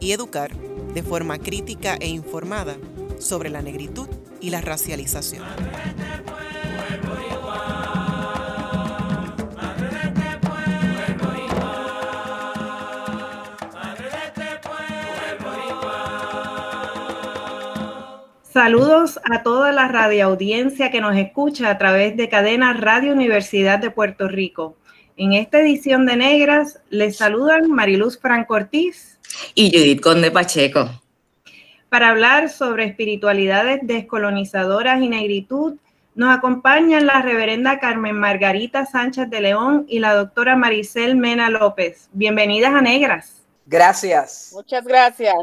y 0.00 0.12
educar 0.12 0.54
de 0.94 1.02
forma 1.02 1.38
crítica 1.38 1.96
e 2.00 2.08
informada 2.08 2.76
sobre 3.18 3.50
la 3.50 3.62
negritud 3.62 4.08
y 4.40 4.50
la 4.50 4.60
racialización. 4.60 5.44
Saludos 18.58 19.20
a 19.30 19.44
toda 19.44 19.70
la 19.70 19.86
radioaudiencia 19.86 20.90
que 20.90 21.00
nos 21.00 21.16
escucha 21.16 21.70
a 21.70 21.78
través 21.78 22.16
de 22.16 22.28
cadena 22.28 22.72
Radio 22.72 23.12
Universidad 23.12 23.78
de 23.78 23.92
Puerto 23.92 24.26
Rico. 24.26 24.76
En 25.16 25.32
esta 25.32 25.60
edición 25.60 26.06
de 26.06 26.16
Negras 26.16 26.80
les 26.90 27.18
saludan 27.18 27.70
Mariluz 27.70 28.18
Franco 28.18 28.54
Ortiz 28.54 29.17
y 29.54 29.70
Judith 29.70 30.00
Conde 30.00 30.30
Pacheco. 30.30 30.90
Para 31.88 32.10
hablar 32.10 32.50
sobre 32.50 32.84
espiritualidades 32.84 33.80
descolonizadoras 33.82 35.00
y 35.00 35.08
negritud, 35.08 35.76
nos 36.14 36.36
acompañan 36.36 37.06
la 37.06 37.22
reverenda 37.22 37.78
Carmen 37.78 38.18
Margarita 38.18 38.84
Sánchez 38.84 39.30
de 39.30 39.40
León 39.40 39.86
y 39.88 40.00
la 40.00 40.14
doctora 40.14 40.56
Maricel 40.56 41.16
Mena 41.16 41.48
López. 41.48 42.08
Bienvenidas 42.12 42.74
a 42.74 42.80
Negras. 42.80 43.42
Gracias. 43.66 44.50
Muchas 44.52 44.84
gracias. 44.84 45.36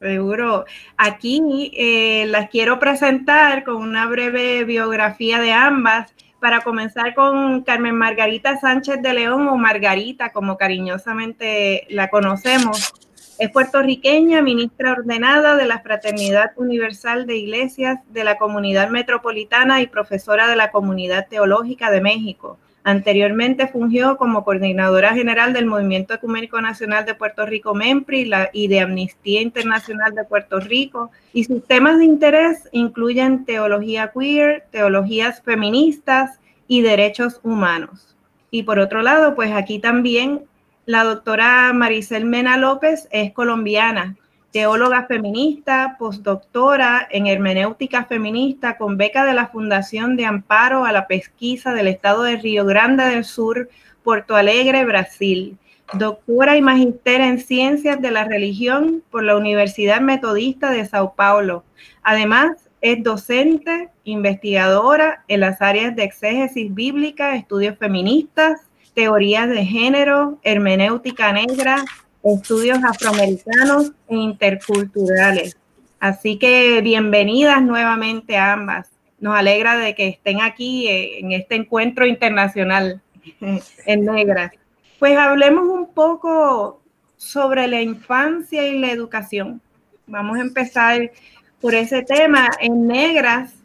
Seguro. 0.00 0.64
Aquí 0.96 1.72
eh, 1.76 2.26
las 2.26 2.50
quiero 2.50 2.78
presentar 2.78 3.64
con 3.64 3.76
una 3.76 4.06
breve 4.06 4.64
biografía 4.64 5.38
de 5.38 5.52
ambas. 5.52 6.12
Para 6.40 6.60
comenzar 6.60 7.14
con 7.14 7.62
Carmen 7.62 7.94
Margarita 7.94 8.58
Sánchez 8.58 9.00
de 9.00 9.14
León 9.14 9.48
o 9.48 9.56
Margarita, 9.56 10.32
como 10.32 10.58
cariñosamente 10.58 11.86
la 11.88 12.08
conocemos. 12.08 12.92
Es 13.38 13.50
puertorriqueña, 13.50 14.40
ministra 14.40 14.92
ordenada 14.92 15.56
de 15.56 15.66
la 15.66 15.80
Fraternidad 15.80 16.52
Universal 16.56 17.26
de 17.26 17.36
Iglesias 17.36 17.98
de 18.08 18.24
la 18.24 18.38
Comunidad 18.38 18.88
Metropolitana 18.88 19.82
y 19.82 19.88
profesora 19.88 20.48
de 20.48 20.56
la 20.56 20.70
Comunidad 20.70 21.26
Teológica 21.28 21.90
de 21.90 22.00
México. 22.00 22.58
Anteriormente 22.82 23.66
fungió 23.66 24.16
como 24.16 24.42
coordinadora 24.42 25.12
general 25.12 25.52
del 25.52 25.66
Movimiento 25.66 26.14
Ecuménico 26.14 26.62
Nacional 26.62 27.04
de 27.04 27.14
Puerto 27.14 27.44
Rico, 27.44 27.74
MEMPRI, 27.74 28.30
y 28.54 28.68
de 28.68 28.80
Amnistía 28.80 29.42
Internacional 29.42 30.14
de 30.14 30.24
Puerto 30.24 30.58
Rico. 30.58 31.10
Y 31.34 31.44
sus 31.44 31.62
temas 31.66 31.98
de 31.98 32.06
interés 32.06 32.70
incluyen 32.72 33.44
teología 33.44 34.12
queer, 34.18 34.64
teologías 34.70 35.42
feministas 35.42 36.40
y 36.68 36.80
derechos 36.80 37.40
humanos. 37.42 38.16
Y 38.50 38.62
por 38.62 38.78
otro 38.78 39.02
lado, 39.02 39.34
pues 39.34 39.52
aquí 39.52 39.78
también 39.78 40.44
la 40.86 41.02
doctora 41.02 41.72
Maricel 41.72 42.24
Mena 42.24 42.56
López 42.56 43.08
es 43.10 43.32
colombiana, 43.32 44.16
teóloga 44.52 45.06
feminista, 45.06 45.96
postdoctora 45.98 47.08
en 47.10 47.26
hermenéutica 47.26 48.04
feminista 48.04 48.78
con 48.78 48.96
beca 48.96 49.24
de 49.26 49.34
la 49.34 49.48
Fundación 49.48 50.16
de 50.16 50.26
Amparo 50.26 50.84
a 50.84 50.92
la 50.92 51.08
Pesquisa 51.08 51.74
del 51.74 51.88
Estado 51.88 52.22
de 52.22 52.36
Río 52.36 52.64
Grande 52.64 53.04
del 53.04 53.24
Sur, 53.24 53.68
Puerto 54.04 54.36
Alegre, 54.36 54.84
Brasil. 54.84 55.58
Doctora 55.92 56.56
y 56.56 56.62
magíster 56.62 57.20
en 57.20 57.40
Ciencias 57.40 58.00
de 58.00 58.12
la 58.12 58.24
Religión 58.24 59.02
por 59.10 59.24
la 59.24 59.36
Universidad 59.36 60.00
Metodista 60.00 60.70
de 60.70 60.86
Sao 60.86 61.14
Paulo. 61.14 61.64
Además, 62.02 62.68
es 62.80 63.02
docente, 63.02 63.88
investigadora 64.04 65.24
en 65.26 65.40
las 65.40 65.60
áreas 65.60 65.96
de 65.96 66.04
exégesis 66.04 66.72
bíblica, 66.72 67.34
estudios 67.34 67.76
feministas, 67.76 68.60
teorías 68.96 69.46
de 69.50 69.66
género, 69.66 70.38
hermenéutica 70.42 71.30
negra, 71.30 71.84
estudios 72.24 72.78
afroamericanos 72.82 73.92
e 74.08 74.16
interculturales. 74.16 75.54
Así 76.00 76.38
que 76.38 76.80
bienvenidas 76.80 77.60
nuevamente 77.60 78.38
a 78.38 78.54
ambas. 78.54 78.88
Nos 79.20 79.36
alegra 79.36 79.76
de 79.76 79.94
que 79.94 80.08
estén 80.08 80.40
aquí 80.40 80.88
eh, 80.88 81.18
en 81.18 81.32
este 81.32 81.56
encuentro 81.56 82.06
internacional 82.06 83.02
en 83.40 84.04
negras. 84.06 84.52
Pues 84.98 85.18
hablemos 85.18 85.68
un 85.68 85.92
poco 85.92 86.80
sobre 87.18 87.66
la 87.68 87.82
infancia 87.82 88.66
y 88.66 88.78
la 88.78 88.90
educación. 88.90 89.60
Vamos 90.06 90.38
a 90.38 90.40
empezar 90.40 91.12
por 91.60 91.74
ese 91.74 92.02
tema. 92.02 92.48
En 92.60 92.86
negras 92.86 93.55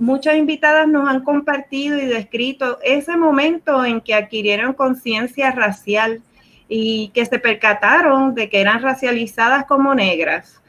muchas 0.00 0.36
invitadas 0.36 0.88
nos 0.88 1.08
han 1.08 1.22
compartido 1.22 1.98
y 1.98 2.06
descrito 2.06 2.78
ese 2.82 3.16
momento 3.16 3.84
en 3.84 4.00
que 4.00 4.14
adquirieron 4.14 4.72
conciencia 4.72 5.52
racial 5.52 6.22
y 6.68 7.10
que 7.10 7.26
se 7.26 7.38
percataron 7.38 8.34
de 8.34 8.48
que 8.48 8.60
eran 8.60 8.82
racializadas 8.82 9.66
como 9.66 9.94
negras. 9.94 10.60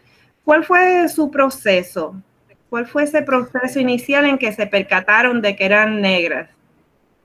¿Cuál 0.44 0.64
fue 0.64 1.08
su 1.08 1.32
proceso? 1.32 2.22
¿Cuál 2.70 2.88
fue 2.88 3.04
ese 3.04 3.22
proceso 3.22 3.80
inicial 3.80 4.26
en 4.26 4.38
que 4.38 4.52
se 4.52 4.68
percataron 4.68 5.42
de 5.42 5.56
que 5.56 5.66
eran 5.66 6.02
negras? 6.02 6.50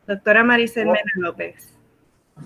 Doctora 0.07 0.45
Maricel 0.45 0.87
Mena 0.87 1.13
López. 1.17 1.75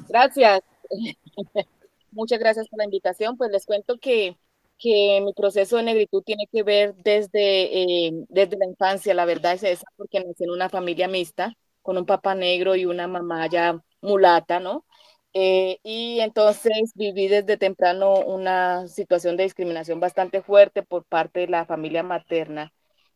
Gracias. 0.08 0.60
Muchas 2.12 2.38
gracias 2.38 2.66
por 2.68 2.78
la 2.78 2.84
invitación. 2.84 3.36
Pues 3.36 3.50
les 3.50 3.66
cuento 3.66 3.98
que 3.98 4.36
que 4.80 5.20
mi 5.22 5.32
proceso 5.34 5.76
de 5.76 5.84
negritud 5.84 6.22
tiene 6.24 6.46
que 6.52 6.62
ver 6.62 6.94
desde, 6.96 8.06
eh, 8.06 8.12
desde 8.28 8.56
la 8.58 8.66
infancia, 8.66 9.14
la 9.14 9.26
verdad 9.26 9.54
es 9.54 9.62
esa, 9.62 9.86
porque 9.96 10.20
nací 10.20 10.44
en 10.44 10.50
una 10.50 10.68
familia 10.68 11.08
mixta, 11.08 11.54
con 11.82 11.98
un 11.98 12.06
papá 12.06 12.34
negro 12.34 12.76
y 12.76 12.86
una 12.86 13.06
mamá 13.08 13.46
ya 13.48 13.78
mulata, 14.02 14.60
¿no? 14.60 14.86
Eh, 15.32 15.78
y 15.84 16.20
entonces 16.20 16.92
viví 16.94 17.28
desde 17.28 17.56
temprano 17.56 18.14
una 18.14 18.88
situación 18.88 19.36
de 19.36 19.44
discriminación 19.44 20.00
bastante 20.00 20.42
fuerte 20.42 20.82
por 20.82 21.04
parte 21.04 21.40
de 21.40 21.48
la 21.48 21.66
familia 21.66 22.02
materna. 22.02 22.72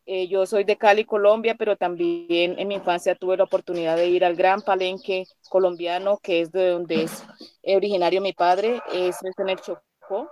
Eh, 0.07 0.29
yo 0.29 0.47
soy 0.47 0.65
de 0.65 0.77
Cali, 0.77 1.05
Colombia, 1.05 1.55
pero 1.59 1.77
también 1.77 2.59
en 2.59 2.69
mi 2.69 2.75
infancia 2.75 3.15
tuve 3.15 3.39
la 3.39 3.45
oportunidad 3.45 3.97
de 3.97 4.09
ir 4.09 4.25
al 4.25 4.37
gran 4.37 4.61
palenque 4.63 5.25
colombiano, 5.49 6.19
que 6.23 6.43
es 6.43 6.53
de 6.53 6.69
donde 6.69 7.05
es 7.05 7.25
originario 7.65 8.21
mi 8.21 8.35
padre, 8.35 8.81
es 8.93 9.17
en 9.39 9.49
el 9.49 9.61
Chocó. 9.61 10.29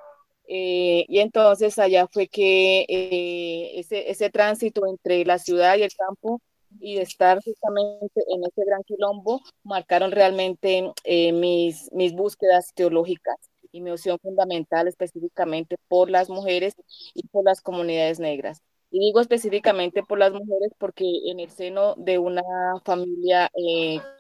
Eh, 0.49 1.05
y 1.09 1.21
entonces 1.21 1.79
allá 1.79 2.07
fue 2.09 2.29
que 2.29 2.85
eh, 2.89 3.79
ese, 3.79 4.11
ese 4.11 4.31
tránsito 4.31 4.87
entre 4.87 5.25
la 5.25 5.39
ciudad 5.39 5.77
y 5.77 5.83
el 5.83 5.93
campo 5.95 6.41
y 6.81 6.97
de 6.97 7.03
estar 7.03 7.39
justamente 7.43 8.21
en 8.29 8.45
ese 8.45 8.65
gran 8.65 8.83
quilombo 8.83 9.41
marcaron 9.63 10.11
realmente 10.11 10.91
eh, 11.05 11.33
mis, 11.33 11.91
mis 11.93 12.13
búsquedas 12.13 12.73
teológicas 12.75 13.37
y 13.71 13.81
mi 13.81 13.91
opción 13.91 14.19
fundamental 14.21 14.89
específicamente 14.89 15.77
por 15.89 16.11
las 16.11 16.29
mujeres 16.29 16.75
y 17.15 17.27
por 17.29 17.45
las 17.45 17.61
comunidades 17.61 18.21
negras. 18.21 18.63
Y 18.91 18.99
digo 18.99 19.21
específicamente 19.21 20.03
por 20.03 20.19
las 20.19 20.33
mujeres 20.33 20.73
porque 20.79 21.05
en 21.31 21.41
el 21.41 21.51
seno 21.51 21.95
de 21.97 22.19
una 22.19 22.43
familia 22.85 23.51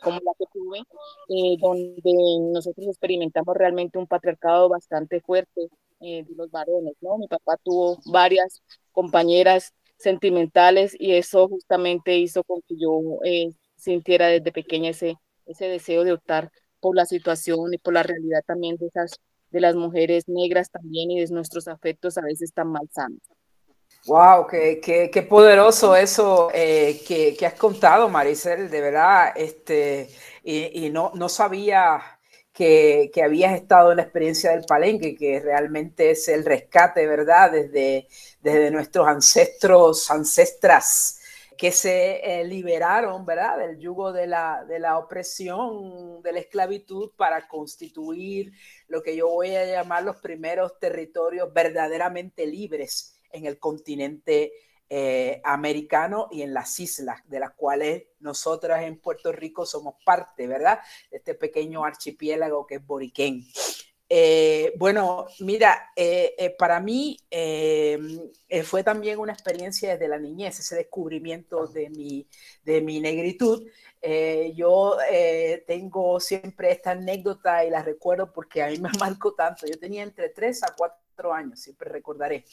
como 0.02 0.18
la 0.24 0.32
que 0.38 0.46
tuve, 0.50 0.78
donde 1.60 2.52
nosotros 2.54 2.86
experimentamos 2.86 3.54
realmente 3.54 3.98
un 3.98 4.06
patriarcado 4.06 4.70
bastante 4.70 5.20
fuerte, 5.20 5.68
eh, 6.02 6.24
de 6.26 6.34
los 6.34 6.50
varones, 6.50 6.94
¿no? 7.00 7.18
Mi 7.18 7.28
papá 7.28 7.56
tuvo 7.62 7.98
varias 8.06 8.62
compañeras 8.90 9.72
sentimentales 9.96 10.96
y 10.98 11.12
eso 11.14 11.48
justamente 11.48 12.16
hizo 12.18 12.42
con 12.44 12.60
que 12.62 12.74
yo 12.76 13.00
eh, 13.24 13.50
sintiera 13.76 14.26
desde 14.26 14.52
pequeña 14.52 14.90
ese, 14.90 15.16
ese 15.46 15.66
deseo 15.66 16.04
de 16.04 16.12
optar 16.12 16.50
por 16.80 16.96
la 16.96 17.06
situación 17.06 17.72
y 17.72 17.78
por 17.78 17.94
la 17.94 18.02
realidad 18.02 18.40
también 18.46 18.76
de 18.76 18.86
esas 18.86 19.20
de 19.50 19.60
las 19.60 19.76
mujeres 19.76 20.24
negras 20.28 20.70
también 20.70 21.10
y 21.10 21.20
de 21.20 21.32
nuestros 21.32 21.68
afectos 21.68 22.18
a 22.18 22.22
veces 22.22 22.52
tan 22.52 22.68
malsanos. 22.68 23.20
Wow, 24.06 24.46
qué, 24.48 24.80
qué, 24.82 25.10
qué 25.12 25.22
poderoso 25.22 25.94
eso 25.94 26.50
eh, 26.52 27.00
que, 27.06 27.36
que, 27.36 27.46
has 27.46 27.54
contado, 27.54 28.08
Maricel, 28.08 28.68
de 28.68 28.80
verdad, 28.80 29.32
este, 29.36 30.08
y, 30.42 30.86
y 30.86 30.90
no, 30.90 31.12
no 31.14 31.28
sabía 31.28 32.00
que, 32.52 33.10
que, 33.12 33.22
habías 33.22 33.54
estado 33.54 33.90
en 33.90 33.96
la 33.98 34.02
experiencia 34.02 34.50
del 34.50 34.64
palenque, 34.64 35.14
que 35.14 35.40
realmente 35.40 36.10
es 36.10 36.28
el 36.28 36.44
rescate, 36.44 37.06
¿verdad? 37.06 37.52
Desde, 37.52 38.08
desde 38.40 38.70
nuestros 38.70 39.08
ancestros, 39.08 40.10
ancestras 40.10 41.18
que 41.56 41.70
se 41.70 42.42
liberaron, 42.44 43.24
¿verdad?, 43.24 43.56
del 43.58 43.78
yugo 43.78 44.12
de 44.12 44.26
la, 44.26 44.64
de 44.64 44.80
la 44.80 44.98
opresión, 44.98 46.20
de 46.20 46.32
la 46.32 46.40
esclavitud, 46.40 47.12
para 47.16 47.46
constituir 47.46 48.52
lo 48.88 49.02
que 49.02 49.14
yo 49.14 49.28
voy 49.28 49.54
a 49.54 49.64
llamar 49.64 50.02
los 50.02 50.16
primeros 50.16 50.78
territorios 50.80 51.52
verdaderamente 51.52 52.46
libres 52.46 53.20
en 53.30 53.46
el 53.46 53.58
continente 53.60 54.52
eh, 54.94 55.40
americano 55.42 56.28
y 56.30 56.42
en 56.42 56.52
las 56.52 56.78
islas, 56.78 57.22
de 57.26 57.40
las 57.40 57.52
cuales 57.52 58.08
nosotras 58.20 58.82
en 58.82 58.98
Puerto 58.98 59.32
Rico 59.32 59.64
somos 59.64 59.94
parte, 60.04 60.46
¿verdad? 60.46 60.80
Este 61.10 61.34
pequeño 61.34 61.82
archipiélago 61.82 62.66
que 62.66 62.74
es 62.74 62.86
Boriquén. 62.86 63.42
Eh, 64.06 64.74
bueno, 64.76 65.28
mira, 65.40 65.92
eh, 65.96 66.54
para 66.58 66.78
mí 66.78 67.16
fue 68.64 68.84
también 68.84 69.18
una 69.18 69.32
experiencia 69.32 69.92
desde 69.92 70.08
la 70.08 70.18
niñez, 70.18 70.58
ese 70.58 70.76
descubrimiento 70.76 71.66
de 71.68 71.88
mi, 71.88 72.28
de 72.62 72.82
mi 72.82 73.00
negritud. 73.00 73.66
yo 74.54 74.98
tengo 75.66 76.20
siempre 76.20 76.70
esta 76.70 76.90
anécdota 76.90 77.64
y 77.64 77.70
la 77.70 77.82
recuerdo 77.82 78.30
porque 78.30 78.62
a 78.62 78.66
mí 78.66 78.76
me 78.76 78.90
marcó 79.00 79.32
tanto. 79.32 79.66
Yo 79.66 79.78
tenía 79.78 80.02
entre 80.02 80.28
3 80.28 80.64
a 80.64 80.74
4 80.76 81.01
años, 81.32 81.60
siempre 81.60 81.90
recordaré. 81.90 82.44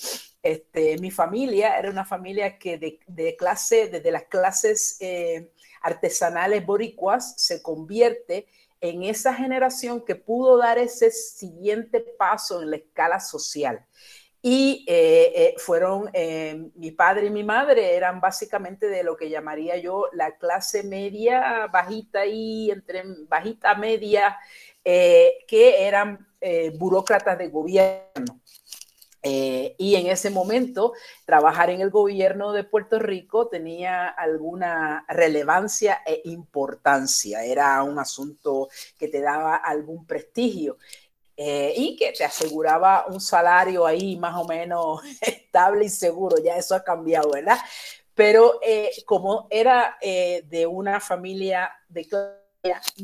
Este, 0.44 0.98
mi 1.00 1.12
familia 1.12 1.78
era 1.78 1.90
una 1.90 2.06
familia 2.06 2.58
que 2.58 2.78
de, 3.08 3.36
clase, 3.38 3.88
desde 3.88 4.12
las 4.12 4.24
clases 4.24 4.98
eh, 5.00 5.52
artesanales 5.82 6.66
boricuas, 6.66 7.34
se 7.42 7.62
convierte 7.62 8.48
en 8.82 9.04
esa 9.04 9.34
generación 9.34 10.04
que 10.06 10.16
pudo 10.16 10.58
dar 10.58 10.78
ese 10.78 11.12
siguiente 11.12 12.00
paso 12.00 12.62
en 12.62 12.72
la 12.72 12.78
escala 12.78 13.20
social. 13.20 13.86
Y 14.42 14.86
eh, 14.88 15.34
eh, 15.36 15.56
fueron, 15.58 16.10
mi 16.76 16.92
padre 16.92 17.26
y 17.26 17.30
mi 17.30 17.44
madre 17.44 17.96
eran 17.96 18.22
básicamente 18.22 18.88
de 18.88 19.04
lo 19.04 19.18
que 19.18 19.30
llamaría 19.30 19.76
yo 19.78 20.08
la 20.14 20.38
clase 20.38 20.84
media, 20.84 21.68
bajita 21.68 22.26
y 22.26 22.72
entre 22.72 23.04
bajita 23.28 23.76
media, 23.76 24.38
que 24.82 25.86
eran 25.86 26.29
burócratas 26.78 27.38
de 27.38 27.48
gobierno. 27.50 28.40
Eh, 29.22 29.76
y 29.78 29.96
en 29.96 30.08
ese 30.08 30.30
momento, 30.30 30.94
trabajar 31.26 31.70
en 31.70 31.82
el 31.82 31.90
gobierno 31.90 32.54
de 32.54 32.64
Puerto 32.64 33.00
Rico 33.00 33.48
tenía 33.48 34.08
alguna 34.08 35.06
relevancia 35.10 36.02
e 36.06 36.22
importancia. 36.26 37.44
Era 37.44 37.84
un 37.84 38.00
asunto 38.00 38.70
que 38.98 39.08
te 39.08 39.22
daba 39.22 39.56
algún 39.56 40.06
prestigio. 40.06 40.78
Eh, 41.42 41.74
y 41.78 41.96
que 41.96 42.12
te 42.12 42.26
aseguraba 42.26 43.06
un 43.08 43.22
salario 43.22 43.86
ahí 43.86 44.18
más 44.18 44.36
o 44.36 44.46
menos 44.46 45.02
estable 45.22 45.86
y 45.86 45.90
seguro. 45.90 46.38
Ya 46.44 46.58
eso 46.58 46.76
ha 46.76 46.84
cambiado, 46.84 47.32
¿verdad? 47.32 47.58
Pero 48.14 48.60
eh, 48.62 48.92
como 49.06 49.48
era 49.50 49.98
de 50.02 50.68
una 50.68 51.00
familia 51.00 51.72
de 51.88 52.06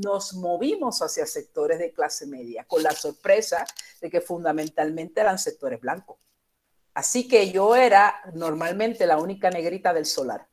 nos 0.04 0.34
movimos 0.34 1.02
hacia 1.02 1.26
sectores 1.26 1.80
de 1.80 1.94
clase 1.94 2.26
media, 2.26 2.66
con 2.66 2.84
la 2.84 2.92
sorpresa 2.92 3.66
de 4.02 4.10
que 4.10 4.22
fundamentalmente 4.22 5.22
eran 5.22 5.40
sectores 5.40 5.80
blancos. 5.80 6.18
Así 6.94 7.28
que 7.28 7.52
yo 7.52 7.76
era 7.76 8.22
normalmente 8.34 9.06
la 9.06 9.18
única 9.18 9.50
negrita 9.50 9.94
del 9.94 10.06
solar, 10.06 10.48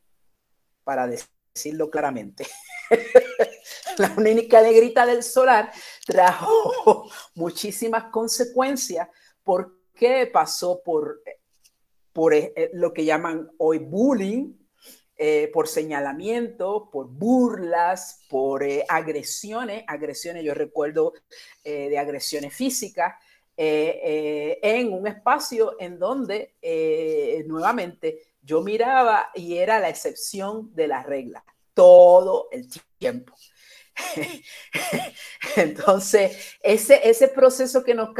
para 0.84 1.06
decirlo 1.06 1.90
claramente. 1.90 2.46
la 3.98 4.12
única 4.16 4.60
negrita 4.60 5.06
del 5.06 5.22
solar 5.22 5.72
trajo 6.06 7.08
muchísimas 7.34 8.04
consecuencias 8.04 9.08
porque 9.42 10.30
pasó 10.32 10.82
por, 10.82 11.22
por 12.12 12.34
eh, 12.34 12.70
lo 12.74 12.92
que 12.92 13.04
llaman 13.04 13.50
hoy 13.58 13.78
bullying, 13.78 14.52
eh, 15.24 15.52
por 15.52 15.68
señalamiento, 15.68 16.90
por 16.90 17.06
burlas, 17.06 18.24
por 18.28 18.64
eh, 18.64 18.84
agresiones, 18.88 19.84
agresiones, 19.86 20.42
yo 20.42 20.52
recuerdo 20.52 21.12
eh, 21.62 21.88
de 21.88 21.96
agresiones 21.96 22.52
físicas, 22.52 23.14
en 23.56 24.92
un 24.92 25.06
espacio 25.06 25.76
en 25.78 26.00
donde 26.00 26.54
nuevamente 27.46 28.18
yo 28.42 28.62
miraba 28.62 29.30
y 29.32 29.58
era 29.58 29.78
la 29.78 29.90
excepción 29.90 30.74
de 30.74 30.88
la 30.88 31.04
regla 31.04 31.44
todo 31.72 32.48
el 32.50 32.66
tiempo. 32.98 33.32
Entonces, 35.56 36.56
ese, 36.62 37.08
ese 37.08 37.28
proceso 37.28 37.84
que 37.84 37.94
nos, 37.94 38.10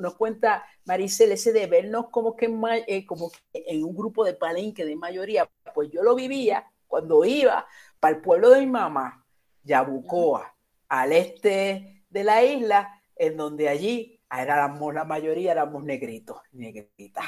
nos 0.00 0.14
cuenta 0.16 0.64
Maricel, 0.84 1.32
ese 1.32 1.52
de 1.52 1.66
vernos 1.66 2.10
como 2.10 2.36
que, 2.36 2.52
eh, 2.86 3.06
como 3.06 3.30
en 3.52 3.84
un 3.84 3.96
grupo 3.96 4.24
de 4.24 4.34
palenque 4.34 4.84
de 4.84 4.96
mayoría, 4.96 5.48
pues 5.74 5.90
yo 5.90 6.02
lo 6.02 6.14
vivía 6.14 6.66
cuando 6.86 7.24
iba 7.24 7.66
para 8.00 8.16
el 8.16 8.22
pueblo 8.22 8.50
de 8.50 8.60
mi 8.60 8.66
mamá, 8.66 9.24
Yabucoa, 9.62 10.54
al 10.88 11.12
este 11.12 12.04
de 12.10 12.24
la 12.24 12.44
isla, 12.44 13.00
en 13.16 13.36
donde 13.36 13.68
allí 13.68 14.20
éramos 14.40 14.94
la 14.94 15.04
mayoría, 15.04 15.52
éramos 15.52 15.84
negritos, 15.84 16.38
negritas. 16.52 17.24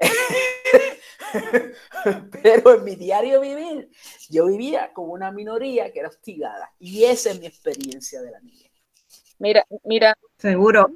Pero 2.42 2.74
en 2.74 2.84
mi 2.84 2.96
diario 2.96 3.40
vivir, 3.40 3.90
yo 4.28 4.46
vivía 4.46 4.92
con 4.92 5.08
una 5.08 5.30
minoría 5.30 5.92
que 5.92 6.00
era 6.00 6.08
hostigada. 6.08 6.72
Y 6.78 7.04
esa 7.04 7.30
es 7.30 7.40
mi 7.40 7.46
experiencia 7.46 8.20
de 8.20 8.30
la 8.30 8.40
niña. 8.40 8.68
Mira, 9.38 9.66
mira. 9.84 10.16
Seguro. 10.38 10.90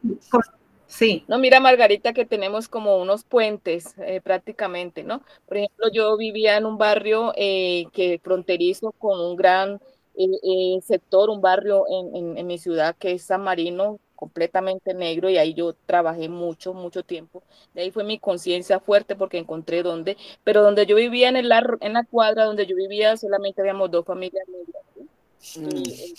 Sí. 0.86 1.24
No, 1.26 1.38
mira, 1.38 1.58
Margarita, 1.58 2.12
que 2.12 2.24
tenemos 2.24 2.68
como 2.68 2.98
unos 2.98 3.24
puentes 3.24 3.94
eh, 3.98 4.20
prácticamente, 4.20 5.02
¿no? 5.02 5.22
Por 5.46 5.56
ejemplo, 5.56 5.88
yo 5.92 6.16
vivía 6.16 6.56
en 6.56 6.66
un 6.66 6.78
barrio 6.78 7.32
eh, 7.36 7.86
que 7.92 8.20
fronterizo 8.22 8.92
con 8.92 9.20
un 9.20 9.36
gran 9.36 9.80
eh, 10.16 10.80
sector, 10.82 11.28
un 11.28 11.40
barrio 11.40 11.84
en, 11.88 12.38
en, 12.38 12.46
mi 12.46 12.58
ciudad 12.58 12.96
que 12.96 13.12
es 13.12 13.22
San 13.22 13.42
Marino, 13.42 13.98
completamente 14.16 14.94
negro 14.94 15.30
y 15.30 15.38
ahí 15.38 15.54
yo 15.54 15.74
trabajé 15.86 16.28
mucho, 16.28 16.74
mucho 16.74 17.04
tiempo. 17.04 17.42
De 17.74 17.82
ahí 17.82 17.90
fue 17.90 18.02
mi 18.02 18.18
conciencia 18.18 18.80
fuerte 18.80 19.14
porque 19.14 19.38
encontré 19.38 19.82
dónde, 19.82 20.16
pero 20.42 20.62
donde 20.62 20.86
yo 20.86 20.96
vivía 20.96 21.28
en, 21.28 21.36
el, 21.36 21.50
en 21.80 21.92
la 21.92 22.04
cuadra 22.04 22.44
donde 22.44 22.66
yo 22.66 22.74
vivía 22.74 23.16
solamente 23.16 23.60
habíamos 23.60 23.90
dos 23.90 24.04
familias 24.04 24.48
negras. 24.48 24.82
Mm. 25.56 25.88
Eh, 25.88 26.14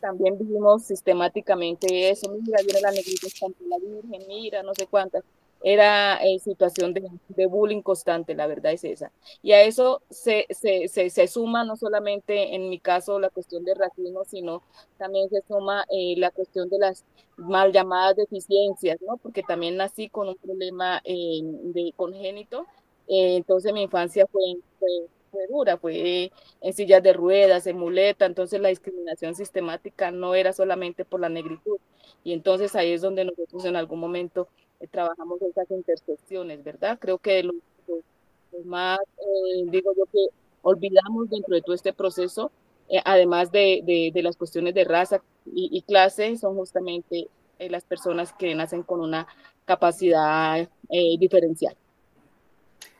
también 0.00 0.38
vivimos 0.38 0.84
sistemáticamente 0.84 2.08
eso, 2.08 2.30
mira, 2.30 2.62
viene 2.62 2.80
la 2.80 2.90
negrita, 2.90 3.26
la 3.68 3.78
Virgen, 3.78 4.28
mira, 4.28 4.62
no 4.62 4.74
sé 4.74 4.86
cuántas 4.86 5.22
era 5.62 6.16
eh, 6.24 6.38
situación 6.38 6.94
de, 6.94 7.46
bullying 7.46 7.82
constante, 7.82 8.34
la 8.34 8.46
verdad 8.46 8.72
es 8.72 8.84
esa. 8.84 9.12
Y 9.42 9.52
a 9.52 9.62
eso 9.62 10.02
se, 10.10 10.46
se, 10.50 10.88
se, 10.88 11.26
suma 11.26 11.64
no 11.64 11.76
solamente 11.76 12.54
en 12.54 12.68
mi 12.70 12.78
caso 12.78 13.18
la 13.18 13.30
cuestión 13.30 13.64
de 13.64 13.74
racismo, 13.74 14.24
sino 14.24 14.62
también 14.98 15.28
se 15.28 15.42
suma 15.46 15.84
eh, 15.90 16.14
la 16.16 16.30
cuestión 16.30 16.68
de 16.70 16.78
las 16.78 17.04
mal 17.36 17.72
llamadas 17.72 18.16
deficiencias, 18.16 18.98
¿no? 19.02 19.16
Porque 19.18 19.42
también 19.42 19.76
nací 19.76 20.08
con 20.08 20.28
un 20.28 20.36
problema 20.36 21.00
eh, 21.04 21.40
de 21.42 21.92
congénito, 21.96 22.66
entonces 23.08 23.72
mi 23.72 23.82
infancia 23.82 24.26
fue, 24.30 24.42
fue, 24.78 24.88
fue 25.30 25.46
dura, 25.48 25.76
fue 25.78 26.30
en 26.60 26.72
sillas 26.72 27.02
de 27.02 27.12
ruedas, 27.12 27.66
en 27.66 27.76
muleta, 27.76 28.24
entonces 28.24 28.60
la 28.60 28.68
discriminación 28.68 29.34
sistemática 29.34 30.10
no 30.12 30.34
era 30.34 30.52
solamente 30.52 31.04
por 31.04 31.20
la 31.20 31.28
negritud. 31.28 31.78
Y 32.24 32.32
entonces 32.32 32.74
ahí 32.76 32.92
es 32.92 33.00
donde 33.00 33.24
nosotros 33.24 33.64
en 33.64 33.76
algún 33.76 33.98
momento 33.98 34.48
eh, 34.80 34.86
trabajamos 34.90 35.40
esas 35.42 35.70
intersecciones, 35.70 36.64
¿verdad? 36.64 36.98
Creo 36.98 37.18
que 37.18 37.42
lo, 37.42 37.52
más, 38.64 38.98
eh, 39.18 39.64
digo 39.66 39.92
yo, 39.96 40.04
que 40.06 40.26
olvidamos 40.62 41.30
dentro 41.30 41.54
de 41.54 41.62
todo 41.62 41.74
este 41.74 41.92
proceso, 41.92 42.50
eh, 42.88 43.00
además 43.04 43.52
de, 43.52 44.10
de, 44.12 44.22
las 44.22 44.36
cuestiones 44.36 44.74
de 44.74 44.84
raza 44.84 45.22
y, 45.46 45.82
clase, 45.82 46.36
son 46.36 46.56
justamente 46.56 47.28
las 47.58 47.84
personas 47.84 48.32
que 48.32 48.54
nacen 48.54 48.82
con 48.82 49.00
una 49.00 49.26
capacidad 49.64 50.68
diferencial. 51.18 51.76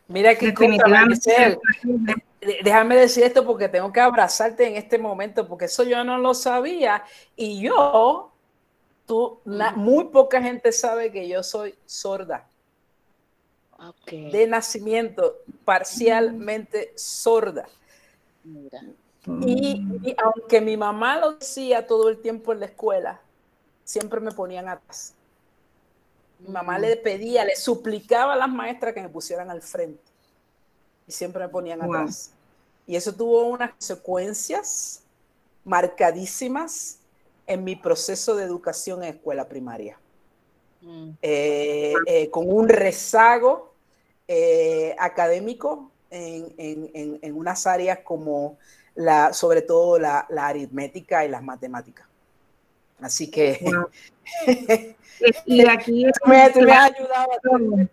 Mira 0.07 0.37
qué 0.37 0.55
Déjame 2.63 2.97
decir 2.97 3.23
esto 3.25 3.45
porque 3.45 3.69
tengo 3.69 3.93
que 3.93 4.01
abrazarte 4.01 4.67
en 4.67 4.77
este 4.77 4.99
momento, 4.99 5.47
porque 5.47 5.67
eso 5.67 5.83
yo 5.83 6.03
no 6.05 6.19
lo 6.19 6.33
sabía. 6.33 7.05
Y 7.37 7.61
yo 7.61 8.30
muy 9.77 10.05
poca 10.07 10.43
gente 10.43 10.73
sabe 10.73 11.11
que 11.11 11.29
yo 11.29 11.43
soy 11.43 11.75
sorda. 11.87 12.47
De 14.07 14.47
nacimiento, 14.47 15.39
parcialmente 15.65 16.93
sorda. 16.97 17.67
Y, 19.43 20.17
aunque 20.23 20.61
mi 20.61 20.77
mamá 20.77 21.19
lo 21.19 21.33
decía 21.33 21.87
todo 21.87 22.09
el 22.09 22.21
tiempo 22.21 22.53
en 22.53 22.61
la 22.61 22.67
escuela, 22.67 23.21
siempre 23.85 24.21
me 24.21 24.33
ponían 24.33 24.69
atrás. 24.69 25.15
Mi 26.41 26.49
mamá 26.49 26.79
le 26.79 26.97
pedía, 26.97 27.45
le 27.45 27.57
suplicaba 27.57 28.35
a 28.35 28.37
las 28.37 28.49
maestras 28.49 28.95
que 28.95 29.03
me 29.03 29.09
pusieran 29.09 29.51
al 29.51 29.63
frente. 29.63 30.03
Y 31.07 31.13
siempre 31.13 31.45
me 31.45 31.49
ponían 31.49 31.83
atrás. 31.83 32.33
Y 32.87 32.97
eso 32.97 33.15
tuvo 33.15 33.45
unas 33.45 33.71
consecuencias 33.73 35.03
marcadísimas 35.65 37.00
en 37.51 37.65
mi 37.65 37.75
proceso 37.75 38.37
de 38.37 38.45
educación 38.45 39.03
en 39.03 39.11
escuela 39.11 39.49
primaria. 39.49 39.99
Mm. 40.83 41.11
Eh, 41.21 41.95
eh, 42.07 42.31
con 42.31 42.51
un 42.51 42.69
rezago 42.69 43.75
eh, 44.29 44.95
académico 44.97 45.91
en, 46.11 47.35
unas 47.35 47.67
áreas 47.67 47.99
como 48.05 48.57
la, 48.95 49.33
sobre 49.33 49.63
todo 49.63 49.99
la, 49.99 50.27
aritmética 50.31 51.25
y 51.25 51.29
las 51.29 51.43
matemáticas. 51.43 52.07
Así 53.01 53.29
que... 53.31 53.59
y 55.47 55.69
aquí 55.69 56.07
me, 56.27 56.37
ha 56.37 56.85
ayudado 56.85 57.89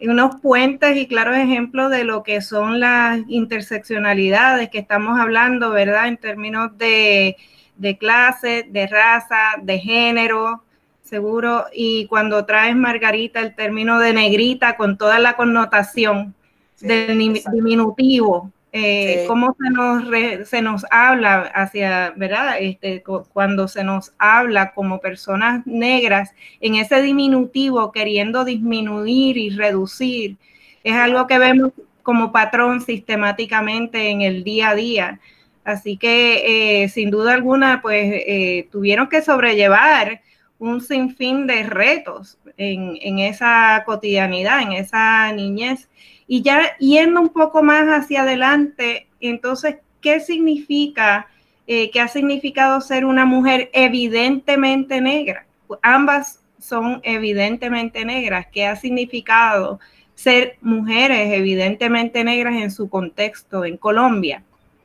unos 0.00 0.40
puentes 0.42 0.94
y 0.96 1.08
claros 1.08 1.38
ejemplos 1.38 1.90
de 1.90 2.04
lo 2.04 2.22
que 2.22 2.42
son 2.42 2.80
las 2.80 3.20
interseccionalidades 3.28 4.68
que 4.68 4.78
estamos 4.78 5.18
hablando, 5.18 5.70
¿verdad? 5.70 6.08
En 6.08 6.18
términos 6.18 6.76
de, 6.76 7.36
de 7.76 7.98
clase, 7.98 8.66
de 8.68 8.86
raza, 8.86 9.56
de 9.62 9.78
género, 9.78 10.62
seguro. 11.02 11.64
Y 11.72 12.06
cuando 12.06 12.44
traes, 12.44 12.76
Margarita, 12.76 13.40
el 13.40 13.54
término 13.54 13.98
de 13.98 14.12
negrita 14.12 14.76
con 14.76 14.98
toda 14.98 15.18
la 15.18 15.36
connotación 15.36 16.34
del 16.80 17.40
diminutivo, 17.52 18.50
eh, 18.76 19.24
cómo 19.28 19.56
se 19.56 19.70
nos, 19.70 20.48
se 20.48 20.60
nos 20.60 20.84
habla 20.90 21.42
hacia, 21.54 22.12
¿verdad? 22.16 22.56
Este, 22.58 23.04
cuando 23.32 23.68
se 23.68 23.84
nos 23.84 24.12
habla 24.18 24.72
como 24.74 24.98
personas 24.98 25.64
negras 25.64 26.34
en 26.60 26.74
ese 26.74 27.00
diminutivo, 27.00 27.92
queriendo 27.92 28.44
disminuir 28.44 29.36
y 29.36 29.50
reducir, 29.50 30.38
es 30.82 30.96
algo 30.96 31.28
que 31.28 31.38
vemos 31.38 31.70
como 32.02 32.32
patrón 32.32 32.80
sistemáticamente 32.80 34.10
en 34.10 34.22
el 34.22 34.42
día 34.42 34.70
a 34.70 34.74
día. 34.74 35.20
Así 35.64 35.96
que, 35.96 36.82
eh, 36.82 36.88
sin 36.88 37.10
duda 37.10 37.32
alguna, 37.32 37.80
pues 37.80 38.22
eh, 38.26 38.68
tuvieron 38.70 39.08
que 39.08 39.22
sobrellevar 39.22 40.20
un 40.58 40.80
sinfín 40.80 41.46
de 41.46 41.62
retos 41.64 42.38
en, 42.56 43.18
esa 43.18 43.82
cotidianidad, 43.86 44.62
en 44.62 44.72
esa 44.72 45.32
niñez 45.32 45.88
y 46.26 46.42
ya 46.42 46.76
yendo 46.78 47.20
un 47.20 47.30
poco 47.30 47.62
más 47.62 47.86
hacia 47.86 48.22
adelante, 48.22 49.08
entonces, 49.20 49.76
¿qué 50.00 50.20
significa, 50.20 51.26
eh, 51.66 51.90
qué 51.90 52.00
ha 52.00 52.08
significado 52.08 52.80
ser 52.80 53.04
una 53.04 53.24
mujer 53.24 53.70
evidentemente 53.72 55.00
negra? 55.00 55.46
Ambas 55.82 56.40
son 56.58 57.00
evidentemente 57.02 58.04
negras. 58.04 58.46
¿Qué 58.50 58.66
ha 58.66 58.76
significado 58.76 59.80
ser 60.14 60.56
mujeres 60.62 61.32
evidentemente 61.32 62.24
negras 62.24 62.54
en 62.54 62.70
su 62.70 62.88
contexto 62.88 63.64
en 63.64 63.76
Colombia? 63.76 64.42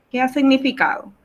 ¿Qué 0.09 0.21
ha 0.21 0.27
significado? 0.27 1.15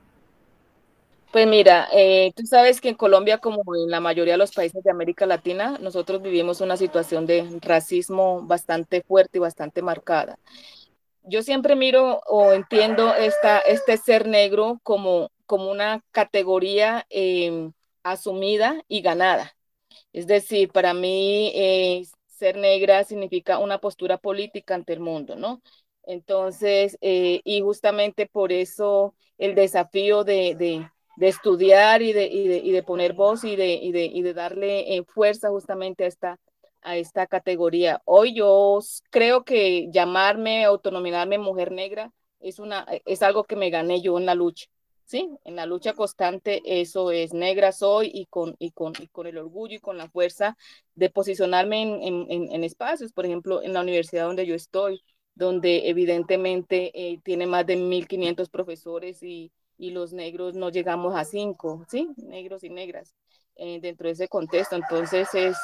Pues 1.31 1.49
mira, 1.49 1.89
eh, 1.93 2.33
tú 2.37 2.47
sabes 2.47 2.81
que 2.81 2.91
en 2.91 2.95
Colombia, 2.95 3.39
como 3.39 3.63
en 3.75 3.91
la 3.91 3.99
mayoría 4.01 4.35
de 4.35 4.39
los 4.39 4.53
países 4.53 4.85
de 4.85 4.91
América 4.93 5.27
Latina, 5.27 5.79
nosotros 5.81 6.23
vivimos 6.23 6.61
una 6.61 6.77
situación 6.77 7.27
de 7.27 7.59
racismo 7.61 8.43
bastante 8.47 9.03
fuerte 9.03 9.39
y 9.39 9.41
bastante 9.41 9.83
marcada. 9.83 10.39
Yo 11.23 11.43
siempre 11.43 11.77
miro 11.77 12.21
o 12.29 12.53
entiendo 12.53 13.15
esta, 13.15 13.59
este 13.61 13.97
ser 13.99 14.29
negro 14.29 14.81
como, 14.85 15.31
como 15.47 15.71
una 15.71 16.03
categoría 16.13 17.07
em, 17.11 17.73
asumida 18.05 18.83
y 18.89 19.03
ganada. 19.03 19.57
Es 20.13 20.27
decir, 20.27 20.71
para 20.73 20.95
mí 20.95 21.53
eh, 21.55 22.05
ser 22.29 22.57
negra 22.59 23.05
significa 23.05 23.59
una 23.59 23.79
postura 23.79 24.19
política 24.19 24.75
ante 24.77 24.93
el 24.95 25.01
mundo, 25.01 25.37
¿no? 25.37 25.63
Entonces, 26.07 26.99
eh, 27.01 27.41
y 27.45 27.61
justamente 27.63 28.27
por 28.27 28.53
eso 28.53 29.15
el 29.39 29.55
desafío 29.55 30.25
de, 30.25 30.55
de 31.17 31.29
estudiar 31.29 32.03
y 32.03 32.13
de, 32.13 32.27
y 32.27 32.73
de, 32.73 32.83
poner 32.83 33.13
voz 33.15 33.45
y 33.45 33.57
de, 33.57 33.75
y 33.75 33.93
de, 33.93 34.05
y 34.05 34.23
darle 34.33 34.97
eh, 34.97 35.05
fuerza 35.05 35.51
justamente 35.51 36.05
a 36.05 36.09
esta, 36.09 36.39
a 36.83 36.97
esta 36.97 37.27
categoría. 37.27 38.03
Hoy 38.05 38.35
yo 38.35 38.81
creo 39.11 39.45
que 39.45 39.89
llamarme, 39.91 40.65
autonominarme 40.65 41.39
mujer 41.39 41.73
negra 41.73 42.13
es, 42.41 42.59
una, 42.59 42.87
es 43.05 43.23
algo 43.23 43.45
que 43.45 43.57
me 43.57 43.71
gané 43.71 44.01
yo 44.03 44.19
en 44.19 44.27
la 44.27 44.35
lucha. 44.35 44.67
Sí, 45.07 45.29
en 45.45 45.55
la 45.55 45.67
lucha 45.67 45.93
constante 45.93 46.63
eso 46.65 47.11
es 47.11 47.35
negra 47.35 47.73
soy 47.73 48.11
y 48.13 48.25
con, 48.27 48.57
y 48.59 48.71
con, 48.71 48.95
y 48.99 49.07
con 49.09 49.27
el 49.27 49.37
orgullo 49.37 49.77
y 49.77 49.79
con 49.79 49.99
la 49.99 50.09
fuerza 50.09 50.57
de 50.95 51.11
posicionarme 51.11 51.83
en, 51.83 52.27
en, 52.31 52.51
en 52.51 52.65
espacios, 52.65 53.13
por 53.13 53.27
ejemplo, 53.27 53.63
en 53.63 53.75
la 53.75 53.83
universidad 53.83 54.25
donde 54.25 54.47
yo 54.47 54.55
estoy, 54.55 55.05
donde 55.35 55.89
evidentemente 55.89 56.93
eh, 56.95 57.21
tiene 57.23 57.47
más 57.47 57.67
de 57.67 57.77
1.500 57.77 58.49
profesores 58.51 59.23
y, 59.23 59.51
y 59.77 59.91
los 59.91 60.13
negros 60.13 60.55
no 60.55 60.71
llegamos 60.71 61.15
a 61.17 61.25
cinco, 61.25 61.85
¿sí? 61.89 62.09
Negros 62.17 62.65
y 62.65 62.71
negras 62.71 63.15
eh, 63.57 63.81
dentro 63.81 64.07
de 64.07 64.13
ese 64.13 64.29
contexto. 64.29 64.77
Entonces 64.77 65.29
es, 65.35 65.57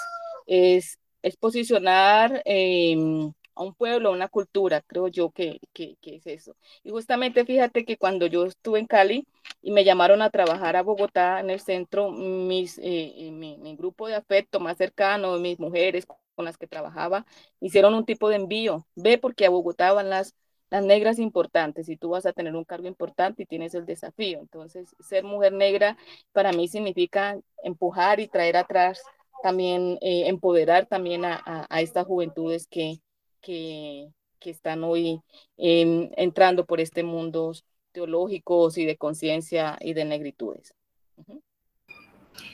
es, 0.47 0.99
es 1.23 1.37
posicionar 1.37 2.43
em, 2.45 3.33
a 3.55 3.63
un 3.63 3.75
pueblo, 3.75 4.09
a 4.09 4.13
una 4.13 4.29
cultura, 4.29 4.81
creo 4.83 5.09
yo 5.09 5.31
que, 5.31 5.61
que, 5.73 5.97
que, 6.01 6.17
es 6.17 6.27
eso. 6.27 6.57
Y 6.83 6.91
justamente 6.91 7.45
fíjate 7.45 7.85
que 7.85 7.97
cuando 7.97 8.27
yo 8.27 8.47
estuve 8.47 8.79
en 8.81 8.87
Cali 8.87 9.27
y 9.63 9.71
me 9.71 9.85
llamaron 9.85 10.23
a 10.23 10.31
trabajar 10.31 10.77
a 10.77 10.83
Bogotá 10.83 11.41
en 11.41 11.51
el 11.51 11.61
centro, 11.61 12.11
mis, 12.11 12.79
eh, 12.79 13.13
eh, 13.17 13.31
mi, 13.31 13.59
mi, 13.59 13.77
grupo 13.77 14.09
de 14.09 14.15
afecto 14.15 14.61
más 14.61 14.77
cercano, 14.79 15.39
mis 15.39 15.59
mujeres 15.59 16.07
con 16.41 16.47
las 16.47 16.57
que 16.57 16.67
trabajaba, 16.67 17.27
hicieron 17.61 17.93
un 17.93 18.07
tipo 18.07 18.31
de 18.31 18.37
envío. 18.37 18.87
Ve 18.95 19.19
porque 19.19 19.45
a 19.45 19.51
Bogotá 19.51 19.93
van 19.93 20.09
las 20.09 20.35
las 20.71 20.85
negras 20.85 21.19
importantes 21.19 21.89
y 21.89 21.97
tú 21.97 22.11
vas 22.11 22.25
a 22.27 22.33
tener 22.33 22.55
un 22.55 22.65
cargo 22.65 22.87
importante 22.87 23.43
y 23.43 23.47
tienes 23.47 23.75
el 23.75 23.85
desafío. 23.85 24.39
Entonces, 24.39 24.95
ser 25.01 25.25
mujer 25.25 25.53
negra 25.53 25.99
para 26.33 26.53
mí 26.53 26.69
significa 26.69 27.39
empujar 27.63 28.21
y 28.21 28.29
traer 28.29 28.57
atrás, 28.57 29.03
también 29.43 29.99
eh, 30.01 30.29
empoderar 30.29 30.87
también 30.87 31.25
a, 31.25 31.67
estas 31.81 32.07
juventudes 32.07 32.69
que, 32.69 33.01
que, 33.41 34.13
están 34.45 34.85
hoy 34.85 35.21
em, 35.57 36.11
entrando 36.17 36.65
por 36.65 36.81
este 36.81 37.03
mundo 37.03 37.53
teológicos 37.93 38.79
y 38.79 38.87
de 38.87 38.97
conciencia 38.97 39.77
y 39.81 39.93
de 39.93 40.05
negritudes. 40.05 40.73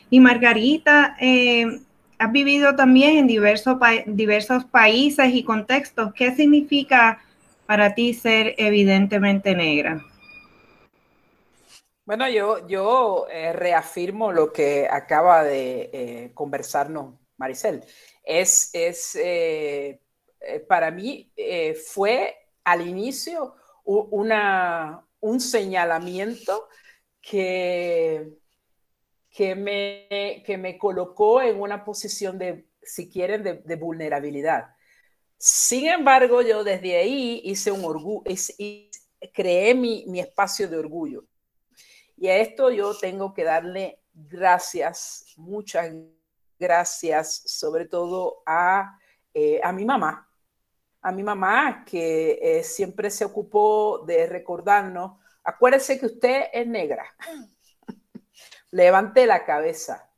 Y 0.09 0.21
Margarita, 0.21 1.17
eh, 1.21 1.67
has 2.19 2.33
vivido 2.33 2.75
también 2.77 3.19
en 3.19 3.27
diversos, 3.27 3.79
diversos 4.07 4.65
países 4.65 5.33
y 5.33 5.45
contextos. 5.45 6.13
¿Qué 6.15 6.35
significa 6.35 7.23
para 7.67 7.95
ti 7.95 8.15
ser 8.15 8.55
evidentemente 8.59 9.55
negra? 9.55 10.05
Bueno, 12.05 12.29
yo, 12.29 12.67
yo 12.69 13.27
eh, 13.31 13.53
reafirmo 13.53 14.31
lo 14.31 14.53
que 14.53 14.87
acaba 14.89 15.43
de 15.43 15.91
eh, 15.93 16.31
conversarnos 16.35 17.15
Maricel. 17.37 17.83
Es, 18.23 18.71
es 18.73 19.17
eh, 19.21 20.01
para 20.69 20.93
mí 20.93 21.33
fue 21.89 22.37
al 22.63 22.87
inicio 22.87 23.57
una, 23.85 25.05
un 25.21 25.41
señalamiento 25.41 26.69
que, 27.21 28.29
que, 29.37 29.55
me, 29.55 30.43
que 30.47 30.57
me 30.57 30.79
colocó 30.79 31.43
en 31.43 31.61
una 31.61 31.85
posición 31.85 32.39
de, 32.39 32.71
si 32.81 33.11
quieren, 33.11 33.43
de 33.43 33.77
vulnerabilidad. 33.77 34.75
Sin 35.37 35.89
embargo, 35.89 36.41
yo 36.41 36.65
desde 36.65 36.97
ahí 36.97 37.43
hice 37.45 37.71
un 37.71 37.85
orgullo, 37.85 38.23
creé 39.35 39.75
mi, 39.75 40.07
mi 40.07 40.21
espacio 40.21 40.69
de 40.69 40.79
orgullo. 40.79 41.27
Y 42.17 42.29
a 42.29 42.39
esto 42.39 42.71
yo 42.71 42.97
tengo 42.97 43.35
que 43.35 43.45
darle 43.45 44.01
gracias, 44.15 45.35
muchas 45.37 45.93
gracias, 46.59 47.43
sobre 47.45 47.85
todo 47.85 48.43
a, 48.47 48.99
eh, 49.35 49.61
a 49.63 49.71
mi 49.71 49.85
mamá, 49.85 50.31
a 51.03 51.13
mi 51.13 51.23
mamá 51.23 51.85
que 51.85 52.39
eh, 52.41 52.65
siempre 52.65 53.11
se 53.11 53.27
ocupó 53.27 54.03
de 54.07 54.27
recordarnos, 54.27 55.21
acuérdese 55.45 56.01
que 56.01 56.07
usted 56.07 56.45
es 56.55 56.67
negra, 56.67 57.15
levante 58.77 59.25
la 59.27 59.45
cabeza. 59.45 60.09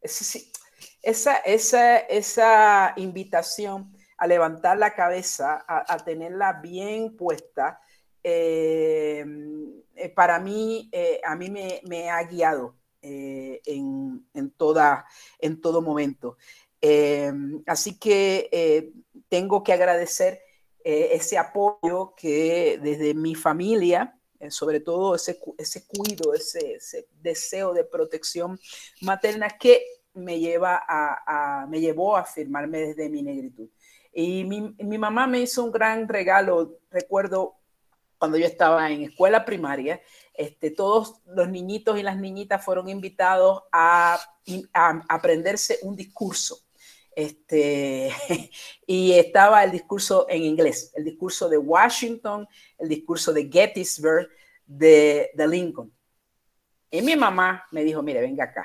Esa, 0.00 1.36
esa, 1.38 1.98
esa 1.98 2.92
invitación 2.96 3.96
a 4.18 4.26
levantar 4.26 4.76
la 4.76 4.94
cabeza, 4.94 5.64
a, 5.66 5.96
tenerla 5.98 6.60
bien 6.62 7.16
puesta, 7.16 7.80
eh, 8.22 9.24
eh, 9.96 10.08
para 10.10 10.38
mí, 10.38 10.90
eh, 10.92 11.20
a 11.24 11.34
mí 11.36 11.50
me, 11.50 12.10
ha 12.10 12.22
guiado 12.24 12.76
en, 13.00 14.24
toda, 14.56 15.06
en 15.38 15.60
todo 15.60 15.80
momento. 15.80 16.36
así 17.66 17.98
que 17.98 18.92
tengo 19.28 19.62
que 19.62 19.72
agradecer 19.72 20.40
ese 20.84 21.38
apoyo 21.38 22.14
que 22.14 22.78
desde 22.82 23.14
mi 23.14 23.34
familia, 23.34 24.18
sobre 24.50 24.80
todo 24.80 25.14
ese, 25.14 25.38
ese 25.58 25.86
cuido, 25.86 26.34
ese, 26.34 26.78
deseo 27.20 27.72
de 27.72 27.84
protección 27.84 28.58
materna 29.00 29.48
que 29.50 29.84
me, 30.14 30.38
lleva 30.38 30.82
a, 30.86 31.66
me 31.68 31.80
llevó 31.80 32.16
a 32.16 32.24
firmarme 32.24 32.78
desde 32.78 33.08
mi 33.08 33.22
negritud. 33.22 33.68
Y 34.12 34.44
mi, 34.44 34.74
mi, 34.78 34.98
mamá 34.98 35.26
me 35.26 35.40
hizo 35.40 35.64
un 35.64 35.72
gran 35.72 36.08
regalo, 36.08 36.78
recuerdo 36.90 37.56
cuando 38.18 38.38
yo 38.38 38.46
estaba 38.46 38.90
en 38.90 39.02
escuela 39.02 39.44
primaria, 39.44 40.00
este, 40.32 40.70
todos 40.70 41.20
los 41.26 41.48
niñitos 41.48 41.98
y 41.98 42.02
las 42.02 42.16
niñitas 42.16 42.64
fueron 42.64 42.88
invitados 42.88 43.64
a, 43.72 44.18
a 44.72 45.04
aprenderse 45.08 45.78
un 45.82 45.96
discurso. 45.96 46.63
Este, 47.14 48.10
y 48.86 49.12
estaba 49.12 49.62
el 49.64 49.70
discurso 49.70 50.26
en 50.28 50.42
inglés, 50.42 50.92
el 50.94 51.04
discurso 51.04 51.48
de 51.48 51.58
Washington, 51.58 52.48
el 52.78 52.88
discurso 52.88 53.32
de 53.32 53.48
Gettysburg, 53.50 54.28
de, 54.66 55.30
de 55.34 55.48
Lincoln. 55.48 55.92
Y 56.90 57.02
mi 57.02 57.16
mamá 57.16 57.64
me 57.72 57.82
dijo, 57.82 58.02
mire, 58.02 58.20
venga 58.20 58.44
acá. 58.44 58.64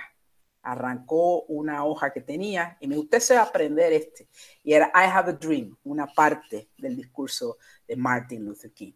Arrancó 0.62 1.44
una 1.44 1.86
hoja 1.86 2.12
que 2.12 2.22
tenía 2.22 2.78
y 2.80 2.88
me 2.88 2.98
usted 2.98 3.20
se 3.20 3.34
va 3.34 3.42
a 3.42 3.46
aprender 3.46 3.94
este. 3.94 4.28
Y 4.64 4.74
era 4.74 4.92
I 4.94 5.10
have 5.10 5.32
a 5.32 5.34
dream, 5.34 5.76
una 5.84 6.06
parte 6.06 6.70
del 6.78 6.96
discurso 6.96 7.58
de 7.88 7.96
Martin 7.96 8.46
Luther 8.46 8.72
King. 8.72 8.94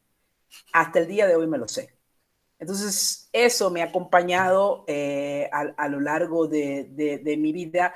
Hasta 0.72 1.00
el 1.00 1.08
día 1.08 1.26
de 1.26 1.36
hoy 1.36 1.48
me 1.48 1.58
lo 1.58 1.68
sé. 1.68 1.96
Entonces, 2.60 3.28
eso 3.34 3.72
me 3.72 3.82
ha 3.82 3.86
acompañado 3.86 4.86
eh, 4.88 5.50
a, 5.52 5.88
lo 5.90 6.00
largo 6.00 6.48
de, 6.48 6.88
de, 7.22 7.38
mi 7.38 7.52
vida, 7.52 7.94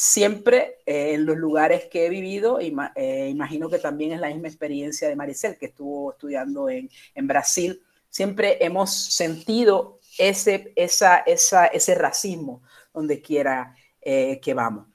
siempre 0.00 0.78
eh, 0.86 1.14
en 1.14 1.26
los 1.26 1.36
lugares 1.36 1.86
que 1.86 2.06
he 2.06 2.08
vivido. 2.08 2.60
y 2.60 2.72
eh, 2.94 3.28
imagino 3.28 3.68
que 3.68 3.80
también 3.80 4.12
es 4.12 4.20
la 4.20 4.28
misma 4.28 4.46
experiencia 4.46 5.08
de 5.08 5.16
Maricel, 5.16 5.58
que 5.58 5.66
estuvo 5.66 6.12
estudiando 6.12 6.68
en, 6.68 6.88
en 7.16 7.26
Brasil. 7.26 7.82
Siempre 8.08 8.64
hemos 8.64 8.94
sentido 8.94 9.98
ese, 10.16 10.72
esa, 10.76 11.16
esa, 11.18 11.66
ese 11.66 11.96
racismo 11.96 12.62
donde 12.94 13.20
quiera 13.20 13.74
eh, 14.00 14.38
que 14.40 14.54
vamos. 14.54 14.86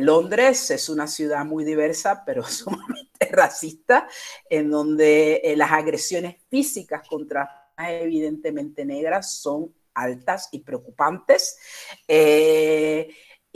Londres 0.00 0.72
es 0.72 0.88
una 0.88 1.06
ciudad 1.06 1.44
muy 1.44 1.62
diversa, 1.62 2.24
pero 2.24 2.42
sumamente 2.48 3.28
racista, 3.30 4.08
en 4.48 4.70
donde 4.70 5.54
las 5.56 5.70
agresiones 5.70 6.36
físicas 6.48 7.06
contra 7.06 7.68
evidentemente 7.78 8.84
negras 8.84 9.30
son 9.34 9.72
altas 9.94 10.48
y 10.52 10.60
preocupantes. 10.60 11.58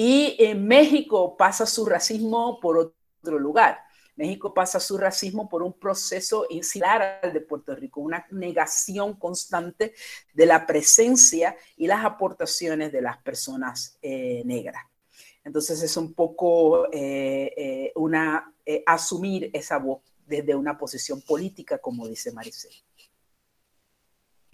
Y 0.02 0.34
en 0.38 0.66
México 0.66 1.36
pasa 1.36 1.66
su 1.66 1.84
racismo 1.84 2.58
por 2.58 2.78
otro 2.78 3.38
lugar. 3.38 3.80
México 4.16 4.54
pasa 4.54 4.80
su 4.80 4.96
racismo 4.96 5.46
por 5.46 5.62
un 5.62 5.74
proceso 5.74 6.46
similar 6.62 7.20
al 7.22 7.34
de 7.34 7.42
Puerto 7.42 7.74
Rico, 7.74 8.00
una 8.00 8.24
negación 8.30 9.18
constante 9.18 9.92
de 10.32 10.46
la 10.46 10.66
presencia 10.66 11.54
y 11.76 11.86
las 11.86 12.02
aportaciones 12.02 12.92
de 12.92 13.02
las 13.02 13.18
personas 13.18 13.98
eh, 14.00 14.40
negras. 14.46 14.82
Entonces 15.44 15.82
es 15.82 15.94
un 15.98 16.14
poco 16.14 16.90
eh, 16.90 17.52
eh, 17.54 17.92
una, 17.96 18.54
asumir 18.86 19.50
esa 19.52 19.76
voz 19.76 20.00
desde 20.26 20.54
una 20.54 20.78
posición 20.78 21.20
política, 21.20 21.76
como 21.76 22.08
dice 22.08 22.32
Maricel. 22.32 22.72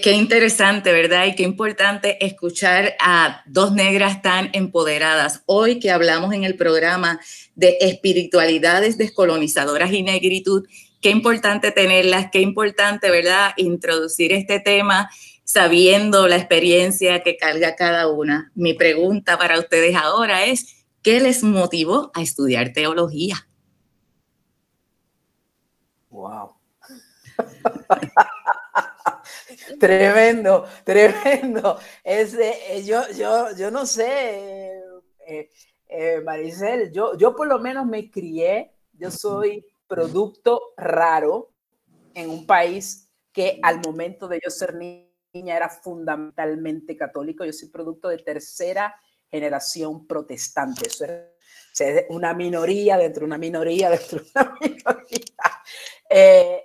Qué 0.06 0.12
interesante, 0.12 0.92
¿verdad? 0.92 1.26
Y 1.26 1.34
qué 1.34 1.42
importante 1.42 2.24
escuchar 2.24 2.94
a 3.00 3.42
dos 3.44 3.72
negras 3.72 4.22
tan 4.22 4.50
empoderadas. 4.52 5.42
Hoy 5.46 5.80
que 5.80 5.90
hablamos 5.90 6.32
en 6.32 6.44
el 6.44 6.54
programa 6.54 7.18
de 7.56 7.76
espiritualidades 7.80 8.98
descolonizadoras 8.98 9.90
y 9.90 10.04
negritud, 10.04 10.64
qué 11.00 11.10
importante 11.10 11.72
tenerlas, 11.72 12.28
qué 12.30 12.40
importante, 12.40 13.10
¿verdad? 13.10 13.50
Introducir 13.56 14.32
este 14.32 14.60
tema 14.60 15.10
sabiendo 15.42 16.28
la 16.28 16.36
experiencia 16.36 17.24
que 17.24 17.36
carga 17.36 17.74
cada 17.74 18.06
una. 18.06 18.52
Mi 18.54 18.74
pregunta 18.74 19.36
para 19.36 19.58
ustedes 19.58 19.96
ahora 19.96 20.44
es, 20.44 20.86
¿qué 21.02 21.18
les 21.18 21.42
motivó 21.42 22.12
a 22.14 22.22
estudiar 22.22 22.72
teología? 22.72 23.48
Wow. 26.10 26.52
tremendo, 29.80 30.64
tremendo. 30.84 31.78
Es, 32.02 32.34
eh, 32.34 32.82
yo, 32.84 33.02
yo, 33.16 33.54
yo 33.56 33.70
no 33.70 33.86
sé, 33.86 34.80
eh, 35.26 35.50
eh, 35.88 36.20
Maricel, 36.24 36.92
yo, 36.92 37.16
yo 37.16 37.34
por 37.34 37.46
lo 37.46 37.58
menos 37.58 37.86
me 37.86 38.10
crié, 38.10 38.72
yo 38.92 39.10
soy 39.10 39.64
producto 39.86 40.74
raro 40.76 41.52
en 42.14 42.30
un 42.30 42.46
país 42.46 43.10
que 43.32 43.58
al 43.62 43.80
momento 43.80 44.26
de 44.26 44.40
yo 44.42 44.50
ser 44.50 44.74
niña 44.74 45.56
era 45.56 45.68
fundamentalmente 45.68 46.96
católico. 46.96 47.44
Yo 47.44 47.52
soy 47.52 47.68
producto 47.68 48.08
de 48.08 48.18
tercera 48.18 48.94
generación 49.30 50.06
protestante. 50.06 50.88
Eso 50.88 51.04
es 51.04 52.06
una 52.08 52.32
minoría 52.32 52.96
dentro 52.96 53.20
de 53.20 53.26
una 53.26 53.38
minoría 53.38 53.90
dentro 53.96 54.20
de 54.20 54.30
una 54.34 54.58
minoría. 54.58 55.62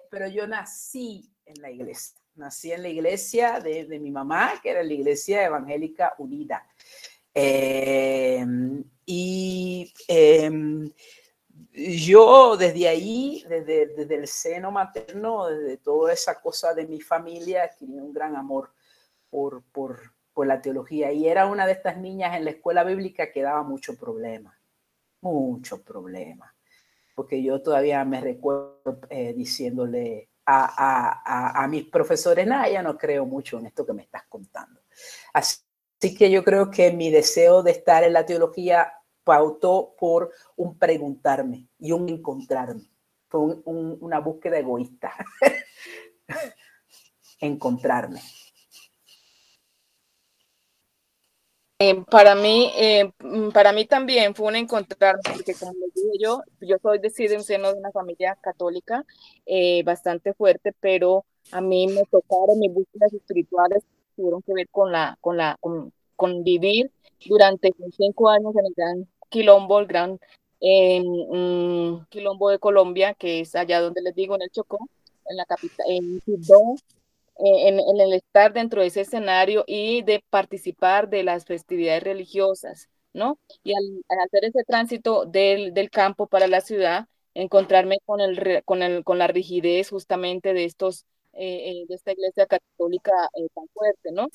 pero 0.10 0.28
yo 0.30 0.48
nací 0.48 1.30
en 1.46 1.62
la 1.62 1.70
iglesia 1.70 2.21
nací 2.36 2.72
en 2.72 2.84
la 2.84 2.90
iglesia 2.90 3.60
de, 3.60 4.00
mi 4.00 4.12
mamá, 4.12 4.54
que 4.62 4.70
era 4.70 4.84
la 4.84 4.94
iglesia 4.94 5.46
evangélica 5.46 6.16
unida. 6.18 6.66
Em, 7.34 8.84
y 9.06 9.94
em, 10.08 10.92
yo 11.74 12.58
desde 12.58 12.88
ahí, 12.88 13.44
desde, 13.48 13.88
desde, 13.88 14.16
el 14.16 14.28
seno 14.28 14.72
materno, 14.72 15.48
desde 15.48 15.78
toda 15.78 16.14
esa 16.14 16.42
cosa 16.42 16.74
de 16.74 16.86
mi 16.88 17.00
familia, 17.00 17.70
tenía 17.78 18.04
un 18.04 18.14
gran 18.14 18.36
amor 18.36 18.74
por, 19.30 19.64
por, 19.72 20.00
por, 20.34 20.48
la 20.48 20.62
teología. 20.62 21.12
Y 21.12 21.28
era 21.28 21.46
una 21.46 21.66
de 21.66 21.74
estas 21.74 21.98
niñas 21.98 22.36
en 22.36 22.46
la 22.46 22.52
escuela 22.52 22.84
bíblica 22.84 23.32
que 23.32 23.42
daba 23.42 23.64
mucho 23.64 23.98
problema, 23.98 24.60
mucho 25.22 25.82
problema. 25.84 26.54
Porque 27.16 27.42
yo 27.42 27.62
todavía 27.62 28.04
me 28.04 28.20
recuerdo 28.20 29.00
eh, 29.10 29.34
diciéndole, 29.34 30.31
a, 30.46 31.68
mis 31.70 31.86
profesores, 31.86 32.46
nada, 32.46 32.70
ya 32.70 32.82
no 32.82 32.98
creo 32.98 33.26
mucho 33.26 33.60
en 33.60 33.68
esto 33.68 33.86
que 33.86 33.94
me 33.94 34.04
estás 34.04 34.24
contando. 34.28 34.82
Así, 35.34 35.60
que 36.18 36.32
yo 36.32 36.44
creo 36.44 36.72
que 36.72 36.92
mi 36.92 37.12
deseo 37.12 37.64
de 37.64 37.72
estar 37.72 38.04
en 38.04 38.14
la 38.14 38.26
teología 38.26 38.92
pautó 39.24 39.96
por 40.00 40.32
un 40.56 40.78
preguntarme 40.78 41.68
y 41.78 41.92
un 41.92 42.10
encontrarme. 42.10 42.90
Fue 43.28 43.40
una 43.66 44.20
búsqueda 44.20 44.60
egoísta. 44.60 45.14
encontrarme. 47.40 48.22
Eh, 51.84 52.04
para 52.12 52.36
mí, 52.36 52.72
eh, 52.76 53.12
para 53.56 53.74
mí 53.74 53.86
también 53.86 54.36
fue 54.36 54.50
un 54.50 54.56
encontrar, 54.56 55.16
porque 55.24 55.56
como 55.56 55.74
les 55.74 55.92
dije 55.96 56.20
yo, 56.20 56.44
yo 56.60 56.78
soy 56.80 57.00
de, 57.00 57.12
en 57.18 57.38
un 57.38 57.44
seno 57.44 57.74
de 57.74 57.80
una 57.80 57.92
familia 57.92 58.38
católica 58.40 59.04
eh, 59.48 59.82
bastante 59.82 60.36
fuerte, 60.36 60.76
pero 60.80 61.26
a 61.52 61.60
mí 61.60 61.88
me 61.88 62.04
tocaron 62.06 62.60
mis 62.60 62.72
búsquedas 62.72 63.12
espirituales 63.14 63.84
tuvieron 64.16 64.44
que 64.44 64.54
ver 64.54 64.70
con 64.70 64.92
la, 64.92 65.18
con 65.22 65.38
la, 65.38 65.58
con, 65.60 66.44
vivir 66.44 66.92
durante 67.26 67.74
cinco 67.98 68.30
años 68.30 68.56
en 68.56 68.66
el 68.68 68.74
Gran 68.76 69.08
Quilombo, 69.30 69.80
el 69.80 69.88
Gran 69.88 70.20
mm, 70.62 72.06
Quilombo 72.10 72.52
de 72.52 72.60
Colombia, 72.60 73.16
que 73.16 73.40
es 73.40 73.56
allá 73.56 73.82
donde 73.82 74.04
les 74.04 74.14
digo, 74.14 74.36
en 74.36 74.44
el 74.44 74.52
Chocó, 74.52 74.88
en 75.26 75.36
la 75.36 75.46
capital, 75.46 75.88
en 75.90 76.20
Quibdó, 76.20 76.76
eh, 77.44 77.68
en, 77.70 78.00
el 78.00 78.14
estar 78.14 78.54
dentro 78.54 78.82
de 78.82 78.88
ese 78.88 79.02
escenario 79.02 79.64
y 79.66 80.04
de 80.04 80.24
participar 80.30 81.10
de 81.10 81.24
las 81.24 81.46
festividades 81.46 82.04
religiosas, 82.04 82.90
¿no? 83.14 83.40
Y 83.64 83.74
al, 83.74 83.84
hacer 84.24 84.46
ese 84.46 84.64
tránsito 84.64 85.26
del, 85.26 85.74
del, 85.74 85.90
campo 85.90 86.28
para 86.28 86.48
la 86.48 86.62
ciudad, 86.62 87.08
encontrarme 87.34 87.98
con, 88.06 88.22
el, 88.22 88.62
con, 88.64 88.84
el, 88.84 89.04
con 89.04 89.18
la 89.18 89.28
rigidez 89.28 89.90
justamente 89.90 90.54
de 90.54 90.66
estos, 90.66 91.06
eh, 91.34 91.82
eh, 91.82 91.86
de 91.88 91.96
esta 91.96 92.12
iglesia 92.12 92.46
católica 92.46 93.12
tan 93.56 93.68
fuerte, 93.74 94.12
¿no? 94.12 94.28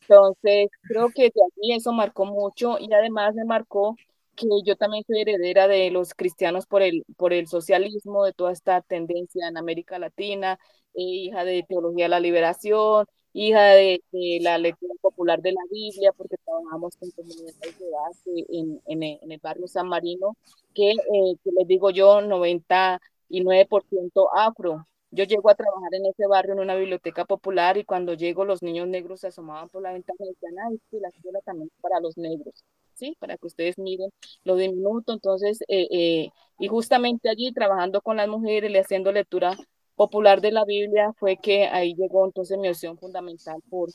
Entonces, 0.00 0.68
creo 0.82 1.10
que 1.10 1.24
de 1.24 1.40
allí 1.42 1.72
eso 1.74 1.92
marcó 1.92 2.26
mucho 2.26 2.78
y 2.78 2.92
además 2.92 3.34
me 3.34 3.44
marcó 3.44 3.96
que 4.36 4.46
yo 4.64 4.76
también 4.76 5.02
soy 5.06 5.22
heredera 5.22 5.66
de 5.66 5.90
los 5.90 6.14
cristianos 6.14 6.66
por 6.66 6.82
el, 6.82 7.04
por 7.16 7.32
el 7.32 7.48
socialismo, 7.48 8.24
de 8.24 8.32
toda 8.32 8.52
esta 8.52 8.82
tendencia 8.82 9.48
en 9.48 9.56
América 9.56 9.98
Latina, 9.98 10.58
eh, 10.58 10.85
hija 11.02 11.44
de 11.44 11.64
Teología 11.68 12.06
de 12.06 12.08
la 12.10 12.20
Liberación, 12.20 13.06
hija 13.32 13.60
de, 13.74 14.00
la 14.40 14.58
lectura 14.58 14.94
popular 15.00 15.40
de 15.42 15.52
la 15.52 15.60
Biblia, 15.70 16.12
porque 16.12 16.36
trabajamos 16.44 16.96
con 16.96 17.10
comunidades 17.10 17.78
de 17.78 17.90
base 17.90 18.30
en, 18.48 18.80
en, 18.86 19.02
en 19.02 19.32
el 19.32 19.40
barrio 19.40 19.68
San 19.68 19.88
Marino, 19.88 20.36
que, 20.74 20.92
eh, 20.92 21.36
que 21.44 21.50
les 21.56 21.66
digo 21.68 21.90
yo, 21.90 22.20
99% 22.22 24.28
afro. 24.34 24.86
Yo 25.10 25.24
llego 25.24 25.50
a 25.50 25.54
trabajar 25.54 25.94
en 25.94 26.06
ese 26.06 26.26
barrio 26.26 26.54
en 26.54 26.60
una 26.60 26.74
biblioteca 26.76 27.24
popular 27.24 27.76
y 27.76 27.84
cuando 27.84 28.14
llego 28.14 28.44
los 28.44 28.62
niños 28.62 28.88
negros 28.88 29.20
se 29.20 29.28
asomaban 29.28 29.68
por 29.68 29.82
la 29.82 29.92
ventana 29.92 30.18
y 30.20 30.28
decían, 30.28 30.54
ay, 30.68 30.80
sí, 30.90 30.98
la 31.00 31.08
escuela 31.08 31.40
también 31.44 31.70
es 31.74 31.80
para 31.80 32.00
los 32.00 32.16
negros. 32.16 32.64
¿sí? 32.94 33.16
Para 33.20 33.36
que 33.36 33.46
ustedes 33.46 33.78
miren 33.78 34.10
lo 34.44 34.56
diminuto. 34.56 35.12
Entonces, 35.12 35.60
eh, 35.68 35.86
eh, 35.90 36.30
y 36.58 36.68
justamente 36.68 37.28
allí 37.28 37.52
trabajando 37.52 38.00
con 38.00 38.16
las 38.16 38.28
mujeres 38.28 38.70
y 38.70 38.76
haciendo 38.78 39.12
lectura 39.12 39.56
popular 39.96 40.40
de 40.40 40.52
la 40.52 40.64
Biblia 40.64 41.12
fue 41.18 41.36
que 41.38 41.66
ahí 41.66 41.94
llegó 41.94 42.24
entonces 42.24 42.58
mi 42.58 42.68
opción 42.68 42.98
fundamental 42.98 43.60
por, 43.68 43.90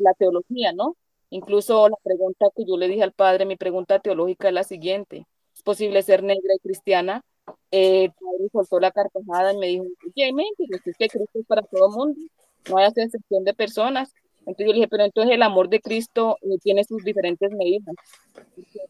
la 0.00 0.12
teología, 0.14 0.72
¿no? 0.72 0.96
Incluso 1.30 1.88
la 1.88 1.96
pregunta 2.02 2.46
que 2.56 2.64
yo 2.66 2.76
le 2.76 2.88
dije 2.88 3.04
al 3.04 3.12
padre, 3.12 3.46
mi 3.46 3.54
pregunta 3.56 4.00
teológica 4.00 4.48
es 4.48 4.54
la 4.54 4.64
siguiente, 4.64 5.24
¿es 5.54 5.62
posible 5.62 6.02
ser 6.02 6.24
negra 6.24 6.52
y 6.52 6.58
cristiana? 6.58 7.24
Eh, 7.70 8.06
el 8.06 8.12
padre 8.12 8.48
soltó 8.52 8.80
la 8.80 8.90
carcajada 8.90 9.52
y 9.52 9.58
me 9.58 9.66
dijo, 9.68 9.84
oye, 9.84 10.32
mente, 10.32 10.64
es 10.84 10.96
que 10.96 11.08
Cristo 11.08 11.38
es 11.38 11.46
para 11.46 11.62
todo 11.62 11.88
el 11.88 11.94
mundo, 11.94 12.20
no 12.68 12.78
hay 12.78 12.86
excepción 12.88 13.44
de 13.44 13.54
personas, 13.54 14.12
Entonces 14.46 14.66
yo 14.66 14.72
le 14.72 14.78
dije, 14.78 14.88
pero 14.88 15.04
entonces 15.04 15.34
el 15.34 15.42
amor 15.42 15.68
de 15.68 15.80
Cristo 15.80 16.36
eh, 16.42 16.58
tiene 16.62 16.84
sus 16.84 17.02
diferentes 17.04 17.50
medidas. 17.52 17.94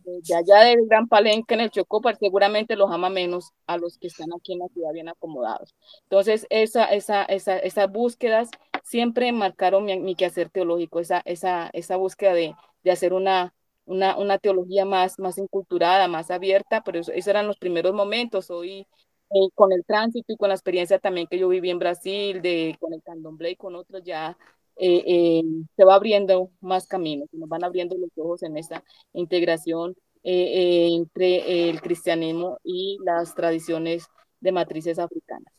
De 0.05 0.35
allá 0.35 0.61
del 0.61 0.87
Gran 0.87 1.09
Palenque 1.09 1.55
en 1.55 1.61
el 1.61 1.71
Chocó, 1.71 2.01
seguramente 2.19 2.77
los 2.77 2.90
ama 2.90 3.09
menos 3.09 3.53
a 3.67 3.77
los 3.77 3.99
que 3.99 4.09
están 4.09 4.33
aquí 4.35 4.53
en 4.53 4.61
la 4.61 4.69
ciudad 4.69 4.93
bien 4.93 5.09
acomodados. 5.09 5.75
Entonces, 6.03 6.47
esa, 6.51 6.85
esa, 6.87 7.25
esa, 7.25 7.59
esas 7.59 7.90
búsquedas 7.90 8.51
siempre 8.83 9.31
marcaron 9.33 9.85
mi, 9.85 9.99
mi 10.01 10.14
quehacer 10.14 10.51
teológico, 10.51 11.01
esa, 11.01 11.23
esa, 11.25 11.71
esa 11.73 11.97
búsqueda 11.97 12.35
de, 12.35 12.55
de 12.83 12.90
hacer 12.90 13.12
una, 13.12 13.55
una, 13.87 14.17
una, 14.17 14.38
teología 14.38 14.85
más, 14.85 15.19
más 15.19 15.38
inculturada, 15.38 16.09
más 16.09 16.31
abierta, 16.31 16.83
pero 16.85 17.01
esos 17.01 17.27
eran 17.27 17.47
los 17.47 17.59
primeros 17.59 17.95
momentos. 17.95 18.51
Hoy, 18.51 18.87
eh, 19.31 19.49
con 19.55 19.73
el 19.73 19.85
tránsito 19.85 20.33
y 20.33 20.37
con 20.37 20.49
la 20.49 20.55
experiencia 20.55 20.99
también 20.99 21.27
que 21.27 21.38
yo 21.38 21.49
viví 21.49 21.71
en 21.71 21.79
Brasil, 21.79 22.43
de, 22.43 22.77
con 22.81 22.93
el 22.93 23.03
candomblé 23.03 23.53
y 23.53 23.57
con 23.57 23.75
otros, 23.75 24.03
ya 24.05 24.37
eh, 24.77 25.03
eh, 25.07 25.43
se 25.77 25.85
va 25.85 25.95
abriendo 25.95 26.51
más 26.61 26.87
caminos, 26.87 27.29
nos 27.33 27.49
van 27.49 27.65
abriendo 27.65 27.97
los 27.97 28.11
ojos 28.17 28.43
en 28.43 28.57
esa 28.57 28.83
integración 29.13 29.95
entre 30.27 31.69
el 31.69 31.83
cristianismo 31.83 32.59
y 32.65 32.97
las 33.05 33.35
tradiciones 33.35 34.07
de 34.41 34.53
matrices 34.53 34.99
africanas. 34.99 35.53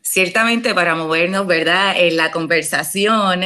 Ciertamente 0.00 0.74
para 0.74 0.94
movernos, 0.94 1.46
¿verdad? 1.46 1.94
En 1.98 2.16
la 2.16 2.32
conversación, 2.32 3.42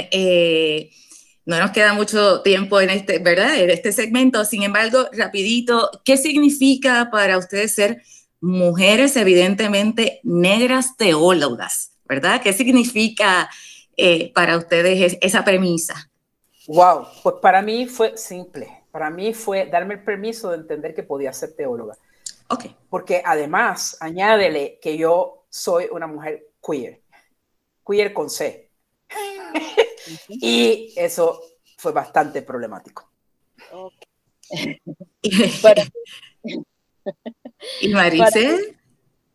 no 1.46 1.60
nos 1.60 1.70
queda 1.70 1.94
mucho 1.94 2.42
tiempo 2.42 2.80
en 2.80 2.90
este, 2.90 3.20
¿verdad? 3.20 3.56
En 3.58 3.70
este 3.70 3.92
segmento. 3.92 4.44
Sin 4.44 4.64
embargo, 4.64 5.08
rapidito, 5.12 5.90
¿qué 6.04 6.16
significa 6.16 7.08
para 7.10 7.38
ustedes 7.38 7.72
ser 7.72 8.02
mujeres 8.40 9.16
evidentemente 9.16 10.20
negras 10.24 10.96
teólogas? 10.96 11.92
¿Verdad? 12.04 12.42
¿Qué 12.42 12.52
significa 12.52 13.48
eh, 13.96 14.32
para 14.32 14.56
ustedes 14.56 15.16
esa 15.20 15.44
premisa? 15.44 16.10
Wow, 16.66 17.06
pues 17.22 17.36
para 17.40 17.62
mí 17.62 17.86
fue 17.86 18.16
simple. 18.16 18.84
Para 18.90 19.10
mí 19.10 19.34
fue 19.34 19.66
darme 19.66 19.94
el 19.94 20.04
permiso 20.04 20.50
de 20.50 20.56
entender 20.56 20.94
que 20.94 21.02
podía 21.02 21.32
ser 21.32 21.54
teóloga. 21.54 21.96
Ok. 22.48 22.66
Porque 22.88 23.22
además, 23.24 23.96
añádele 24.00 24.78
que 24.80 24.96
yo 24.96 25.44
soy 25.48 25.86
una 25.90 26.06
mujer 26.06 26.48
queer. 26.66 27.00
Queer 27.86 28.12
con 28.12 28.30
C. 28.30 28.70
y 30.28 30.92
eso 30.96 31.40
fue 31.76 31.92
bastante 31.92 32.42
problemático. 32.42 33.10
Okay. 33.70 34.80
¿Y 37.80 37.88
Maricel? 37.88 38.76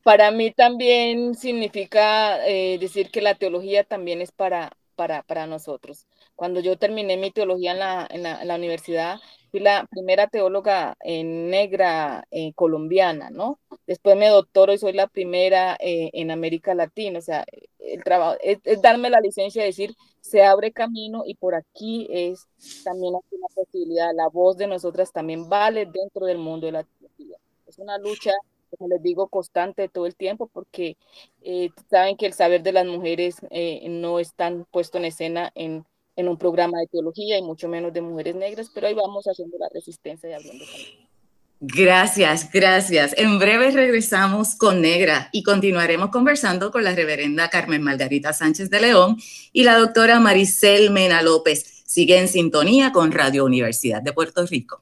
Para, 0.04 0.32
mí 0.32 0.52
también 0.52 1.36
significa 1.36 2.46
eh, 2.48 2.78
decir 2.80 3.12
que 3.12 3.22
la 3.22 3.36
teología 3.36 3.84
también 3.84 4.22
es 4.22 4.32
para, 4.32 4.72
para, 4.96 5.24
para 5.24 5.48
nosotros. 5.48 6.08
Cuando 6.36 6.60
yo 6.60 6.78
terminé 6.78 7.18
mi 7.18 7.32
teología 7.32 7.72
en 7.74 7.80
la, 7.80 8.08
en 8.10 8.48
la, 8.48 8.56
universidad, 8.56 9.20
fui 9.52 9.60
la 9.60 9.86
primera 9.92 10.28
teóloga 10.28 10.96
en 11.02 11.50
negra 11.50 12.26
eh, 12.32 12.54
colombiana, 12.54 13.30
¿no? 13.30 13.60
Después 13.86 14.18
me 14.18 14.28
doctoro 14.28 14.74
y 14.74 14.78
soy 14.78 14.94
la 14.94 15.08
primera 15.08 15.78
eh, 15.80 16.10
en 16.14 16.32
América 16.32 16.74
Latina. 16.74 17.20
O 17.20 17.22
sea, 17.22 17.46
el 17.80 18.04
trabajo 18.04 18.38
es, 18.42 18.60
darme 18.82 19.10
la 19.10 19.22
licencia 19.22 19.62
de 19.62 19.68
decir, 19.68 19.96
se 20.20 20.44
abre 20.44 20.72
camino 20.72 21.24
y 21.26 21.36
por 21.36 21.56
aquí 21.56 22.08
es 22.10 22.48
también 22.84 23.14
una 23.14 23.48
posibilidad. 23.54 24.12
La 24.16 24.30
voz 24.30 24.58
de 24.58 24.68
nosotras 24.68 25.12
también 25.12 25.48
vale 25.50 25.86
dentro 25.86 26.26
del 26.26 26.38
mundo 26.38 26.66
de 26.66 26.72
la 26.72 26.84
teología. 26.84 27.38
Es 27.68 27.78
una 27.78 27.98
lucha 27.98 28.32
como 28.78 28.90
les 28.90 29.02
digo, 29.02 29.28
constante 29.28 29.90
todo 29.90 30.06
el 30.06 30.16
tiempo, 30.16 30.48
porque 30.52 30.98
eh, 31.42 31.70
saben 31.90 32.18
que 32.18 32.26
el 32.26 32.34
saber 32.34 32.64
de 32.64 32.74
las 32.74 32.86
mujeres 32.86 33.38
no 33.90 34.20
es 34.20 34.34
tan 34.34 34.66
puesto 34.72 34.98
en 34.98 35.06
escena 35.06 35.52
en, 35.56 35.86
en 36.16 36.28
un 36.28 36.38
programa 36.38 36.80
de 36.80 36.88
teología 36.88 37.38
y 37.38 37.42
mucho 37.42 37.68
menos 37.68 37.94
de 37.94 38.02
mujeres 38.02 38.36
negras, 38.36 38.72
pero 38.74 38.88
ahí 38.88 38.94
vamos 38.94 39.26
haciendo 39.26 39.58
la 39.58 39.70
resistencia 39.74 40.30
y 40.30 40.34
abriendo 40.34 40.66
Gracias, 41.64 42.50
gracias. 42.52 43.14
En 43.18 43.38
breve 43.38 43.70
regresamos 43.70 44.56
con 44.56 44.82
Negra 44.82 45.30
y 45.32 45.44
continuaremos 45.44 46.10
conversando 46.10 46.72
con 46.72 46.84
la 46.84 46.96
reverenda 46.96 47.52
Carmen 47.52 47.84
Margarita 47.84 48.34
Sánchez 48.34 48.72
de 48.72 48.82
León 48.82 49.18
y 49.54 49.64
la 49.64 49.78
doctora 49.78 50.20
Maricel 50.20 50.90
Mena 50.90 51.22
López. 51.22 51.84
Sigue 51.86 52.18
en 52.18 52.28
sintonía 52.28 52.92
con 52.92 53.12
Radio 53.12 53.46
Universidad 53.46 54.02
de 54.02 54.12
Puerto 54.12 54.44
Rico. 54.48 54.82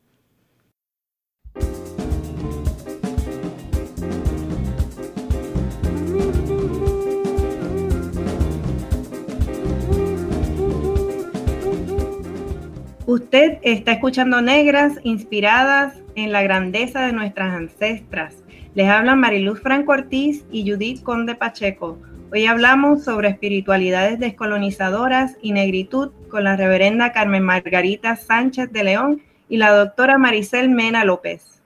Usted 13.11 13.57
está 13.63 13.91
escuchando 13.91 14.41
Negras 14.41 14.93
inspiradas 15.03 15.95
en 16.15 16.31
la 16.31 16.43
grandeza 16.43 17.05
de 17.05 17.11
nuestras 17.11 17.53
ancestras. 17.53 18.37
Les 18.73 18.87
hablan 18.87 19.19
Mariluz 19.19 19.59
Franco 19.59 19.91
Ortiz 19.91 20.45
y 20.49 20.71
Judith 20.71 21.03
Conde 21.03 21.35
Pacheco. 21.35 21.97
Hoy 22.31 22.45
hablamos 22.45 23.03
sobre 23.03 23.27
espiritualidades 23.27 24.17
descolonizadoras 24.17 25.35
y 25.41 25.51
negritud 25.51 26.11
con 26.29 26.45
la 26.45 26.55
reverenda 26.55 27.11
Carmen 27.11 27.43
Margarita 27.43 28.15
Sánchez 28.15 28.71
de 28.71 28.85
León 28.85 29.21
y 29.49 29.57
la 29.57 29.71
doctora 29.71 30.17
Maricel 30.17 30.69
Mena 30.69 31.03
López. 31.03 31.61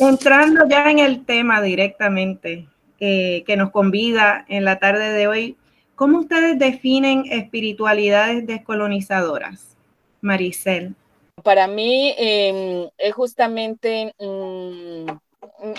Entrando 0.00 0.68
ya 0.68 0.90
en 0.90 0.98
el 0.98 1.24
tema 1.24 1.62
directamente 1.62 2.66
eh, 2.98 3.44
que 3.46 3.56
nos 3.56 3.70
convida 3.70 4.44
en 4.48 4.64
la 4.64 4.80
tarde 4.80 5.10
de 5.10 5.28
hoy, 5.28 5.56
¿cómo 5.94 6.18
ustedes 6.18 6.58
definen 6.58 7.22
espiritualidades 7.30 8.48
descolonizadoras? 8.48 9.77
Maricel? 10.20 10.94
Para 11.42 11.66
mí 11.66 12.14
em, 12.18 12.88
es 12.98 13.14
justamente, 13.14 14.14
mm, 14.18 15.06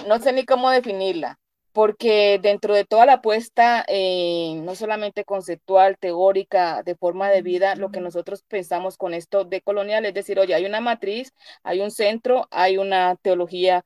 no 0.08 0.20
sé 0.20 0.34
ni 0.34 0.46
cómo 0.46 0.70
definirla, 0.70 1.38
porque 1.74 2.40
dentro 2.42 2.74
de 2.74 2.86
toda 2.86 3.06
la 3.06 3.14
apuesta, 3.14 3.86
eh, 3.88 4.54
no 4.64 4.76
solamente 4.76 5.26
conceptual, 5.26 5.98
teórica, 5.98 6.84
de 6.84 6.96
forma 6.96 7.30
de 7.30 7.42
vida, 7.42 7.76
lo 7.76 7.92
que 7.92 8.02
nosotros 8.02 8.44
pensamos 8.48 8.98
con 8.98 9.14
esto 9.14 9.44
de 9.46 9.62
colonial 9.62 10.06
es 10.06 10.14
decir, 10.14 10.40
oye, 10.40 10.56
hay 10.56 10.66
una 10.66 10.82
matriz, 10.82 11.34
hay 11.64 11.82
un 11.82 11.92
centro, 11.92 12.48
hay 12.52 12.78
una 12.78 13.16
teología 13.18 13.86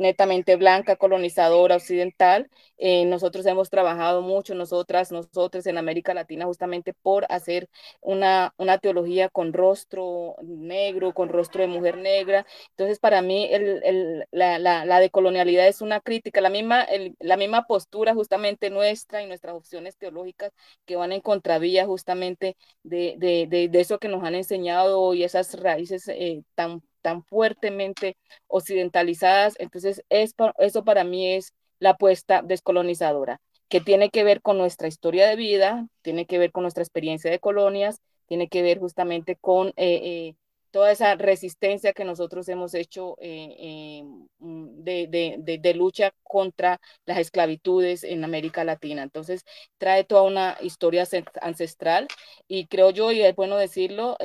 netamente 0.00 0.56
blanca, 0.56 0.96
colonizadora, 0.96 1.76
occidental. 1.76 2.50
Eh, 2.78 3.04
nosotros 3.04 3.44
hemos 3.46 3.70
trabajado 3.70 4.22
mucho, 4.22 4.54
nosotras, 4.54 5.12
nosotros 5.12 5.66
en 5.66 5.78
América 5.78 6.14
Latina, 6.14 6.46
justamente 6.46 6.94
por 6.94 7.26
hacer 7.28 7.68
una, 8.00 8.54
una 8.56 8.78
teología 8.78 9.28
con 9.28 9.52
rostro 9.52 10.36
negro, 10.42 11.12
con 11.14 11.28
rostro 11.28 11.62
de 11.62 11.68
mujer 11.68 11.98
negra. 11.98 12.46
Entonces, 12.70 12.98
para 12.98 13.22
mí, 13.22 13.48
el, 13.50 13.82
el, 13.84 14.26
la, 14.30 14.58
la, 14.58 14.84
la, 14.84 15.00
decolonialidad 15.00 15.68
es 15.68 15.80
una 15.82 16.00
crítica, 16.00 16.40
la 16.40 16.50
misma, 16.50 16.82
el, 16.84 17.16
la 17.20 17.36
misma 17.36 17.66
postura 17.66 18.14
justamente 18.14 18.70
nuestra 18.70 19.22
y 19.22 19.26
nuestras 19.26 19.54
opciones 19.54 19.96
teológicas 19.98 20.52
que 20.86 20.96
van 20.96 21.12
en 21.12 21.20
contravía 21.20 21.86
justamente 21.86 22.56
de, 22.82 23.14
de, 23.18 23.46
de, 23.48 23.68
de 23.68 23.80
eso 23.80 23.98
que 23.98 24.08
nos 24.08 24.24
han 24.24 24.34
enseñado 24.34 25.14
y 25.14 25.24
esas 25.24 25.60
raíces 25.60 26.08
eh, 26.08 26.42
tan 26.54 26.82
tan 27.02 27.24
fuertemente 27.24 28.16
occidentalizadas. 28.46 29.54
Entonces, 29.58 30.02
eso 30.08 30.84
para 30.84 31.04
mí 31.04 31.34
es 31.34 31.52
la 31.80 31.90
apuesta 31.90 32.42
descolonizadora, 32.42 33.40
que 33.68 33.80
tiene 33.80 34.10
que 34.10 34.24
ver 34.24 34.42
con 34.42 34.58
nuestra 34.58 34.88
historia 34.88 35.26
de 35.26 35.36
vida, 35.36 35.88
tiene 36.02 36.26
que 36.26 36.38
ver 36.38 36.52
con 36.52 36.62
nuestra 36.62 36.82
experiencia 36.82 37.30
de 37.30 37.40
colonias, 37.40 38.00
tiene 38.26 38.48
que 38.48 38.62
ver 38.62 38.78
justamente 38.78 39.36
con 39.36 39.68
eh, 39.70 39.72
eh, 39.76 40.34
toda 40.70 40.92
esa 40.92 41.16
resistencia 41.16 41.92
que 41.92 42.04
nosotros 42.04 42.48
hemos 42.48 42.74
hecho 42.74 43.16
eh, 43.20 44.04
mm, 44.38 44.84
de, 44.84 45.74
lucha 45.74 46.12
contra 46.22 46.80
las 47.06 47.18
esclavitudes 47.18 48.04
en 48.04 48.22
América 48.22 48.62
Latina. 48.62 49.02
Entonces, 49.02 49.44
trae 49.78 50.04
toda 50.04 50.22
una 50.22 50.56
historia 50.60 51.04
ancestral 51.42 52.06
y 52.46 52.66
creo 52.66 52.90
yo, 52.90 53.10
y 53.10 53.22
es 53.22 53.34
bueno 53.34 53.56
decirlo, 53.56 54.16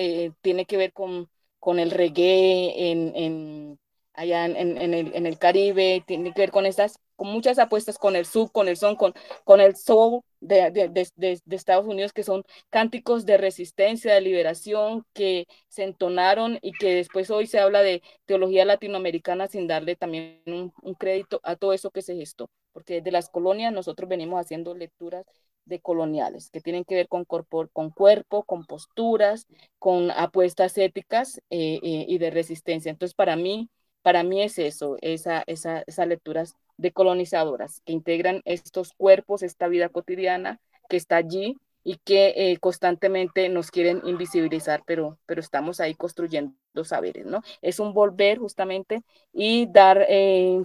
tiene 0.42 0.66
que 0.66 0.78
ver 0.78 0.94
con, 0.94 1.28
con 1.66 1.80
el 1.80 1.90
reggae 1.90 2.92
en, 2.92 3.80
allá 4.14 4.46
en, 4.46 4.78
el, 4.78 5.16
en 5.16 5.26
el 5.26 5.40
Caribe, 5.40 6.04
tiene 6.06 6.32
que 6.32 6.42
ver 6.42 6.52
con 6.52 6.68
estas 6.68 7.00
con 7.16 7.28
muchas 7.30 7.58
apuestas 7.58 7.98
con 7.98 8.16
el 8.16 8.28
sub, 8.28 8.52
con 8.52 8.68
el 8.68 8.78
son, 8.78 8.96
con, 8.96 9.16
con 9.46 9.62
el 9.62 9.76
soul 9.76 10.22
de, 10.42 10.70
de, 10.70 10.90
de, 10.90 11.10
de, 11.44 11.56
Estados 11.56 11.88
Unidos, 11.88 12.14
que 12.14 12.22
son 12.22 12.44
cánticos 12.70 13.26
de 13.26 13.38
resistencia, 13.38 14.14
de 14.14 14.22
liberación, 14.22 15.08
que 15.14 15.48
se 15.68 15.86
entonaron 15.86 16.60
y 16.62 16.74
que 16.74 16.94
después 16.94 17.32
hoy 17.32 17.48
se 17.48 17.58
habla 17.58 17.82
de 17.82 18.04
teología 18.26 18.64
latinoamericana 18.64 19.48
sin 19.48 19.66
darle 19.66 19.96
también 19.96 20.44
un, 20.46 20.72
un 20.84 20.94
crédito 20.94 21.40
a 21.42 21.56
todo 21.56 21.74
eso 21.74 21.90
que 21.90 22.04
se 22.04 22.16
gestó, 22.16 22.48
porque 22.74 22.96
desde 22.96 23.12
las 23.12 23.30
colonias 23.30 23.74
nosotros 23.74 24.08
venimos 24.08 24.40
haciendo 24.40 24.76
lecturas 24.76 25.26
de 25.66 25.80
coloniales, 25.80 26.50
que 26.50 26.62
tienen 26.62 26.86
que 26.86 26.96
ver 26.96 27.08
con, 27.08 27.26
corpor, 27.26 27.70
con 27.72 27.90
cuerpo, 27.90 28.44
con 28.44 28.66
posturas, 28.66 29.48
con 29.80 30.12
apuestas 30.12 30.78
éticas 30.78 31.40
eh, 31.50 31.80
eh, 31.84 32.06
y 32.08 32.18
de 32.18 32.30
resistencia. 32.30 32.92
Entonces, 32.92 33.16
para 33.16 33.36
mí, 33.36 33.70
para 34.02 34.24
mí 34.24 34.42
es 34.44 34.60
eso, 34.60 34.98
esa, 35.02 35.44
esa, 35.48 35.84
esas 35.88 36.08
lecturas 36.08 36.56
decolonizadoras 36.78 37.82
que 37.86 37.94
integran 37.94 38.42
estos 38.46 38.94
cuerpos, 38.94 39.44
esta 39.44 39.68
vida 39.68 39.90
cotidiana 39.90 40.60
que 40.90 40.98
está 40.98 41.18
allí 41.18 41.58
y 41.84 41.98
que 41.98 42.34
eh, 42.36 42.58
constantemente 42.58 43.48
nos 43.50 43.72
quieren 43.72 44.02
invisibilizar, 44.06 44.84
pero, 44.86 45.20
pero 45.26 45.40
estamos 45.40 45.80
ahí 45.80 45.94
construyendo 45.96 46.56
saberes, 46.84 47.26
¿no? 47.26 47.42
Es 47.62 47.80
un 47.80 47.94
volver 47.94 48.40
justamente 48.40 49.04
y 49.32 49.68
dar 49.68 50.06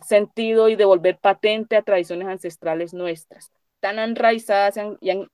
sentido 0.03 0.69
y 0.69 0.77
devolver 0.77 1.19
patente 1.19 1.77
a 1.77 1.83
tradiciones 1.83 2.27
ancestrales 2.29 2.95
nuestras, 2.95 3.53
tan 3.81 3.99
enraizadas 3.99 4.77
y, 5.01 5.27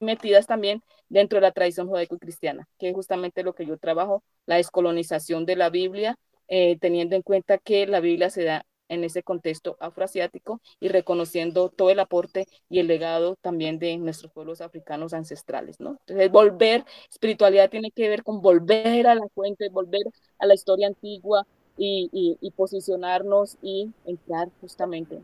metidas 0.00 0.46
también 0.46 0.82
dentro 1.08 1.38
de 1.38 1.42
la 1.42 1.52
tradición 1.52 1.88
judaico-cristiana, 1.88 2.68
que 2.78 2.90
es 2.90 2.94
justamente 2.94 3.42
lo 3.42 3.54
que 3.54 3.66
yo 3.66 3.78
trabajo, 3.78 4.22
la 4.46 4.56
descolonización 4.56 5.46
de 5.46 5.56
la 5.56 5.70
Biblia, 5.70 6.16
eh, 6.48 6.78
teniendo 6.78 7.16
en 7.16 7.22
cuenta 7.22 7.58
que 7.58 7.86
la 7.86 8.00
Biblia 8.00 8.30
se 8.30 8.44
da 8.44 8.66
en 8.88 9.04
ese 9.04 9.22
contexto 9.22 9.76
afroasiático 9.80 10.60
y 10.80 10.88
reconociendo 10.88 11.70
todo 11.70 11.90
el 11.90 12.00
aporte 12.00 12.46
y 12.68 12.80
el 12.80 12.86
legado 12.86 13.36
también 13.36 13.78
de 13.78 13.96
nuestros 13.96 14.32
pueblos 14.32 14.60
africanos 14.60 15.14
ancestrales, 15.14 15.80
¿no? 15.80 15.96
Entonces, 16.00 16.30
volver, 16.30 16.84
espiritualidad 17.10 17.70
tiene 17.70 17.90
que 17.90 18.08
ver 18.08 18.22
con 18.22 18.42
volver 18.42 19.06
a 19.06 19.14
la 19.14 19.26
fuente, 19.34 19.68
volver 19.70 20.02
a 20.38 20.46
la 20.46 20.54
historia 20.54 20.86
antigua 20.86 21.46
y, 21.76 22.38
posicionarnos 22.56 23.56
y 23.62 23.90
entrar 24.04 24.48
justamente 24.60 25.22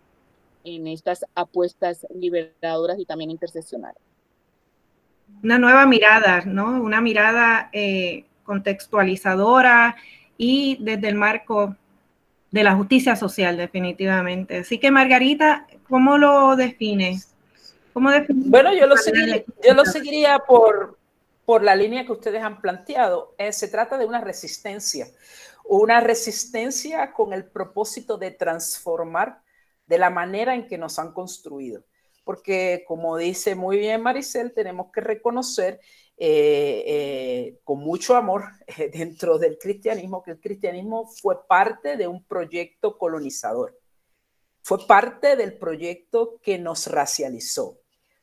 en 0.65 0.87
estas 0.87 1.25
apuestas 1.35 2.07
liberadoras 2.15 2.99
y 2.99 3.05
también 3.05 3.31
interseccionales. 3.31 4.01
Una 5.43 5.59
nueva 5.59 5.87
mirada, 5.87 6.43
¿no? 6.45 6.83
Una 6.83 7.01
mirada 7.01 7.71
eh, 7.73 8.25
contextualizadora 8.45 9.97
y 10.37 10.77
desde 10.81 11.09
el 11.09 11.15
marco 11.15 11.77
de 12.51 12.65
la 12.65 12.75
justicia 12.75 13.17
social, 13.17 13.57
definitivamente. 13.57 14.59
Así 14.59 14.79
que, 14.79 14.91
Margarita, 14.91 15.67
¿cómo 15.89 16.19
lo 16.19 16.57
defines? 16.57 17.29
¿Cómo 17.93 18.11
bueno, 18.29 18.75
yo 18.75 18.87
lo, 18.87 18.97
seguiría, 18.97 19.45
yo 19.67 19.75
lo 19.75 19.85
seguiría 19.85 20.39
por, 20.41 20.99
por 21.45 21.63
la 21.63 21.75
línea 21.75 22.05
que 22.05 22.13
ustedes 22.13 22.43
han 22.43 22.61
planteado. 22.61 23.35
Eh, 23.39 23.53
se 23.53 23.69
trata 23.69 23.99
de 23.99 24.07
una 24.07 24.21
resistencia, 24.21 25.07
una 25.65 26.01
resistencia 26.01 27.13
con 27.13 27.33
el 27.33 27.45
propósito 27.45 28.17
de 28.17 28.31
transformar 28.31 29.41
de 29.91 29.99
la 29.99 30.09
manera 30.09 30.55
en 30.55 30.69
que 30.69 30.79
nos 30.79 31.01
han 31.01 31.13
construido. 31.13 31.85
Porque, 32.23 32.85
como 32.87 33.17
dice 33.17 33.57
muy 33.57 33.77
bien 33.77 34.03
Maricel, 34.03 34.55
tenemos 34.55 34.93
que 34.93 35.01
reconocer 35.01 35.81
eh, 36.17 36.85
eh, 36.87 37.61
con 37.65 37.81
mucho 37.81 38.15
amor 38.15 38.45
eh, 38.69 38.89
dentro 38.89 39.37
del 39.37 39.59
cristianismo, 39.59 40.23
que 40.23 40.31
el 40.33 40.41
cristianismo 40.41 41.09
fue 41.21 41.45
parte 41.49 41.97
de 41.97 42.07
un 42.07 42.23
proyecto 42.23 42.99
colonizador, 42.99 43.77
fue 44.63 44.87
parte 44.87 45.35
del 45.35 45.59
proyecto 45.59 46.39
que 46.41 46.57
nos 46.57 46.87
racializó, 46.87 47.81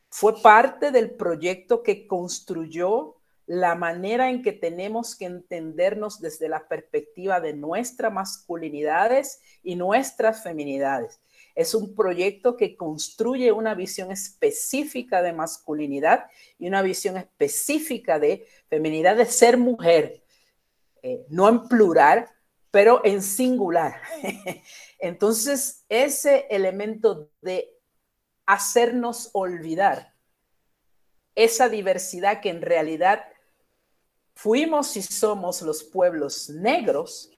fue 0.09 0.41
parte 0.41 0.91
del 0.91 1.11
proyecto 1.11 1.83
que 1.83 2.07
construyó 2.07 3.17
la 3.45 3.75
manera 3.75 4.29
en 4.29 4.41
que 4.41 4.53
tenemos 4.53 5.17
que 5.17 5.25
entendernos 5.25 6.21
desde 6.21 6.47
la 6.47 6.67
perspectiva 6.67 7.41
de 7.41 7.53
nuestras 7.53 8.13
masculinidades 8.13 9.41
y 9.63 9.75
nuestras 9.75 10.43
feminidades. 10.43 11.19
Es 11.57 11.73
un 11.73 11.95
proyecto 11.95 12.55
que 12.55 12.77
construye 12.77 13.51
una 13.51 13.73
visión 13.73 14.11
específica 14.11 15.23
de 15.23 15.33
masculinidad 15.33 16.27
y 16.59 16.67
una 16.67 16.83
visión 16.83 17.17
específica 17.17 18.19
de 18.19 18.45
feminidad, 18.69 19.17
de 19.17 19.25
ser 19.25 19.57
mujer, 19.57 20.23
eh, 21.01 21.25
no 21.29 21.49
en 21.49 21.67
plural, 21.67 22.29
pero 22.69 23.01
en 23.03 23.23
singular. 23.23 23.99
Entonces, 24.99 25.83
ese 25.89 26.45
elemento 26.51 27.31
de 27.41 27.73
hacernos 28.45 29.31
olvidar 29.33 30.13
esa 31.33 31.69
diversidad 31.69 32.39
que 32.39 32.49
en 32.49 32.61
realidad 32.61 33.25
fuimos 34.35 34.95
y 34.95 35.01
somos 35.01 35.63
los 35.63 35.83
pueblos 35.83 36.51
negros, 36.51 37.31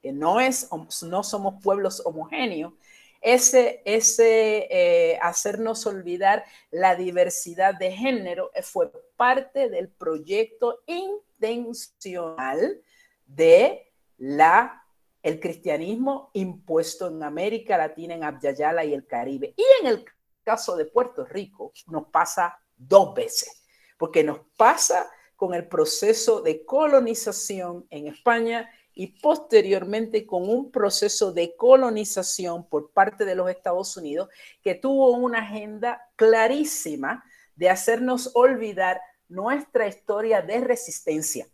que 0.00 0.12
no, 0.12 0.38
es, 0.38 0.68
no 1.02 1.24
somos 1.24 1.60
pueblos 1.64 2.00
homogéneos, 2.04 2.72
ese, 3.20 3.82
ese 3.84 4.68
eh, 4.70 5.18
hacernos 5.20 5.86
olvidar 5.86 6.44
la 6.70 6.94
diversidad 6.96 7.74
de 7.74 7.92
género 7.92 8.50
eh, 8.54 8.62
fue 8.62 8.90
parte 9.16 9.68
del 9.68 9.88
proyecto 9.88 10.80
intencional 10.86 12.80
de 13.26 13.92
la 14.18 14.82
el 15.26 15.40
cristianismo 15.40 16.30
impuesto 16.34 17.08
en 17.08 17.20
América 17.24 17.76
Latina, 17.76 18.14
en 18.14 18.22
Abya 18.22 18.84
y 18.84 18.94
el 18.94 19.08
Caribe. 19.08 19.54
Y 19.56 19.64
en 19.80 19.88
el 19.88 20.04
caso 20.44 20.76
de 20.76 20.84
Puerto 20.84 21.24
Rico 21.24 21.72
nos 21.88 22.06
pasa 22.10 22.56
dos 22.76 23.12
veces, 23.12 23.64
porque 23.98 24.22
nos 24.22 24.38
pasa 24.56 25.10
con 25.34 25.52
el 25.52 25.66
proceso 25.66 26.42
de 26.42 26.64
colonización 26.64 27.88
en 27.90 28.06
España 28.06 28.70
y 28.98 29.08
posteriormente 29.08 30.26
con 30.26 30.48
un 30.48 30.70
proceso 30.70 31.30
de 31.30 31.54
colonización 31.54 32.66
por 32.66 32.92
parte 32.92 33.26
de 33.26 33.34
los 33.34 33.50
Estados 33.50 33.94
Unidos 33.98 34.30
que 34.62 34.74
tuvo 34.74 35.10
una 35.10 35.40
agenda 35.40 36.00
clarísima 36.16 37.22
de 37.56 37.68
hacernos 37.68 38.30
olvidar 38.34 38.98
nuestra 39.28 39.86
historia 39.86 40.40
de 40.40 40.60
resistencia, 40.60 41.46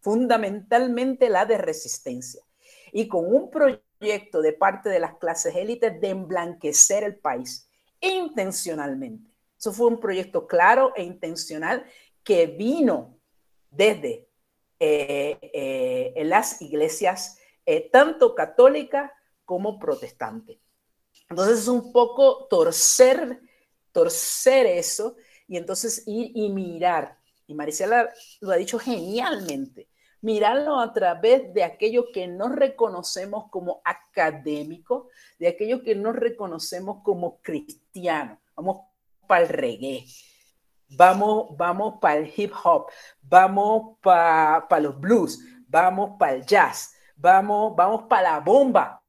fundamentalmente 0.00 1.28
la 1.28 1.44
de 1.44 1.58
resistencia, 1.58 2.42
y 2.92 3.08
con 3.08 3.26
un 3.26 3.50
proyecto 3.50 4.40
de 4.40 4.54
parte 4.54 4.88
de 4.88 5.00
las 5.00 5.18
clases 5.18 5.54
élites 5.54 6.00
de 6.00 6.08
emblanquecer 6.08 7.04
el 7.04 7.16
país 7.16 7.68
intencionalmente. 8.00 9.30
Eso 9.58 9.74
fue 9.74 9.88
un 9.88 10.00
proyecto 10.00 10.46
claro 10.46 10.94
e 10.96 11.02
intencional 11.02 11.84
que 12.24 12.46
vino 12.46 13.18
desde 13.70 14.29
en 14.80 16.28
las 16.28 16.60
iglesias 16.62 17.36
eh, 17.66 17.88
tanto 17.88 18.34
católicas 18.34 19.12
como 19.44 19.78
protestantes. 19.78 20.58
Entonces 21.28 21.60
es 21.60 21.68
un 21.68 21.92
poco 21.92 22.46
torcer, 22.48 23.40
torcer 23.92 24.66
eso 24.66 25.16
y 25.46 25.56
entonces 25.56 26.02
ir 26.06 26.32
y 26.34 26.48
mirar. 26.50 27.18
Y 27.46 27.54
Maricela 27.54 28.12
lo 28.40 28.50
ha 28.50 28.56
dicho 28.56 28.78
genialmente. 28.78 29.88
Mirarlo 30.22 30.80
a 30.80 30.92
través 30.92 31.54
de 31.54 31.62
aquello 31.62 32.10
que 32.12 32.26
no 32.26 32.48
reconocemos 32.48 33.44
como 33.50 33.80
académico, 33.84 35.08
de 35.38 35.48
aquello 35.48 35.82
que 35.82 35.94
no 35.94 36.12
reconocemos 36.12 37.04
como 37.04 37.40
cristiano. 37.40 38.40
Vamos 38.56 38.86
para 39.28 39.42
el 39.42 39.48
reggae, 39.48 40.04
vamos, 40.90 41.56
vamos 41.56 41.94
para 42.00 42.16
el 42.16 42.32
hip 42.34 42.52
hop, 42.64 42.86
vamos 43.22 43.98
para 44.02 44.80
los 44.80 44.98
blues, 44.98 45.40
vamos 45.66 46.16
para 46.18 46.34
el 46.34 46.44
jazz, 46.44 46.94
vamos, 47.16 47.74
vamos 47.76 48.04
para 48.08 48.32
la 48.32 48.40
bomba 48.40 49.02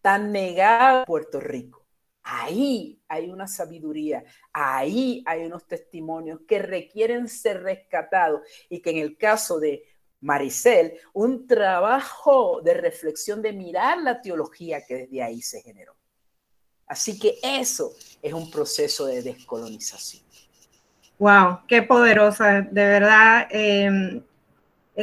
tan 0.00 0.32
negada 0.32 1.04
Puerto 1.04 1.40
Rico. 1.40 1.86
Ahí 2.24 3.02
hay 3.08 3.30
una 3.30 3.48
sabiduría, 3.48 4.24
ahí 4.52 5.24
hay 5.26 5.44
unos 5.44 5.66
testimonios 5.66 6.40
que 6.46 6.60
requieren 6.60 7.28
ser 7.28 7.62
rescatados 7.62 8.42
y 8.68 8.80
que 8.80 8.90
en 8.90 8.98
el 8.98 9.16
caso 9.16 9.58
de 9.58 9.84
Maricel, 10.20 10.98
un 11.12 11.48
trabajo 11.48 12.60
de 12.62 12.74
reflexión 12.74 13.42
de 13.42 13.52
mirar 13.52 13.98
la 13.98 14.20
teología 14.22 14.86
que 14.86 14.94
desde 14.94 15.22
ahí 15.22 15.42
se 15.42 15.60
generó. 15.62 15.96
Así 16.86 17.18
que 17.18 17.38
eso 17.42 17.92
es 18.22 18.32
un 18.32 18.48
proceso 18.50 19.06
de 19.06 19.22
descolonización. 19.22 20.21
Wow, 21.22 21.60
qué 21.68 21.82
poderosa, 21.82 22.62
de 22.62 22.84
verdad. 22.84 23.46
Em, 23.52 24.22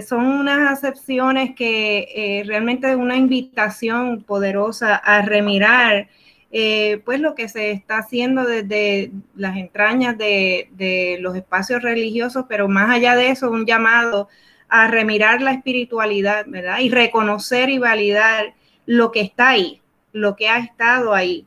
son 0.06 0.26
unas 0.26 0.70
acepciones 0.70 1.56
que 1.56 2.10
eh, 2.14 2.44
realmente 2.46 2.90
es 2.92 2.98
una 2.98 3.16
invitación 3.16 4.24
poderosa 4.24 4.98
a 4.98 5.22
remirar 5.22 6.10
eh, 6.52 7.02
pues 7.06 7.22
lo 7.22 7.36
que 7.36 7.48
se 7.48 7.72
está 7.72 8.00
haciendo 8.00 8.44
desde 8.44 9.14
las 9.34 9.56
entrañas 9.56 10.18
de, 10.18 11.18
los 11.22 11.38
espacios 11.38 11.82
religiosos, 11.84 12.44
pero 12.50 12.68
más 12.68 12.90
allá 12.90 13.16
de 13.16 13.30
eso, 13.30 13.50
un 13.50 13.66
llamado 13.66 14.28
a 14.68 14.90
remirar 14.90 15.42
la 15.42 15.54
espiritualidad, 15.54 16.46
¿verdad? 16.50 16.80
Y 16.80 16.90
reconocer 16.90 17.70
y 17.70 17.78
validar 17.80 18.56
lo 18.86 19.12
que 19.14 19.22
está 19.22 19.50
ahí, 19.52 19.82
lo 20.12 20.36
que 20.36 20.50
ha 20.50 20.60
estado 20.60 21.14
ahí. 21.14 21.46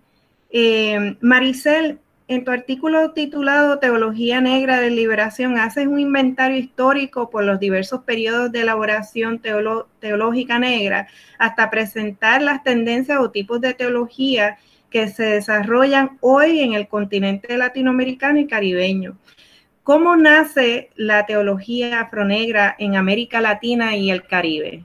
Eh, 0.51 1.19
Maricel, 1.21 1.99
en 2.33 2.45
tu 2.45 2.51
artículo 2.51 3.13
titulado 3.13 3.79
Teología 3.79 4.41
Negra 4.41 4.81
de 4.81 4.91
Liberación, 4.91 5.59
haces 5.59 5.87
un 5.87 6.01
inventario 6.01 6.57
histórico 6.57 7.31
por 7.31 7.45
los 7.45 7.61
diversos 7.61 8.03
periodos 8.03 8.51
de 8.51 8.63
elaboración 8.63 9.41
teológica 9.41 10.59
negra 10.59 11.09
hasta 11.39 11.71
presentar 11.71 12.43
las 12.43 12.63
tendencias 12.63 13.19
o 13.21 13.31
tipos 13.31 13.61
de 13.61 13.75
teología 13.75 14.59
que 14.91 15.09
se 15.09 15.25
desarrollan 15.25 16.19
hoy 16.21 16.61
en 16.61 16.75
el 16.75 16.89
continente 16.89 17.57
latinoamericano 17.57 18.39
y 18.39 18.47
caribeño. 18.47 19.17
¿Cómo 19.83 20.17
nace 20.17 20.91
la 20.97 21.27
teología 21.27 22.01
afronegra 22.01 22.77
en 22.79 22.97
América 22.97 23.41
Latina 23.41 23.97
y 23.97 24.11
el 24.11 24.27
Caribe? 24.27 24.85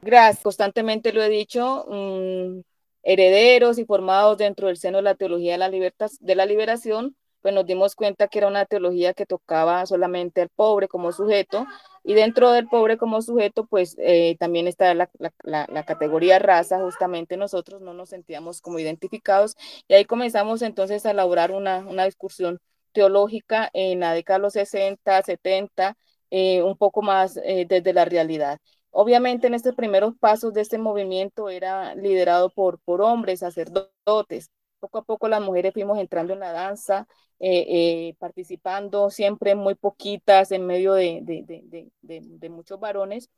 Gracias, 0.00 0.42
constantemente 0.42 1.12
lo 1.12 1.22
he 1.22 1.28
dicho, 1.28 1.86
mm, 1.88 2.71
herederos 3.02 3.78
y 3.78 3.84
formados 3.84 4.38
dentro 4.38 4.68
del 4.68 4.76
seno 4.76 4.98
de 4.98 5.02
la 5.02 5.14
teología 5.14 5.52
de 5.52 5.58
la, 5.58 5.70
de 5.70 6.34
la 6.34 6.46
liberación, 6.46 7.16
pues 7.42 7.54
nos 7.54 7.66
dimos 7.66 7.96
cuenta 7.96 8.28
que 8.28 8.38
era 8.38 8.48
una 8.48 8.64
teología 8.66 9.14
que 9.14 9.26
tocaba 9.26 9.84
solamente 9.86 10.42
al 10.42 10.48
pobre 10.48 10.88
como 10.88 11.12
sujeto 11.12 11.66
y 12.04 12.14
dentro 12.14 12.52
del 12.52 12.68
pobre 12.68 12.96
como 12.96 13.20
sujeto, 13.22 13.66
pues 13.66 13.96
eh, 13.98 14.36
también 14.38 14.68
está 14.68 14.94
la, 14.94 15.10
la, 15.42 15.84
categoría 15.84 16.38
raza, 16.38 16.80
justamente 16.80 17.36
nosotros 17.36 17.80
no 17.80 17.94
nos 17.94 18.10
sentíamos 18.10 18.60
como 18.60 18.78
identificados 18.78 19.56
y 19.88 19.94
ahí 19.94 20.04
comenzamos 20.04 20.62
entonces 20.62 21.04
a 21.06 21.10
elaborar 21.10 21.52
una, 21.52 21.78
una 21.78 22.04
discusión 22.04 22.60
teológica 22.92 23.70
en 23.72 24.00
la 24.00 24.14
década 24.14 24.38
de 24.38 24.42
los 24.42 24.52
60, 24.54 25.22
70, 25.22 25.96
eh, 26.30 26.62
un 26.62 26.76
poco 26.76 27.02
más 27.02 27.36
eh, 27.44 27.66
desde 27.68 27.92
la 27.92 28.04
realidad. 28.04 28.58
Obviamente 28.92 29.46
en 29.48 29.54
estos 29.54 29.74
primeros 29.74 30.14
pasos 30.18 30.52
de 30.54 30.60
este 30.60 30.78
movimiento 30.78 31.48
era 31.50 31.94
liderado 31.94 32.50
por, 32.50 32.78
por 32.80 33.02
hombres, 33.02 33.40
sacerdotes, 33.40 34.50
poco 34.80 34.98
a 34.98 35.02
poco 35.04 35.28
las 35.28 35.40
mujeres 35.40 35.72
fuimos 35.72 35.98
entrando 35.98 36.32
en 36.32 36.40
la 36.40 36.52
danza, 36.52 37.06
eh, 37.38 37.64
eh, 37.68 38.16
participando 38.18 39.10
siempre 39.10 39.54
muy 39.54 39.74
poquitas 39.74 40.52
en 40.52 40.66
medio 40.66 40.92
de, 40.94 41.20
de, 41.22 42.48
muchos 42.50 42.78
varones, 42.80 43.30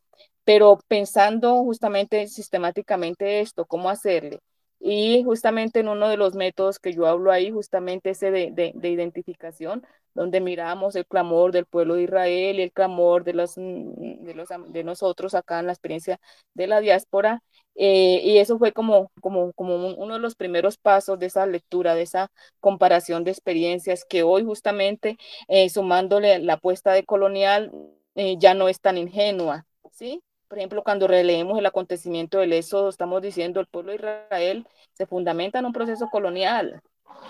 pero 0.44 0.78
pensando 0.88 1.56
justamente 1.64 2.26
sistemáticamente 2.28 3.40
esto, 3.40 3.66
cómo 3.66 3.90
hacerle. 3.90 4.40
Y 4.80 5.22
justamente 5.24 5.80
en 5.80 5.88
uno 5.88 6.08
de 6.08 6.16
los 6.16 6.34
métodos 6.34 6.78
que 6.78 6.92
yo 6.92 7.06
hablo 7.06 7.30
ahí, 7.32 7.50
justamente 7.50 8.10
ese 8.10 8.30
de, 8.30 8.72
identificación, 8.82 9.86
donde 10.14 10.40
miramos 10.40 10.96
el 10.96 11.06
clamor 11.06 11.52
del 11.52 11.66
pueblo 11.66 11.94
de 11.96 12.04
Israel 12.04 12.58
y 12.58 12.62
el 12.62 12.72
clamor 12.72 13.24
de, 13.24 13.34
los, 13.34 13.58
mm, 13.58 14.24
de, 14.24 14.34
los, 14.34 14.48
de 14.68 14.84
nosotros 14.84 15.34
acá 15.34 15.60
en 15.60 15.66
la 15.66 15.72
experiencia 15.72 16.20
de 16.54 16.66
la 16.66 16.80
diáspora. 16.80 17.42
Eh, 17.76 18.20
y 18.24 18.38
eso 18.38 18.58
fue 18.58 18.72
como, 18.72 19.10
como, 19.20 19.52
como 19.52 19.94
uno 19.94 20.14
de 20.14 20.20
los 20.20 20.36
primeros 20.36 20.78
pasos 20.78 21.18
de 21.18 21.26
esa 21.26 21.46
lectura, 21.46 21.94
de 21.94 22.02
esa 22.02 22.30
comparación 22.60 23.24
de 23.24 23.32
experiencias 23.32 24.04
que 24.04 24.22
hoy 24.22 24.44
justamente 24.44 25.18
eh, 25.48 25.68
sumándole 25.68 26.38
la 26.38 26.54
apuesta 26.54 26.92
de 26.92 27.04
colonial 27.04 27.72
eh, 28.14 28.36
ya 28.38 28.54
no 28.54 28.68
es 28.68 28.80
tan 28.80 28.96
ingenua, 28.98 29.66
¿sí? 29.90 30.22
Por 30.48 30.58
ejemplo, 30.58 30.84
cuando 30.84 31.08
releemos 31.08 31.58
el 31.58 31.66
acontecimiento 31.66 32.38
del 32.38 32.52
éxodo, 32.52 32.88
estamos 32.88 33.20
diciendo 33.22 33.60
el 33.60 33.66
pueblo 33.66 33.90
de 33.90 33.96
Israel 33.96 34.66
se 34.92 35.06
fundamenta 35.06 35.58
en 35.58 35.66
un 35.66 35.72
proceso 35.72 36.08
colonial, 36.10 36.80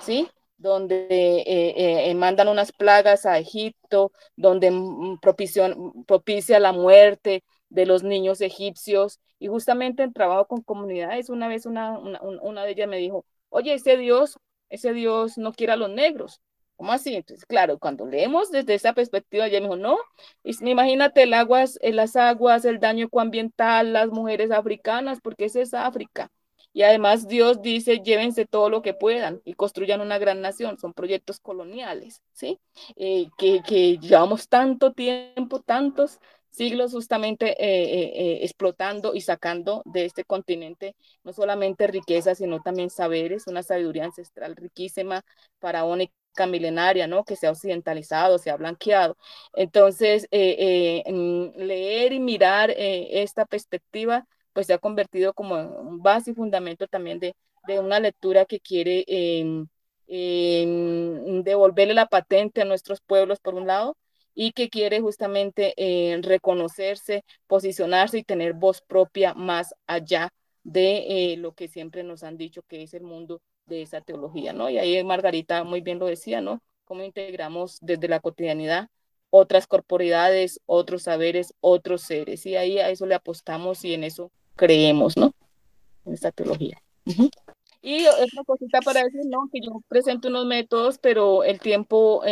¿sí? 0.01 0.29
Donde 0.57 1.07
eh, 1.11 2.11
eh, 2.11 2.15
mandan 2.15 2.49
unas 2.49 2.73
plagas 2.73 3.27
a 3.27 3.39
Egipto, 3.39 4.13
donde 4.37 4.73
propicia 6.07 6.59
la 6.61 6.73
muerte 6.73 7.45
de 7.69 7.87
los 7.87 8.03
niños 8.03 8.41
egipcios. 8.41 9.21
Y 9.39 9.49
justamente 9.49 10.03
en 10.03 10.13
trabajo 10.13 10.47
con 10.47 10.63
comunidades, 10.63 11.29
una 11.29 11.49
vez 11.49 11.67
una, 11.67 11.99
una, 11.99 12.21
una 12.23 12.65
de 12.65 12.71
ellas 12.73 12.89
me 12.89 12.99
dijo, 12.99 13.27
oye, 13.51 13.75
ese 13.75 13.97
Dios, 13.97 14.39
ese 14.71 14.93
Dios 14.93 15.39
no 15.39 15.53
quiere 15.53 15.73
a 15.75 15.77
los 15.77 15.91
negros. 15.91 16.41
¿Cómo 16.77 16.93
así? 16.93 17.15
Entonces, 17.15 17.47
claro, 17.47 17.79
cuando 17.79 18.07
leemos 18.07 18.51
desde 18.51 18.75
esa 18.75 18.95
perspectiva, 18.95 19.47
ella 19.47 19.61
me 19.61 19.67
dijo, 19.67 19.77
no, 19.77 19.99
imagínate 20.43 21.23
el 21.23 21.35
aguas, 21.35 21.79
las 21.83 22.17
aguas, 22.17 22.65
el 22.65 22.81
daño 22.81 23.07
ecoambiental, 23.07 23.93
las 23.93 24.09
mujeres 24.09 24.51
africanas, 24.51 25.21
porque 25.23 25.45
esa 25.47 25.61
es 25.61 25.73
África. 25.75 26.31
Y 26.75 26.83
además 26.83 27.29
Dios 27.29 27.63
dice, 27.63 28.01
llévense 28.01 28.47
todo 28.47 28.69
lo 28.69 28.83
que 28.83 28.95
puedan 28.95 29.41
y 29.45 29.55
construyan 29.55 30.01
una 30.01 30.19
gran 30.19 30.41
nación. 30.41 30.77
Son 30.77 30.93
proyectos 30.93 31.39
coloniales, 31.39 32.21
¿sí? 32.33 32.59
Eh, 32.97 33.29
que, 33.39 33.63
que, 33.63 33.97
llevamos 33.99 34.49
tanto 34.49 34.93
tiempo, 34.93 35.61
tantos 35.61 36.19
siglos 36.51 36.91
justamente 36.91 37.53
eh, 37.65 38.39
eh, 38.39 38.39
explotando 38.43 39.15
y 39.15 39.21
sacando 39.21 39.83
de 39.87 40.05
este 40.05 40.25
continente 40.25 40.97
no 41.23 41.33
solamente 41.33 41.87
riqueza, 41.87 42.35
sino 42.35 42.61
también 42.61 42.91
saberes, 42.91 43.47
una 43.47 43.63
sabiduría 43.63 44.05
ancestral 44.07 44.57
riquísima, 44.57 45.25
faraónica 45.61 46.13
milenaria, 46.49 47.07
¿no? 47.07 47.25
Que 47.25 47.37
se 47.37 47.47
ha 47.47 47.53
occidentalizado, 47.53 48.39
se 48.39 48.51
ha 48.51 48.57
blanqueado. 48.57 49.17
Entonces, 49.55 50.27
leer 50.33 52.13
y 52.13 52.19
mirar 52.19 52.73
esta 52.77 53.47
perspectiva 53.47 54.27
pues 54.55 54.67
se 54.69 54.73
ha 54.75 54.79
convertido 54.79 55.35
como 55.35 55.57
un 55.57 56.03
base 56.03 56.31
y 56.31 56.35
fundamento 56.35 56.87
también 56.89 57.19
de, 57.21 57.37
de 57.67 57.81
una 57.81 58.01
lectura 58.01 58.47
que 58.47 58.61
quiere 58.61 59.05
em, 59.09 59.69
devolverle 61.43 61.95
la 61.95 62.07
patente 62.07 62.63
a 62.63 62.65
nuestros 62.65 63.01
pueblos, 63.01 63.41
por 63.41 63.55
un 63.55 63.67
lado, 63.67 63.97
y 64.35 64.53
que 64.53 64.71
quiere 64.71 65.01
justamente 65.01 65.75
eh, 65.77 66.19
reconocerse, 66.23 67.25
posicionarse 67.47 68.19
y 68.19 68.25
tener 68.25 68.55
voz 68.55 68.81
propia 68.83 69.35
más 69.35 69.75
allá 69.87 70.33
de 70.63 71.33
eh, 71.33 71.37
lo 71.37 71.53
que 71.55 71.69
siempre 71.69 72.03
nos 72.05 72.23
han 72.25 72.37
dicho 72.39 72.63
que 72.63 72.83
es 72.83 72.95
el 72.95 73.03
mundo 73.03 73.43
de 73.67 73.83
esa 73.83 74.01
teología, 74.01 74.53
¿no? 74.53 74.71
Y 74.71 74.79
ahí 74.79 75.03
Margarita 75.05 75.65
muy 75.65 75.81
bien 75.83 75.99
lo 75.99 76.07
decía, 76.07 76.41
¿no? 76.41 76.63
Cómo 76.85 77.03
integramos 77.05 77.79
desde 77.81 78.09
la 78.09 78.21
cotidianidad 78.21 78.89
otras 79.37 79.67
corporidades, 79.67 80.61
otros 80.65 81.03
saberes, 81.03 81.55
otros 81.61 82.03
seres. 82.03 82.47
Y 82.47 82.55
ahí 82.55 82.79
a 82.79 82.91
eso 82.91 83.05
le 83.05 83.17
apostamos 83.17 83.85
y 83.85 83.93
en 83.93 84.05
eso 84.05 84.31
creemos, 84.57 85.17
¿no? 85.17 85.33
En 86.05 86.15
esta 86.15 86.31
teología. 86.31 86.81
Y 87.87 88.07
otra 88.07 88.45
cosita 88.47 88.81
para 88.81 89.03
decir, 89.03 89.21
¿no? 89.27 89.49
Que 89.53 89.61
yo 89.61 89.83
presento 89.89 90.29
unos 90.29 90.47
métodos, 90.47 90.99
pero 90.99 91.45
el 91.45 91.61
tiempo 91.61 92.23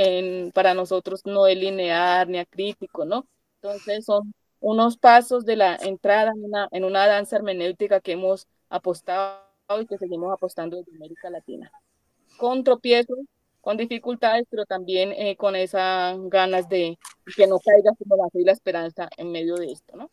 para 0.54 0.72
nosotros 0.72 1.26
no 1.26 1.46
es 1.46 1.58
lineal 1.58 2.30
ni 2.30 2.38
acrítico, 2.38 3.04
¿no? 3.04 3.26
Entonces 3.60 4.06
son 4.06 4.32
unos 4.60 4.96
pasos 4.96 5.44
de 5.44 5.56
la 5.56 5.76
entrada 5.76 6.32
en 6.34 6.44
una, 6.44 6.68
en 6.70 6.84
una 6.84 7.06
danza 7.06 7.36
hermenéutica 7.36 8.00
que 8.00 8.12
hemos 8.12 8.46
apostado 8.70 9.42
y 9.80 9.86
que 9.86 9.98
seguimos 9.98 10.32
apostando 10.32 10.76
desde 10.76 10.96
América 10.96 11.28
Latina. 11.28 11.70
Con 12.38 12.64
tropiezos, 12.64 13.18
con 13.60 13.76
dificultades, 13.76 14.46
pero 14.48 14.64
también 14.64 15.12
eh, 15.12 15.36
con 15.36 15.54
esas 15.54 16.18
ganas 16.30 16.68
de 16.68 16.98
que 17.36 17.46
no 17.46 17.58
caiga 17.58 17.92
como 17.98 18.16
la 18.16 18.30
fe 18.30 18.40
y 18.40 18.44
la 18.44 18.52
esperanza 18.52 19.08
en 19.16 19.30
medio 19.30 19.56
de 19.56 19.72
esto, 19.72 19.96
¿no? 19.96 20.08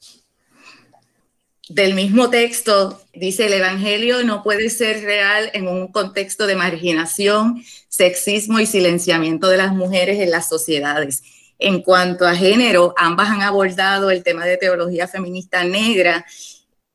Del 1.69 1.93
mismo 1.93 2.32
texto 2.32 2.99
dice 3.13 3.45
el 3.45 3.53
Evangelio 3.53 4.23
no 4.23 4.41
puede 4.41 4.71
ser 4.71 5.03
real 5.03 5.51
en 5.53 5.67
un 5.67 5.91
contexto 5.91 6.47
de 6.47 6.55
marginación, 6.55 7.63
sexismo 7.88 8.60
y 8.60 8.65
silenciamiento 8.65 9.47
de 9.47 9.58
las 9.58 9.73
mujeres 9.73 10.19
en 10.19 10.32
las 10.32 10.49
sociedades. 10.49 11.21
En 11.60 11.82
cuanto 11.84 12.25
a 12.25 12.36
género, 12.36 12.95
ambas 12.97 13.29
han 13.29 13.43
abordado 13.43 14.10
el 14.10 14.23
tema 14.23 14.45
de 14.45 14.58
teología 14.58 15.08
feminista 15.08 15.63
negra. 15.63 16.25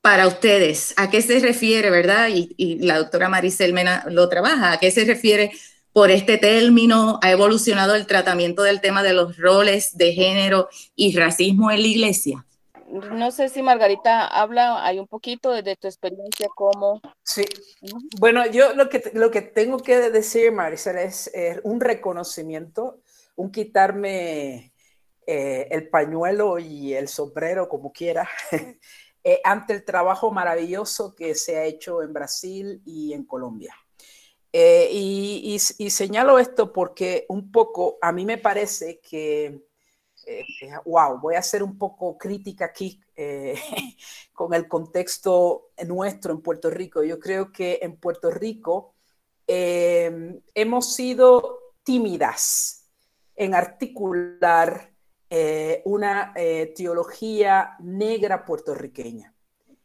Para 0.01 0.27
ustedes, 0.27 0.93
¿a 0.97 1.09
qué 1.09 1.23
se 1.23 1.39
refiere, 1.39 1.91
verdad? 1.91 2.29
Y, 2.29 2.79
la 2.81 2.99
doctora 2.99 3.29
Maricel 3.29 3.73
Mena 3.73 4.05
lo 4.09 4.29
trabaja. 4.29 4.73
¿A 4.73 4.79
qué 4.79 4.91
se 4.91 5.05
refiere 5.05 5.53
por 5.93 6.11
este 6.11 6.37
término? 6.37 7.21
¿Ha 7.23 7.31
evolucionado 7.31 7.95
el 7.95 8.07
tratamiento 8.07 8.63
del 8.63 8.81
tema 8.81 9.03
de 9.03 9.13
los 9.13 9.37
roles 9.37 9.97
de 9.97 10.13
género 10.15 10.69
y 10.97 11.17
racismo 11.17 11.71
en 11.71 11.83
la 11.83 11.89
iglesia? 11.89 12.45
No 12.95 13.31
sé 13.31 13.49
si 13.49 13.63
Margarita 13.63 14.27
habla 14.27 14.85
hay 14.85 14.99
un 14.99 15.09
poquito 15.09 15.51
desde 15.51 15.77
tu 15.77 15.89
experiencia 15.89 16.49
como... 16.55 17.01
Sí, 17.23 17.45
bueno, 18.19 18.47
yo 18.47 18.75
lo 18.75 18.89
que, 18.89 19.11
lo 19.15 19.31
que 19.31 19.43
tengo 19.43 19.79
que 19.79 20.11
decir, 20.11 20.53
Maricel, 20.53 20.99
es, 20.99 21.31
un 21.65 21.81
reconocimiento, 21.81 23.01
un 23.37 23.51
quitarme 23.51 24.73
eh, 25.27 25.69
el 25.71 25.89
pañuelo 25.89 26.59
y 26.59 26.95
el 26.95 27.09
sombrero, 27.09 27.69
como 27.69 27.93
quiera, 27.93 28.29
eh, 29.25 29.41
ante 29.43 29.73
el 29.73 29.85
trabajo 29.85 30.31
maravilloso 30.31 31.15
que 31.15 31.35
se 31.35 31.57
ha 31.57 31.65
hecho 31.65 32.03
en 32.03 32.13
Brasil 32.13 32.81
y 32.85 33.13
en 33.13 33.25
Colombia. 33.25 33.75
Eh, 34.53 34.89
y, 34.93 35.59
y 35.79 35.91
señalo 35.91 36.39
esto 36.39 36.73
porque 36.73 37.27
un 37.29 37.51
poco 37.51 37.99
a 38.01 38.13
mí 38.13 38.25
me 38.25 38.39
parece 38.39 39.01
que 39.01 39.65
wow, 40.85 41.19
voy 41.21 41.35
a 41.35 41.43
ser 41.43 41.63
un 41.63 41.79
poco 41.79 42.17
crítica 42.19 42.67
aquí 42.67 43.01
con 44.33 44.55
el 44.55 44.69
contexto 44.69 45.71
nuestro 45.87 46.33
en 46.33 46.41
Puerto 46.41 46.71
Rico. 46.71 47.03
Yo 47.03 47.19
creo 47.19 47.53
que 47.53 47.79
en 47.83 47.97
Puerto 47.97 48.31
Rico 48.31 48.95
hemos 49.47 50.95
sido 50.95 51.75
tímidas 51.83 52.91
en 53.37 53.55
articular 53.55 54.93
una 55.85 56.33
teología 56.75 57.77
negra 57.81 58.45
puertorriqueña 58.45 59.35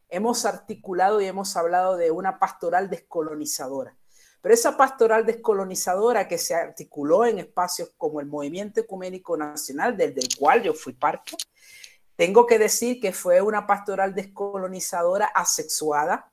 hemos 0.09 0.45
articulado 0.45 1.21
y 1.21 1.25
hemos 1.25 1.55
hablado 1.55 1.95
de 1.95 2.11
una 2.11 2.39
pastoral 2.39 2.89
descolonizadora. 2.89 3.95
Pero 4.41 4.53
esa 4.53 4.77
pastoral 4.77 5.25
descolonizadora 5.25 6.27
que 6.27 6.37
se 6.37 6.55
articuló 6.55 7.25
en 7.25 7.39
espacios 7.39 7.91
como 7.97 8.21
el 8.21 8.27
Movimiento 8.27 8.79
Ecuménico 8.79 9.35
Nacional, 9.35 9.97
del 9.97 10.15
cual 10.37 10.63
yo 10.63 10.73
fui 10.73 10.93
parte, 10.93 11.33
tengo 12.15 12.45
que 12.45 12.59
decir 12.59 12.99
que 12.99 13.13
fue 13.13 13.41
una 13.41 13.65
pastoral 13.65 14.13
descolonizadora 14.13 15.27
asexuada, 15.27 16.31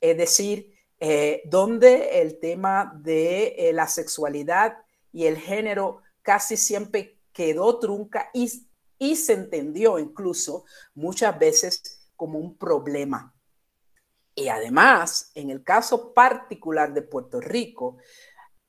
es 0.00 0.16
decir, 0.16 0.72
eh, 0.98 1.42
donde 1.46 2.20
el 2.20 2.38
tema 2.40 2.92
de 3.02 3.48
eh, 3.58 3.72
la 3.72 3.86
sexualidad 3.86 4.78
y 5.12 5.26
el 5.26 5.36
género 5.36 6.02
casi 6.22 6.56
siempre 6.56 7.18
quedó 7.32 7.78
trunca 7.78 8.30
y 8.32 9.16
se 9.16 9.32
entendió 9.32 9.98
incluso 9.98 10.64
muchas 10.94 11.38
veces 11.38 12.00
como 12.16 12.38
un 12.38 12.56
problema. 12.56 13.35
Y 14.38 14.48
además, 14.48 15.32
en 15.34 15.48
el 15.48 15.64
caso 15.64 16.12
particular 16.12 16.92
de 16.92 17.00
Puerto 17.00 17.40
Rico, 17.40 17.96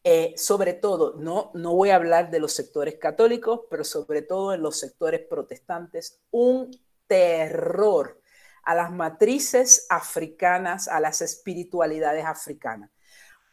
eh, 0.02 0.34
sobre 0.38 0.72
todo, 0.72 1.16
no, 1.18 1.52
no 1.56 1.76
voy 1.76 1.90
a 1.90 1.98
hablar 1.98 2.32
de 2.32 2.40
los 2.40 2.54
sectores 2.54 2.96
católicos, 2.96 3.64
pero 3.70 3.84
sobre 3.84 4.22
todo 4.22 4.54
en 4.54 4.62
los 4.62 4.80
sectores 4.80 5.28
protestantes, 5.30 6.22
un 6.32 6.72
terror 7.06 8.22
a 8.64 8.76
las 8.76 8.92
matrices 8.94 9.86
africanas, 9.90 10.88
a 10.88 11.02
las 11.02 11.22
espiritualidades 11.22 12.24
africanas, 12.24 12.90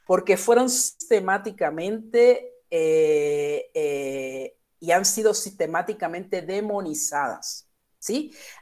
porque 0.07 0.37
fueron 0.37 0.71
sistemáticamente 0.71 2.63
eh, 2.71 3.71
eh, 3.75 4.57
y 4.79 4.93
han 4.93 5.05
sido 5.05 5.35
sistemáticamente 5.35 6.43
demonizadas. 6.43 7.69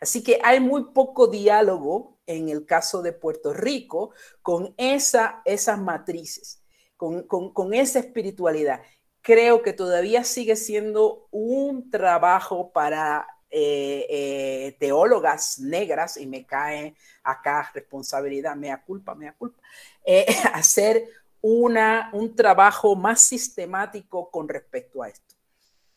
Así 0.00 0.22
que 0.22 0.40
hay 0.42 0.60
muy 0.60 0.92
poco 0.94 1.26
diálogo 1.26 2.11
en 2.26 2.48
el 2.48 2.66
caso 2.66 3.02
de 3.02 3.12
Puerto 3.12 3.52
Rico 3.52 4.10
con 4.42 4.74
esa, 4.76 5.42
esas 5.44 5.78
matrices, 5.78 6.62
con, 6.96 7.74
esa 7.74 7.98
espiritualidad. 7.98 8.80
Creo 9.20 9.62
que 9.62 9.72
todavía 9.72 10.24
sigue 10.24 10.56
siendo 10.56 11.28
un 11.30 11.90
trabajo 11.90 12.72
para 12.72 13.26
eh, 13.50 14.06
eh, 14.08 14.76
teólogas 14.78 15.58
negras, 15.58 16.16
y 16.16 16.26
me 16.26 16.46
cae 16.46 16.96
acá 17.22 17.70
responsabilidad, 17.74 18.56
mea 18.56 18.82
culpa, 18.82 19.14
mea 19.14 19.34
culpa, 19.34 19.62
eh, 20.04 20.26
hacer 20.54 21.08
una, 21.40 22.10
un 22.12 22.34
trabajo 22.34 22.96
más 22.96 23.20
sistemático 23.20 24.30
con 24.30 24.48
respecto 24.48 25.02
a 25.02 25.08
esto. 25.08 25.31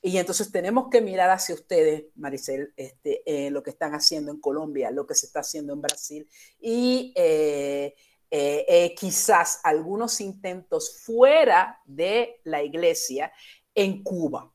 Y 0.06 0.20
entonces 0.20 0.51
tenemos 0.51 0.89
que 0.91 1.01
mirar 1.01 1.32
hacia 1.32 1.56
ustedes, 1.56 2.03
Maricel, 2.14 2.72
este, 2.78 3.24
eh, 3.26 3.49
lo 3.49 3.64
que 3.64 3.72
están 3.72 3.95
haciendo 3.95 4.32
en 4.32 4.39
Colombia, 4.39 4.91
lo 4.91 5.08
que 5.08 5.16
se 5.16 5.26
está 5.26 5.39
haciendo 5.39 5.74
en 5.74 5.82
Brasil 5.82 6.30
y 6.60 7.12
eh, 7.16 7.95
eh, 8.30 8.93
quizás 8.95 9.62
algunos 9.64 10.22
intentos 10.22 11.01
fuera 11.03 11.82
de 11.86 12.39
la 12.43 12.62
iglesia 12.62 13.32
en 13.74 14.03
Cuba, 14.03 14.53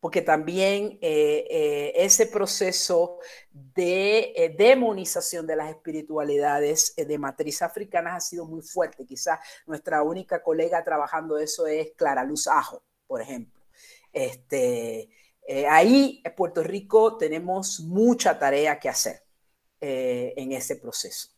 porque 0.00 0.22
también 0.22 0.98
ese 1.02 2.24
proceso 2.28 3.18
de 3.52 4.54
demonización 4.56 5.46
de 5.46 5.56
las 5.56 5.68
espiritualidades 5.68 6.94
de 6.96 7.18
matriz 7.18 7.60
africana 7.60 8.16
ha 8.16 8.20
sido 8.20 8.46
muy 8.46 8.62
fuerte. 8.62 9.04
Quizás 9.04 9.38
nuestra 9.66 10.02
única 10.02 10.42
colega 10.42 10.82
trabajando 10.82 11.36
eso 11.36 11.66
es 11.66 11.92
Clara 11.94 12.24
Luz 12.24 12.48
Ajo, 12.48 12.82
por 13.06 13.20
ejemplo. 13.20 13.61
Este, 14.12 15.10
eh, 15.46 15.66
ahí 15.68 16.20
en 16.24 16.34
Puerto 16.34 16.62
Rico 16.62 17.16
tenemos 17.16 17.80
mucha 17.80 18.38
tarea 18.38 18.78
que 18.78 18.88
hacer 18.88 19.22
eh, 19.80 20.34
en 20.36 20.52
ese 20.52 20.76
proceso. 20.76 21.28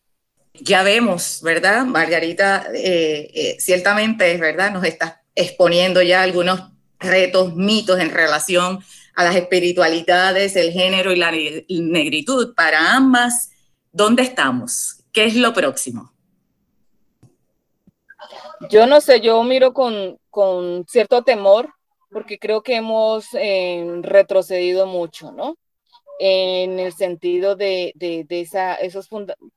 Ya 0.54 0.82
vemos, 0.82 1.40
¿verdad? 1.42 1.84
Margarita, 1.84 2.66
eh, 2.74 3.56
ciertamente 3.58 4.30
es 4.32 4.38
verdad, 4.38 4.70
nos 4.70 4.84
está 4.84 5.24
exponiendo 5.34 6.00
ya 6.02 6.22
algunos 6.22 6.70
retos, 7.00 7.56
mitos 7.56 7.98
en 7.98 8.10
relación 8.10 8.78
a 9.16 9.24
las 9.24 9.36
espiritualidades, 9.36 10.54
el 10.56 10.72
género 10.72 11.12
y 11.12 11.16
la 11.16 11.32
negritud. 11.32 12.54
Para 12.54 12.94
ambas, 12.94 13.50
¿dónde 13.90 14.22
estamos? 14.22 15.02
¿Qué 15.12 15.24
es 15.24 15.34
lo 15.34 15.52
próximo? 15.52 16.12
Yo 18.70 18.86
no 18.86 19.00
sé, 19.00 19.20
yo 19.20 19.42
miro 19.42 19.72
con, 19.72 20.18
con 20.30 20.84
cierto 20.88 21.22
temor 21.22 21.68
porque 22.14 22.38
creo 22.38 22.62
que 22.62 22.76
hemos 22.76 23.34
eh, 23.34 23.84
retrocedido 24.02 24.86
mucho, 24.86 25.32
¿no? 25.32 25.58
En 26.20 26.78
el 26.78 26.92
sentido 26.92 27.56
de, 27.56 27.92
esos 28.80 29.08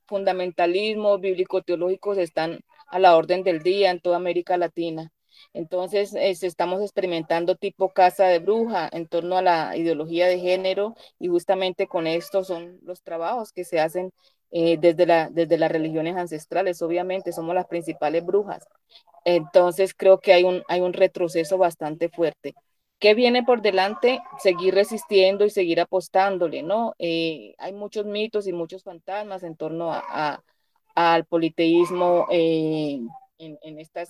fundamentalismos 0.08 1.22
bíblico-teológicos 1.22 2.18
están 2.18 2.62
a 2.88 3.00
la 3.00 3.16
orden 3.16 3.44
del 3.44 3.62
día 3.62 3.92
en 3.92 4.02
toda 4.02 4.18
América 4.18 4.58
Latina. 4.58 5.12
Entonces, 5.54 6.14
estamos 6.16 6.82
experimentando 6.82 7.56
tipo 7.56 7.94
casa 7.94 8.26
de 8.26 8.40
bruja 8.40 8.90
en 8.92 9.08
torno 9.08 9.38
a 9.38 9.44
la 9.44 9.78
ideología 9.78 10.28
de 10.28 10.40
género 10.40 10.96
y 11.20 11.28
justamente 11.28 11.88
con 11.88 12.08
esto 12.08 12.44
son 12.44 12.80
los 12.84 13.04
trabajos 13.04 13.52
que 13.54 13.66
se 13.66 13.80
hacen 13.80 14.12
eh, 14.52 14.78
desde, 14.80 15.06
la, 15.06 15.30
desde 15.30 15.58
las 15.58 15.72
religiones 15.72 16.16
ancestrales. 16.16 16.82
Obviamente 16.82 17.34
somos 17.34 17.54
las 17.54 17.68
principales 17.68 18.26
brujas. 18.26 18.66
Entonces 19.26 19.94
creo 19.94 20.20
que 20.20 20.34
hay 20.34 20.44
un, 20.46 20.64
hay 20.70 20.80
un 20.82 20.94
retroceso 20.94 21.58
bastante 21.58 22.10
fuerte. 22.10 22.56
¿Qué 23.00 23.14
viene 23.14 23.44
por 23.44 23.62
delante? 23.62 24.20
Seguir 24.40 24.74
resistiendo 24.74 25.46
y 25.46 25.50
seguir 25.50 25.82
apostándole, 25.82 26.64
¿no? 26.64 26.96
Eh, 26.98 27.54
hay 27.58 27.74
muchos 27.74 28.06
mitos 28.06 28.48
y 28.48 28.54
muchos 28.54 28.84
fantasmas 28.84 29.44
en 29.44 29.56
torno 29.56 29.92
a, 29.94 30.42
al 30.96 31.26
politeísmo 31.26 32.26
eh, 32.32 33.00
en, 33.38 33.80
estas 33.80 34.10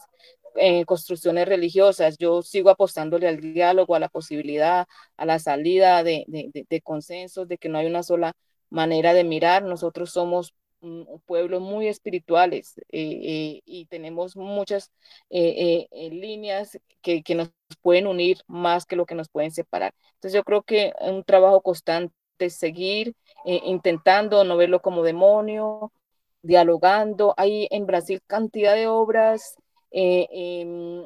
construcciones 0.86 1.48
religiosas. 1.48 2.18
Yo 2.18 2.42
sigo 2.42 2.70
apostándole 2.70 3.28
al 3.28 3.42
diálogo, 3.42 3.96
a 3.96 4.00
la 4.00 4.10
posibilidad, 4.10 4.88
a 5.18 5.26
la 5.26 5.40
salida 5.40 6.04
de, 6.04 6.24
de, 6.28 6.66
de 6.68 6.82
consensos, 6.82 7.48
de 7.48 7.58
que 7.58 7.70
no 7.70 7.78
hay 7.78 7.88
una 7.88 8.04
sola 8.04 8.34
manera 8.70 9.14
de 9.14 9.24
mirar. 9.24 9.64
Nosotros 9.64 10.12
somos 10.12 10.54
pueblos 11.26 11.62
muy 11.62 11.88
espirituales 11.88 12.78
eh, 12.90 13.20
eh, 13.24 13.62
y 13.66 13.86
tenemos 13.88 14.36
muchas 14.36 14.92
eh, 15.30 15.88
líneas 16.12 16.80
que, 17.02 17.24
que, 17.24 17.36
nos 17.36 17.52
pueden 17.82 18.08
unir 18.08 18.38
más 18.48 18.86
que 18.86 18.96
lo 18.96 19.06
que 19.06 19.16
nos 19.16 19.30
pueden 19.30 19.52
separar. 19.52 19.94
Entonces 20.16 20.34
yo 20.34 20.44
creo 20.44 20.64
que 20.64 20.94
un 21.02 21.24
trabajo 21.24 21.62
constante 21.62 22.14
seguir 22.50 23.16
intentando 23.46 24.44
no 24.44 24.58
verlo 24.58 24.82
como 24.82 25.04
demonio, 25.04 25.92
dialogando. 26.42 27.34
Hay 27.38 27.68
en 27.72 27.86
Brasil 27.86 28.22
cantidad 28.28 28.76
de 28.76 28.88
obras 28.88 29.56
em, 29.92 31.04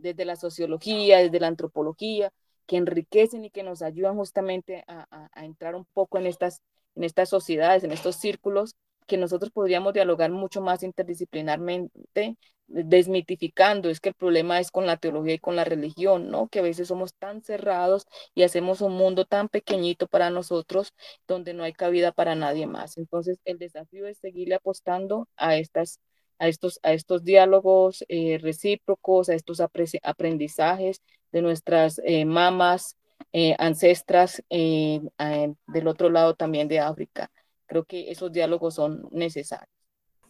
desde 0.00 0.24
la 0.24 0.36
sociología, 0.36 1.18
desde 1.18 1.40
la 1.40 1.46
antropología, 1.48 2.30
que 2.66 2.76
enriquecen 2.76 3.44
y 3.44 3.50
que 3.50 3.62
nos 3.62 3.82
ayudan 3.82 4.16
justamente 4.16 4.84
a, 4.86 5.28
entrar 5.36 5.74
un 5.74 5.86
poco 5.92 6.18
en 6.18 6.26
estas 6.26 6.62
en 6.96 7.04
estas 7.04 7.28
sociedades, 7.28 7.84
en 7.84 7.92
estos 7.92 8.16
círculos, 8.16 8.76
que 9.06 9.16
nosotros 9.16 9.50
podríamos 9.50 9.94
dialogar 9.94 10.30
mucho 10.30 10.60
más 10.60 10.82
interdisciplinarmente, 10.82 12.36
desmitificando, 12.66 13.90
es 13.90 14.00
que 14.00 14.10
el 14.10 14.14
problema 14.14 14.60
es 14.60 14.70
con 14.70 14.86
la 14.86 14.96
teología 14.96 15.34
y 15.34 15.38
con 15.38 15.56
la 15.56 15.64
religión, 15.64 16.30
¿no? 16.30 16.48
Que 16.48 16.60
a 16.60 16.62
veces 16.62 16.88
somos 16.88 17.14
tan 17.14 17.42
cerrados 17.42 18.06
y 18.34 18.42
hacemos 18.42 18.80
un 18.80 18.92
mundo 18.92 19.26
tan 19.26 19.48
pequeñito 19.48 20.06
para 20.06 20.30
nosotros 20.30 20.94
donde 21.26 21.52
no 21.52 21.64
hay 21.64 21.72
cabida 21.72 22.12
para 22.12 22.34
nadie 22.34 22.66
más. 22.66 22.96
Entonces, 22.96 23.38
el 23.44 23.58
desafío 23.58 24.06
es 24.06 24.18
seguirle 24.18 24.54
apostando 24.54 25.28
a 25.36 25.56
estas 25.56 26.00
a 26.38 26.48
estos, 26.48 26.80
a 26.82 26.92
estos 26.92 27.22
diálogos 27.24 28.04
eh, 28.08 28.38
recíprocos, 28.38 29.28
a 29.28 29.34
estos 29.34 29.60
aprendizajes 29.60 31.00
de 31.34 31.42
nuestras 31.42 32.00
eh, 32.04 32.24
mamás, 32.24 32.96
eh, 33.32 33.56
ancestras 33.58 34.40
eh, 34.48 35.00
del 35.66 35.88
otro 35.88 36.08
lado 36.08 36.36
también 36.36 36.68
de 36.68 36.78
África. 36.78 37.28
Creo 37.66 37.82
que 37.82 38.08
esos 38.08 38.30
diálogos 38.30 38.76
son 38.76 39.08
necesarios. 39.10 39.74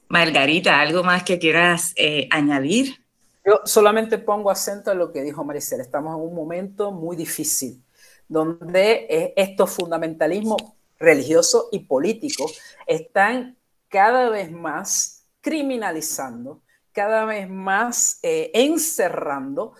Margarita, 0.08 0.80
¿algo 0.80 1.02
más 1.02 1.22
que 1.22 1.38
quieras 1.38 1.92
eh, 1.96 2.26
añadir? 2.30 3.04
Yo 3.44 3.60
solamente 3.66 4.16
pongo 4.16 4.50
acento 4.50 4.90
en 4.90 4.98
lo 4.98 5.12
que 5.12 5.22
dijo 5.22 5.44
Maricel. 5.44 5.82
Estamos 5.82 6.16
en 6.16 6.22
un 6.22 6.34
momento 6.34 6.92
muy 6.92 7.14
difícil, 7.14 7.84
donde 8.26 9.34
estos 9.36 9.70
fundamentalismos 9.72 10.62
religiosos 10.98 11.66
y 11.72 11.80
políticos 11.80 12.58
están 12.86 13.58
cada 13.88 14.30
vez 14.30 14.50
más 14.50 15.26
criminalizando, 15.42 16.62
cada 16.92 17.26
vez 17.26 17.50
más 17.50 18.18
encerrando 18.22 19.74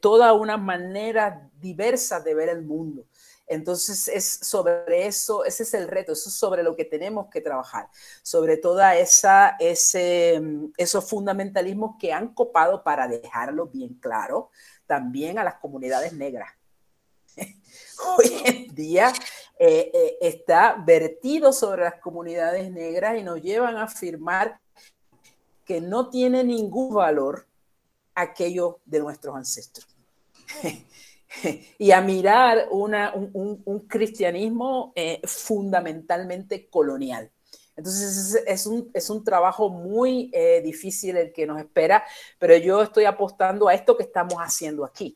toda 0.00 0.32
una 0.32 0.56
manera 0.56 1.50
diversa 1.60 2.20
de 2.20 2.34
ver 2.34 2.48
el 2.48 2.62
mundo. 2.62 3.04
Entonces 3.46 4.08
es 4.08 4.40
sobre 4.42 5.06
eso, 5.06 5.44
ese 5.44 5.62
es 5.62 5.74
el 5.74 5.86
reto, 5.86 6.12
eso 6.12 6.28
es 6.28 6.34
sobre 6.34 6.64
lo 6.64 6.74
que 6.74 6.84
tenemos 6.84 7.28
que 7.30 7.40
trabajar, 7.40 7.88
sobre 8.22 8.56
toda 8.56 8.96
esa, 8.96 9.56
ese, 9.60 10.40
mm, 10.40 10.72
esos 10.76 11.08
fundamentalismos 11.08 11.96
que 11.98 12.12
han 12.12 12.34
copado 12.34 12.82
para 12.82 13.06
dejarlo 13.06 13.66
bien 13.66 13.94
claro 13.94 14.50
también 14.86 15.38
a 15.38 15.44
las 15.44 15.54
comunidades 15.56 16.12
negras. 16.12 16.52
Hoy 17.36 18.42
en 18.44 18.74
día 18.74 19.12
eh, 19.58 19.90
eh, 19.94 20.18
está 20.20 20.82
vertido 20.84 21.52
sobre 21.52 21.84
las 21.84 22.00
comunidades 22.00 22.70
negras 22.72 23.16
y 23.16 23.22
nos 23.22 23.40
llevan 23.40 23.76
a 23.76 23.84
afirmar 23.84 24.58
que 25.64 25.80
no 25.80 26.10
tiene 26.10 26.42
ningún 26.42 26.94
valor 26.94 27.46
aquello 28.16 28.80
de 28.84 28.98
nuestros 28.98 29.36
ancestros. 29.36 29.86
y 31.78 31.90
a 31.90 32.00
mirar 32.00 32.68
un, 32.70 33.86
cristianismo 33.86 34.92
eh, 34.96 35.20
fundamentalmente 35.24 36.68
colonial. 36.68 37.30
Entonces 37.76 38.42
es, 38.46 38.66
un, 38.66 39.24
trabajo 39.24 39.68
muy 39.68 40.30
eh, 40.32 40.62
difícil 40.64 41.16
el 41.18 41.32
que 41.32 41.46
nos 41.46 41.58
espera, 41.58 42.04
pero 42.38 42.56
yo 42.56 42.82
estoy 42.82 43.04
apostando 43.04 43.68
a 43.68 43.74
esto 43.74 43.96
que 43.96 44.04
estamos 44.04 44.38
haciendo 44.38 44.82
aquí, 44.84 45.14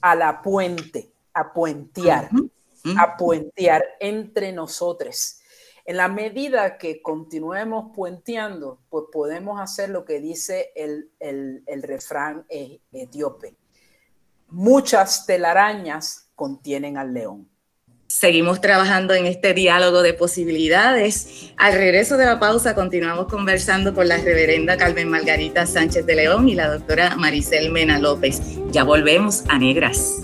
a 0.00 0.16
la 0.16 0.42
puente, 0.42 1.12
a 1.32 1.52
puentear, 1.52 2.30
a 2.98 3.16
puentear 3.16 3.84
entre 4.00 4.52
nosotros. 4.52 5.38
En 5.86 5.98
la 5.98 6.08
medida 6.08 6.78
que 6.78 7.02
continuemos 7.02 7.92
puenteando, 7.94 8.80
pues 8.88 9.04
podemos 9.12 9.60
hacer 9.60 9.90
lo 9.90 10.04
que 10.04 10.20
dice 10.20 10.72
el, 10.74 11.10
refrán 11.82 12.46
e, 12.48 12.80
etíope 12.92 13.56
muchas 14.54 15.26
telarañas 15.26 16.30
contienen 16.34 16.96
al 16.96 17.12
león. 17.12 17.48
Seguimos 18.06 18.60
trabajando 18.60 19.14
en 19.14 19.26
este 19.26 19.54
diálogo 19.54 20.02
de 20.02 20.14
posibilidades. 20.14 21.52
Al 21.56 21.74
regreso 21.74 22.16
de 22.16 22.26
la 22.26 22.38
pausa 22.38 22.74
continuamos 22.74 23.26
conversando 23.26 23.92
con 23.92 24.06
la 24.06 24.18
reverenda 24.18 24.76
Carmen 24.76 25.08
Margarita 25.08 25.66
Sánchez 25.66 26.06
de 26.06 26.14
León 26.14 26.48
y 26.48 26.54
la 26.54 26.68
doctora 26.68 27.16
Maricel 27.16 27.72
Mena 27.72 27.98
López. 27.98 28.40
Ya 28.70 28.84
volvemos 28.84 29.42
a 29.48 29.58
Negras. 29.58 30.23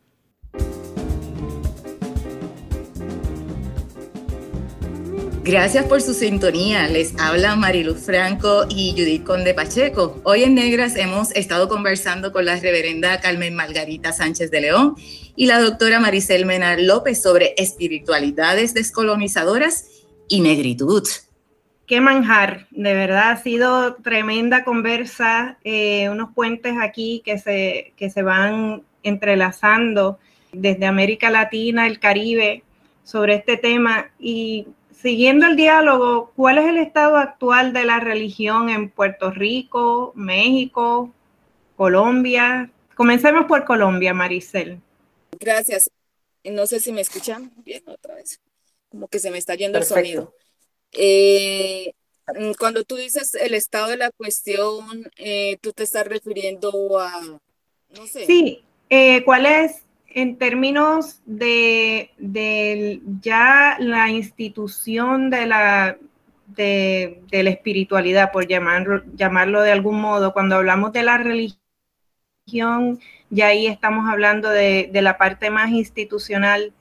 Gracias 5.43 5.85
por 5.85 6.01
su 6.01 6.13
sintonía. 6.13 6.87
Les 6.87 7.19
habla 7.19 7.55
Marilu 7.55 7.95
Franco 7.95 8.65
y 8.69 8.91
Judith 8.91 9.23
Conde 9.23 9.55
Pacheco. 9.55 10.21
Hoy 10.23 10.43
en 10.43 10.53
Negras 10.53 10.95
hemos 10.95 11.31
estado 11.31 11.67
conversando 11.67 12.31
con 12.31 12.45
la 12.45 12.57
reverenda 12.57 13.19
Carmen 13.19 13.55
Margarita 13.55 14.13
Sánchez 14.13 14.51
de 14.51 14.61
León 14.61 14.93
y 15.35 15.47
la 15.47 15.59
doctora 15.59 15.99
Maricel 15.99 16.45
Menar 16.45 16.79
López 16.79 17.23
sobre 17.23 17.55
espiritualidades 17.57 18.75
descolonizadoras 18.75 19.87
y 20.27 20.41
negritud. 20.41 21.07
Qué 21.87 22.01
manjar, 22.01 22.67
de 22.69 22.93
verdad 22.93 23.31
ha 23.31 23.37
sido 23.37 23.95
tremenda 23.95 24.63
conversa, 24.63 25.57
eh, 25.63 26.07
unos 26.09 26.35
puentes 26.35 26.75
aquí 26.79 27.23
que 27.25 27.39
se, 27.39 27.93
que 27.97 28.11
se 28.11 28.21
van 28.21 28.83
entrelazando 29.01 30.19
desde 30.53 30.85
América 30.85 31.31
Latina, 31.31 31.87
el 31.87 31.99
Caribe, 31.99 32.63
sobre 33.03 33.33
este 33.33 33.57
tema 33.57 34.11
y 34.19 34.67
siguiendo 35.01 35.47
el 35.47 35.55
diálogo, 35.55 36.31
¿cuál 36.35 36.57
es 36.57 36.65
el 36.65 36.77
estado 36.77 37.17
actual 37.17 37.73
de 37.73 37.85
la 37.85 37.99
religión 37.99 38.69
en 38.69 38.89
Puerto 38.89 39.31
Rico, 39.31 40.11
México, 40.15 41.13
Colombia? 41.75 42.71
Comencemos 42.95 43.45
por 43.45 43.65
Colombia, 43.65 44.13
Maricel. 44.13 44.79
Gracias. 45.39 45.89
No 46.43 46.67
sé 46.67 46.79
si 46.79 46.91
me 46.91 47.01
escuchan 47.01 47.51
bien 47.57 47.83
otra 47.87 48.15
vez. 48.15 48.39
Como 48.89 49.07
que 49.07 49.19
se 49.19 49.31
me 49.31 49.37
está 49.37 49.55
yendo 49.55 49.77
el 49.77 49.85
sonido. 49.85 50.33
Eh, 50.91 51.93
mm, 52.27 52.51
cuando 52.59 52.83
tú 52.83 52.95
dices 52.95 53.35
el 53.35 53.53
estado 53.53 53.89
de 53.89 53.97
la 53.97 54.11
cuestión, 54.11 55.09
eh, 55.17 55.57
tú 55.61 55.71
te 55.71 55.83
estás 55.83 56.05
refiriendo 56.05 56.99
a, 56.99 57.21
no 57.21 58.07
sé. 58.07 58.25
Sí, 58.25 58.63
eh, 58.89 59.23
¿cuál 59.23 59.45
es 59.45 59.83
en 60.13 60.37
términos 60.37 61.21
de, 61.25 62.11
ya 63.21 63.77
la 63.79 64.09
institución 64.09 65.29
de 65.29 65.45
la, 65.45 65.97
de, 66.47 67.21
la 67.31 67.49
espiritualidad, 67.49 68.31
por 68.31 68.47
llamarlo, 68.47 69.61
de 69.61 69.71
algún 69.71 70.01
modo, 70.01 70.33
cuando 70.33 70.55
hablamos 70.55 70.91
de 70.93 71.03
la 71.03 71.17
religión, 71.17 72.99
ya 73.29 73.47
ahí 73.47 73.67
estamos 73.67 74.09
hablando 74.09 74.49
de, 74.49 74.89
la 74.93 75.17
parte 75.17 75.49
más 75.49 75.69
institucional. 75.71 76.73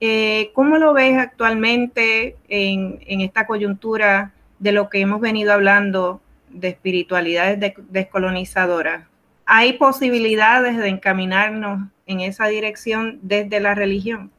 Eh, 0.00 0.50
¿Cómo 0.54 0.76
lo 0.78 0.92
ves 0.92 1.16
actualmente 1.18 2.36
en, 2.48 2.98
esta 3.20 3.46
coyuntura 3.46 4.32
de 4.58 4.72
lo 4.72 4.88
que 4.88 5.00
hemos 5.00 5.20
venido 5.20 5.52
hablando 5.52 6.20
de 6.50 6.68
espiritualidades 6.68 7.74
descolonizadoras? 7.90 9.06
¿Hay 9.46 9.74
posibilidades 9.74 10.78
de 10.78 10.88
encaminarnos 10.88 11.88
en 12.06 12.20
esa 12.20 12.48
dirección 12.48 13.18
desde 13.22 13.60
la 13.60 13.74
religión? 13.74 14.32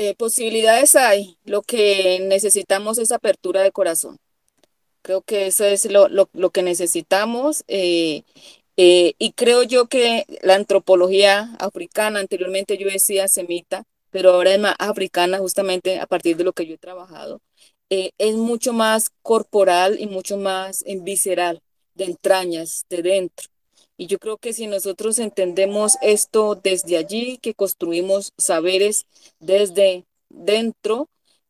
Eh, 0.00 0.14
posibilidades 0.14 0.94
hay, 0.94 1.38
lo 1.44 1.62
que 1.62 2.20
necesitamos 2.28 2.98
es 2.98 3.10
apertura 3.10 3.62
de 3.62 3.72
corazón. 3.72 4.18
Creo 5.02 5.22
que 5.22 5.48
eso 5.48 5.64
es 5.64 5.88
lo, 5.90 6.28
que 6.50 6.62
necesitamos 6.62 7.64
eh, 7.66 8.22
eh, 8.76 9.14
y 9.18 9.32
creo 9.32 9.64
yo 9.64 9.88
que 9.88 10.24
la 10.42 10.54
antropología 10.54 11.56
africana, 11.58 12.20
anteriormente 12.20 12.78
yo 12.78 12.88
decía 12.88 13.26
semita, 13.26 13.82
pero 14.10 14.30
ahora 14.30 14.54
es 14.54 14.60
más 14.60 14.76
africana 14.78 15.38
justamente 15.38 15.98
a 15.98 16.06
partir 16.06 16.36
de 16.36 16.44
lo 16.44 16.52
que 16.52 16.66
yo 16.66 16.74
he 16.74 16.78
trabajado, 16.78 17.40
es 17.90 18.34
mucho 18.36 18.72
más 18.72 19.10
corporal 19.22 19.98
y 19.98 20.06
mucho 20.06 20.36
más 20.36 20.84
visceral, 21.02 21.60
de 21.94 22.04
entrañas, 22.04 22.84
de 22.88 23.02
dentro. 23.02 23.48
Y 23.98 24.06
yo 24.06 24.18
creo 24.20 24.38
que 24.38 24.54
si 24.54 24.68
nosotros 24.68 25.18
entendemos 25.18 25.98
esto 26.02 26.54
desde 26.56 26.96
allí, 26.98 27.38
que 27.38 27.54
construimos 27.54 28.32
saberes 28.38 29.06
desde 29.40 30.06
dentro, 30.30 31.08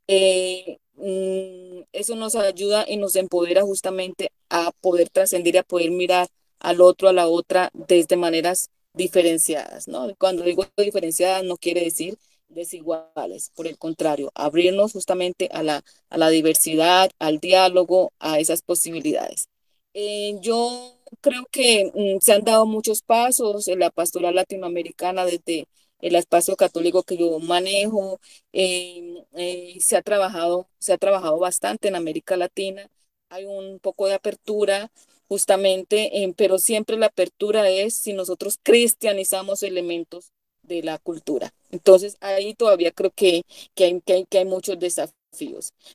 eh, 0.09 0.78
mm, 0.94 1.82
eso 1.92 2.16
nos 2.16 2.34
ayuda 2.36 2.86
y 2.88 2.96
nos 2.96 3.16
empodera 3.16 3.62
justamente 3.62 4.32
a 4.51 4.72
poder 4.80 5.11
trascender 5.11 5.55
y 5.57 5.59
a 5.59 5.62
poder 5.62 5.90
mirar 5.92 6.28
al 6.61 6.80
otro, 6.80 7.09
a 7.09 7.12
la 7.12 7.28
otra, 7.28 7.70
desde 7.74 8.16
maneras 8.16 8.70
diferenciadas, 8.94 9.86
¿no? 9.88 10.14
Cuando 10.18 10.42
digo 10.44 10.66
diferenciadas 10.76 11.44
no 11.44 11.57
quiere 11.59 11.82
decir 11.84 12.18
desiguales, 12.49 13.51
por 13.55 13.66
el 13.66 13.78
contrario, 13.78 14.30
abrirnos 14.34 14.92
justamente 14.92 15.49
a 15.53 15.62
la, 15.62 15.84
a 16.11 16.18
la 16.18 16.30
diversidad, 16.30 17.11
al 17.18 17.40
diálogo, 17.40 18.12
a 18.18 18.40
esas 18.40 18.62
posibilidades. 18.62 19.49
Eh, 19.94 20.38
yo 20.40 20.97
creo 21.20 21.46
que 21.50 21.90
mm, 21.94 22.20
se 22.20 22.32
han 22.32 22.42
dado 22.44 22.66
muchos 22.66 23.02
pasos 23.02 23.68
en 23.68 23.80
la 23.80 23.90
pastoral 23.90 24.34
latinoamericana 24.34 25.24
desde 25.24 25.66
el 26.00 26.14
espacio 26.14 26.56
católico 26.56 27.02
que 27.02 27.16
yo 27.16 27.38
manejo. 27.40 28.20
Em, 28.52 29.16
eh, 29.34 29.76
se 29.80 29.96
ha 29.96 30.02
trabajado, 30.02 30.68
se 30.78 30.92
ha 30.92 30.98
trabajado 30.98 31.38
bastante 31.38 31.88
en 31.88 31.96
América 31.96 32.36
Latina. 32.36 32.88
Hay 33.28 33.44
un 33.44 33.78
poco 33.80 34.06
de 34.06 34.14
apertura, 34.14 34.90
justamente, 35.28 36.22
em, 36.22 36.32
pero 36.34 36.59
siempre 36.59 36.96
la 36.96 37.06
apertura 37.06 37.68
es 37.70 37.94
si 37.94 38.12
nosotros 38.12 38.59
cristianizamos 38.62 39.62
elementos 39.62 40.32
de 40.62 40.82
la 40.82 40.98
cultura. 40.98 41.52
Entonces, 41.70 42.16
ahí 42.20 42.54
todavía 42.54 42.92
creo 42.92 43.11
que, 43.11 43.42
que, 43.74 43.84
hay, 43.84 44.00
que, 44.02 44.12
hay, 44.14 44.24
que 44.26 44.38
hay 44.38 44.44
muchos 44.44 44.78
desafíos 44.78 45.17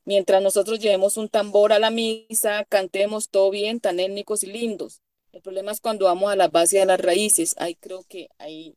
Mientras 0.06 0.42
nosotros 0.42 0.80
llevemos 0.80 1.18
un 1.18 1.30
tambor 1.30 1.74
a 1.74 1.80
la 1.80 1.90
misa, 1.90 2.66
cantemos 2.70 3.30
todo 3.30 3.50
bien, 3.50 3.80
tan 3.80 4.00
étnicos 4.00 4.44
y 4.44 4.48
lindos. 4.48 5.02
El 5.32 5.42
problema 5.42 5.72
es 5.72 5.82
cuando 5.82 6.06
vamos 6.06 6.32
a 6.32 6.36
la 6.36 6.48
base 6.48 6.78
de 6.80 6.86
las 6.86 7.00
raíces. 7.00 7.56
Ahí 7.58 7.76
creo 7.76 8.04
que 8.08 8.30
hay, 8.38 8.76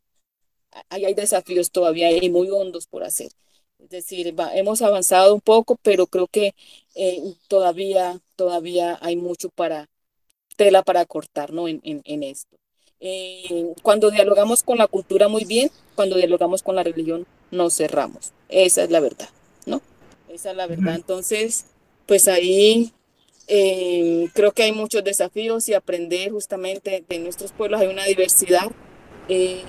hay 0.89 1.13
desafíos 1.13 1.71
todavía 1.71 2.11
y 2.11 2.29
muy 2.29 2.49
hondos 2.49 2.87
por 2.87 3.03
hacer. 3.03 3.31
Es 3.79 3.89
decir, 3.89 4.33
hemos 4.53 4.81
avanzado 4.81 5.33
un 5.35 5.41
poco, 5.41 5.77
pero 5.83 6.07
creo 6.07 6.27
que 6.27 6.55
eh, 6.95 7.21
todavía, 7.47 8.19
todavía 8.35 8.97
hay 9.01 9.15
mucho 9.15 9.49
para 9.49 9.87
tela 10.55 10.81
para 10.81 11.05
cortar 11.05 11.53
¿no? 11.53 11.67
en, 11.67 11.81
en, 11.83 12.23
esto. 12.23 12.57
Eh, 12.99 13.73
cuando 13.83 14.09
dialogamos 14.09 14.63
con 14.63 14.79
la 14.79 14.87
cultura 14.87 15.27
muy 15.27 15.45
bien, 15.45 15.69
cuando 15.95 16.17
dialogamos 16.17 16.63
con 16.63 16.75
la 16.75 16.83
religión, 16.83 17.27
nos 17.51 17.75
cerramos. 17.77 18.33
Esa 18.49 18.83
es 18.83 18.89
la 18.89 18.99
verdad. 18.99 19.29
Esa 20.37 20.51
es 20.51 20.57
la 20.57 20.67
verdad. 20.67 20.95
Entonces, 20.95 21.65
pues 22.05 22.27
ahí 22.27 22.93
eh, 23.47 24.29
creo 24.33 24.51
que 24.51 24.63
hay 24.63 24.71
muchos 24.71 25.03
desafíos 25.03 25.67
y 25.69 25.73
aprender 25.73 26.31
justamente 26.31 27.03
de 27.07 27.19
nuestros 27.19 27.51
pueblos, 27.51 27.81
hay 27.81 27.87
una 27.87 28.05
diversidad. 28.05 28.71
Eh, 29.29 29.61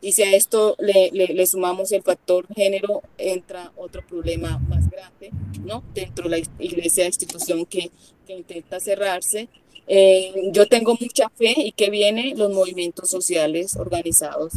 y 0.00 0.12
si 0.12 0.22
a 0.22 0.36
esto 0.36 0.76
le, 0.78 1.10
le, 1.12 1.46
sumamos 1.48 1.90
el 1.90 2.02
factor 2.02 2.46
género, 2.54 3.02
entra 3.18 3.72
otro 3.76 4.06
problema 4.06 4.58
más 4.68 4.88
grande, 4.88 5.30
¿no? 5.64 5.82
Dentro 5.94 6.28
de 6.28 6.30
la 6.30 6.46
iglesia, 6.60 7.06
institución 7.06 7.66
que, 7.66 7.90
que 8.24 8.34
intenta 8.34 8.78
cerrarse. 8.78 9.48
Eh, 9.88 10.50
yo 10.52 10.66
tengo 10.66 10.96
mucha 11.00 11.28
fe 11.30 11.54
y 11.56 11.72
que 11.72 11.90
viene 11.90 12.34
los 12.36 12.52
movimientos 12.52 13.10
sociales 13.10 13.76
organizados. 13.76 14.52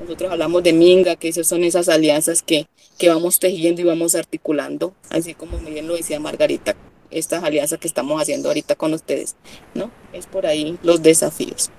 Nosotros 0.00 0.32
hablamos 0.32 0.62
de 0.62 0.72
Minga, 0.72 1.16
que 1.16 1.28
esas 1.28 1.46
son 1.46 1.64
esas 1.64 1.88
alianzas 1.88 2.42
que, 2.42 2.66
que 2.98 3.08
vamos 3.08 3.38
tejiendo 3.38 3.80
y 3.80 3.84
vamos 3.84 4.14
articulando, 4.14 4.94
así 5.10 5.34
como 5.34 5.58
bien 5.58 5.86
lo 5.86 5.94
decía 5.94 6.20
Margarita, 6.20 6.74
estas 7.10 7.44
alianzas 7.44 7.78
que 7.78 7.88
estamos 7.88 8.20
haciendo 8.20 8.48
ahorita 8.48 8.74
con 8.74 8.92
ustedes, 8.92 9.36
¿no? 9.74 9.90
Es 10.12 10.26
por 10.26 10.46
ahí 10.46 10.78
los 10.82 11.02
desafíos. 11.02 11.70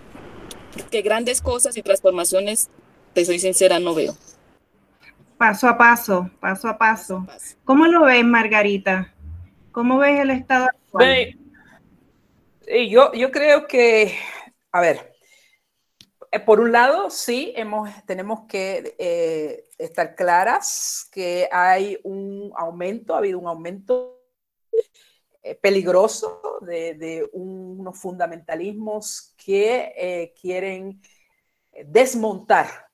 Que 0.91 1.01
grandes 1.01 1.41
cosas 1.41 1.77
y 1.77 1.81
transformaciones, 1.81 2.69
te 3.13 3.25
soy 3.25 3.39
sincera, 3.39 3.79
no 3.79 3.93
veo. 3.93 4.15
Paso 5.37 5.67
a 5.67 5.77
paso, 5.77 6.29
paso 6.39 6.67
a 6.69 6.77
paso. 6.77 7.25
¿Cómo 7.65 7.87
lo 7.87 8.05
ves, 8.05 8.23
Margarita? 8.23 9.13
¿Cómo 9.71 9.97
ves 9.97 10.21
el 10.21 10.29
estado 10.31 10.65
actual? 10.65 11.37
yo, 12.89 13.11
yo 13.13 13.31
creo 13.31 13.67
que, 13.67 14.15
a 14.71 14.81
ver, 14.81 15.14
por 16.45 16.59
un 16.59 16.71
lado, 16.71 17.09
sí, 17.09 17.53
hemos, 17.55 17.89
tenemos 18.05 18.41
que 18.47 18.95
eh, 18.99 19.69
estar 19.77 20.15
claras 20.15 21.07
que 21.11 21.47
hay 21.51 21.99
un 22.03 22.51
aumento, 22.55 23.15
ha 23.15 23.19
habido 23.19 23.39
un 23.39 23.47
aumento 23.47 24.21
eh, 25.41 25.55
peligroso 25.55 26.41
de, 26.61 27.29
unos 27.33 27.97
fundamentalismos 27.99 29.33
que 29.37 30.33
quieren 30.39 31.01
desmontar 31.85 32.87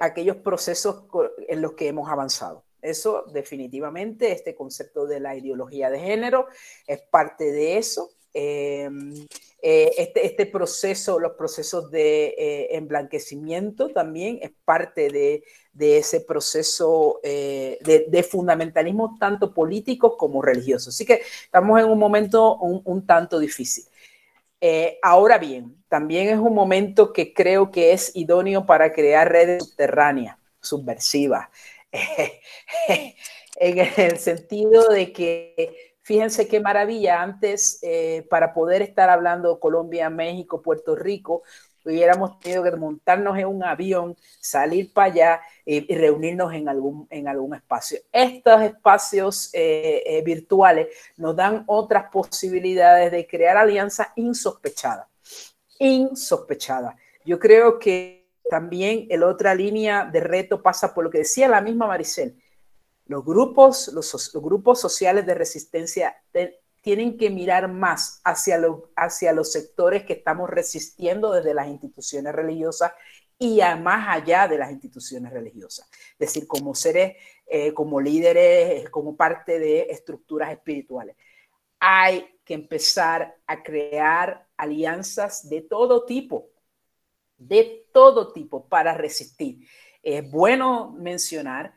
aquellos 0.00 0.36
procesos 0.36 1.04
en 1.48 1.60
los 1.60 1.72
que 1.72 1.88
hemos 1.88 2.08
avanzado. 2.08 2.64
Eso 2.84 3.24
definitivamente, 3.32 4.30
este 4.30 4.54
concepto 4.54 5.06
de 5.06 5.18
la 5.18 5.34
ideología 5.34 5.88
de 5.88 6.00
género 6.00 6.48
es 6.86 7.00
parte 7.00 7.50
de 7.50 7.78
eso. 7.78 8.10
Em, 8.36 9.14
eh, 9.62 9.92
este, 9.96 10.26
este, 10.26 10.46
proceso, 10.46 11.20
los 11.20 11.32
procesos 11.34 11.88
de 11.90 12.34
eh, 12.36 12.76
emblanquecimiento 12.76 13.90
también 13.90 14.40
es 14.42 14.50
parte 14.64 15.08
de, 15.08 15.44
ese 15.78 16.20
proceso 16.20 17.20
eh, 17.22 17.78
de, 17.82 18.22
fundamentalismo 18.24 19.16
tanto 19.18 19.54
político 19.54 20.16
como 20.16 20.42
religioso. 20.42 20.90
Así 20.90 21.06
que 21.06 21.22
estamos 21.44 21.80
en 21.80 21.86
un 21.86 21.98
momento 21.98 22.56
un, 22.56 23.06
tanto 23.06 23.38
difícil. 23.38 23.84
ahora 25.02 25.38
bien, 25.38 25.76
también 25.88 26.28
es 26.28 26.38
un 26.38 26.54
momento 26.54 27.12
que 27.12 27.32
creo 27.32 27.70
que 27.70 27.92
es 27.92 28.10
idóneo 28.14 28.66
para 28.66 28.92
crear 28.92 29.30
redes 29.30 29.62
subterráneas, 29.64 30.36
subversivas, 30.60 31.48
en 33.56 33.78
el 33.78 34.18
sentido 34.18 34.88
de 34.88 35.12
que 35.12 35.93
Fíjense 36.04 36.46
qué 36.48 36.60
maravilla, 36.60 37.22
antes 37.22 37.78
eh, 37.80 38.26
para 38.28 38.52
poder 38.52 38.82
estar 38.82 39.08
hablando 39.08 39.58
Colombia, 39.58 40.10
México, 40.10 40.60
Puerto 40.60 40.94
Rico, 40.94 41.42
hubiéramos 41.82 42.38
tenido 42.40 42.62
que 42.62 42.72
montarnos 42.72 43.38
en 43.38 43.46
un 43.46 43.64
avión, 43.64 44.14
salir 44.38 44.92
para 44.92 45.10
allá 45.10 45.40
y, 45.64 45.94
reunirnos 45.94 46.52
en 46.52 46.68
algún, 46.68 47.06
en 47.08 47.26
algún 47.26 47.54
espacio. 47.54 48.00
Estos 48.12 48.60
espacios 48.60 49.48
eh, 49.54 50.02
eh, 50.04 50.22
virtuales 50.22 50.88
nos 51.16 51.34
dan 51.36 51.64
otras 51.66 52.10
posibilidades 52.12 53.10
de 53.10 53.26
crear 53.26 53.56
alianzas 53.56 54.08
insospechadas, 54.16 55.06
insospechadas. 55.78 56.96
Yo 57.24 57.38
creo 57.38 57.78
que 57.78 58.28
también 58.50 59.06
la 59.08 59.26
otra 59.26 59.54
línea 59.54 60.04
de 60.04 60.20
reto 60.20 60.62
pasa 60.62 60.92
por 60.92 61.04
lo 61.04 61.10
que 61.10 61.18
decía 61.18 61.48
la 61.48 61.62
misma 61.62 61.86
Maricel, 61.86 62.36
los 63.06 63.24
grupos, 63.24 63.88
los, 63.88 64.32
grupos 64.32 64.80
sociales 64.80 65.26
de 65.26 65.34
resistencia 65.34 66.16
tienen 66.80 67.16
que 67.16 67.30
mirar 67.30 67.68
más 67.68 68.20
hacia, 68.24 68.60
hacia 68.96 69.32
los 69.32 69.52
sectores 69.52 70.04
que 70.04 70.14
estamos 70.14 70.48
resistiendo 70.48 71.32
desde 71.32 71.54
las 71.54 71.68
instituciones 71.68 72.34
religiosas 72.34 72.92
y 73.38 73.60
más 73.80 74.08
allá 74.08 74.48
de 74.48 74.58
las 74.58 74.70
instituciones 74.70 75.32
religiosas. 75.32 75.88
Es 76.12 76.18
decir, 76.18 76.46
como 76.46 76.74
seres, 76.74 77.16
eh, 77.46 77.72
como 77.74 78.00
líderes, 78.00 78.88
como 78.90 79.16
parte 79.16 79.58
de 79.58 79.82
estructuras 79.90 80.50
espirituales. 80.50 81.16
Hay 81.80 82.38
que 82.44 82.54
empezar 82.54 83.36
a 83.46 83.62
crear 83.62 84.46
alianzas 84.56 85.48
de 85.48 85.62
todo 85.62 86.04
tipo, 86.04 86.48
de 87.36 87.86
todo 87.92 88.32
tipo 88.32 88.66
para 88.68 88.94
resistir. 88.94 89.66
Es 90.02 90.30
bueno 90.30 90.92
mencionar 90.92 91.74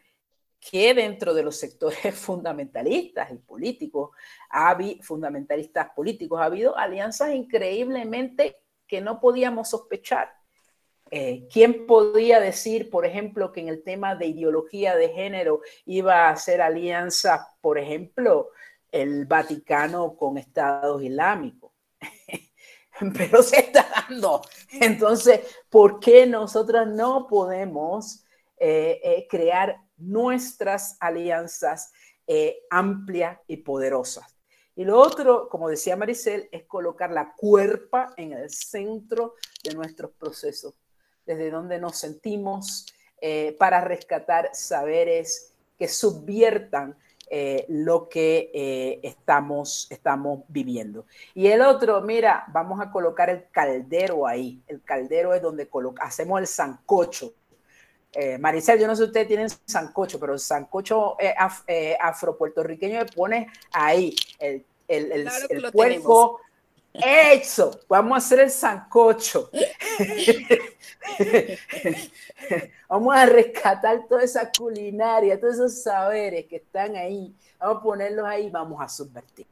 que 0.59 0.93
dentro 0.93 1.33
de 1.33 1.43
los 1.43 1.57
sectores 1.57 2.15
fundamentalistas 2.19 3.31
y 3.31 3.37
políticos, 3.37 4.11
ha 4.49 4.77
fundamentalistas 5.01 5.89
políticos, 5.95 6.39
ha 6.39 6.45
habido 6.45 6.77
alianzas 6.77 7.33
increíblemente 7.33 8.57
que 8.87 9.01
no 9.01 9.19
podíamos 9.19 9.69
sospechar. 9.69 10.31
Eh, 11.09 11.47
¿Quién 11.51 11.85
podía 11.85 12.39
decir, 12.39 12.89
por 12.89 13.05
ejemplo, 13.05 13.51
que 13.51 13.61
en 13.61 13.69
el 13.69 13.83
tema 13.83 14.15
de 14.15 14.27
ideología 14.27 14.95
de 14.95 15.09
género 15.09 15.61
iba 15.85 16.27
a 16.27 16.31
hacer 16.31 16.61
alianza, 16.61 17.55
por 17.61 17.77
ejemplo, 17.77 18.49
el 18.91 19.25
Vaticano 19.25 20.17
con 20.17 20.37
Estados 20.37 21.01
Islámicos? 21.01 21.71
Pero 23.17 23.41
se 23.41 23.59
está 23.59 23.87
dando. 23.89 24.41
Entonces, 24.81 25.41
¿por 25.69 25.99
qué 25.99 26.25
nosotros 26.25 26.87
no 26.87 27.27
podemos 27.27 28.25
eh, 28.57 28.99
eh, 29.03 29.27
crear 29.29 29.77
nuestras 29.97 30.97
alianzas 30.99 31.91
eh, 32.27 32.63
amplias 32.69 33.39
y 33.47 33.57
poderosas. 33.57 34.35
Y 34.75 34.85
lo 34.85 34.99
otro, 34.99 35.49
como 35.49 35.69
decía 35.69 35.95
Maricel, 35.95 36.49
es 36.51 36.63
colocar 36.65 37.11
la 37.11 37.33
cuerpa 37.35 38.13
en 38.17 38.33
el 38.33 38.49
centro 38.49 39.35
de 39.63 39.73
nuestros 39.73 40.11
procesos, 40.11 40.75
desde 41.25 41.49
donde 41.49 41.79
nos 41.79 41.97
sentimos 41.97 42.85
eh, 43.21 43.55
para 43.57 43.81
rescatar 43.81 44.49
saberes 44.53 45.53
que 45.79 45.87
subviertan 45.87 46.95
eh, 47.29 47.65
lo 47.69 48.07
que 48.07 48.99
estamos, 49.01 49.87
estamos 49.89 50.43
viviendo. 50.47 51.05
Y 51.33 51.47
el 51.47 51.61
otro, 51.61 52.01
mira, 52.01 52.45
vamos 52.53 52.79
a 52.79 52.91
colocar 52.91 53.29
el 53.29 53.47
caldero 53.51 54.27
ahí. 54.27 54.61
El 54.67 54.83
caldero 54.83 55.33
es 55.33 55.41
donde 55.41 55.67
hacemos 56.01 56.39
el 56.39 56.47
sancocho 56.47 57.33
eh, 58.13 58.37
Maricel, 58.37 58.79
yo 58.79 58.87
no 58.87 58.95
sé 58.95 59.03
si 59.03 59.07
ustedes 59.07 59.27
tienen 59.27 59.49
sancocho, 59.65 60.19
pero 60.19 60.33
el 60.33 60.39
sancocho 60.39 61.17
eh, 61.19 61.35
eh, 61.67 61.97
afro-puertorriqueño 61.99 62.99
le 62.99 63.05
pone 63.05 63.47
ahí 63.71 64.15
el, 64.39 64.65
el, 64.87 65.11
el, 65.11 65.29
el 65.49 65.71
puerco. 65.71 66.41
Eso, 66.93 67.79
vamos 67.87 68.13
a 68.13 68.17
hacer 68.17 68.39
el 68.39 68.49
sancocho. 68.49 69.51
vamos 72.89 73.15
a 73.15 73.25
rescatar 73.27 74.07
toda 74.07 74.23
esa 74.23 74.51
culinaria, 74.51 75.39
todos 75.39 75.55
esos 75.55 75.83
saberes 75.83 76.47
que 76.47 76.55
están 76.55 76.95
ahí. 76.95 77.35
Vamos 77.59 77.77
a 77.77 77.83
ponerlos 77.83 78.25
ahí 78.25 78.47
y 78.47 78.49
vamos 78.49 78.81
a 78.81 78.89
subvertir. 78.89 79.45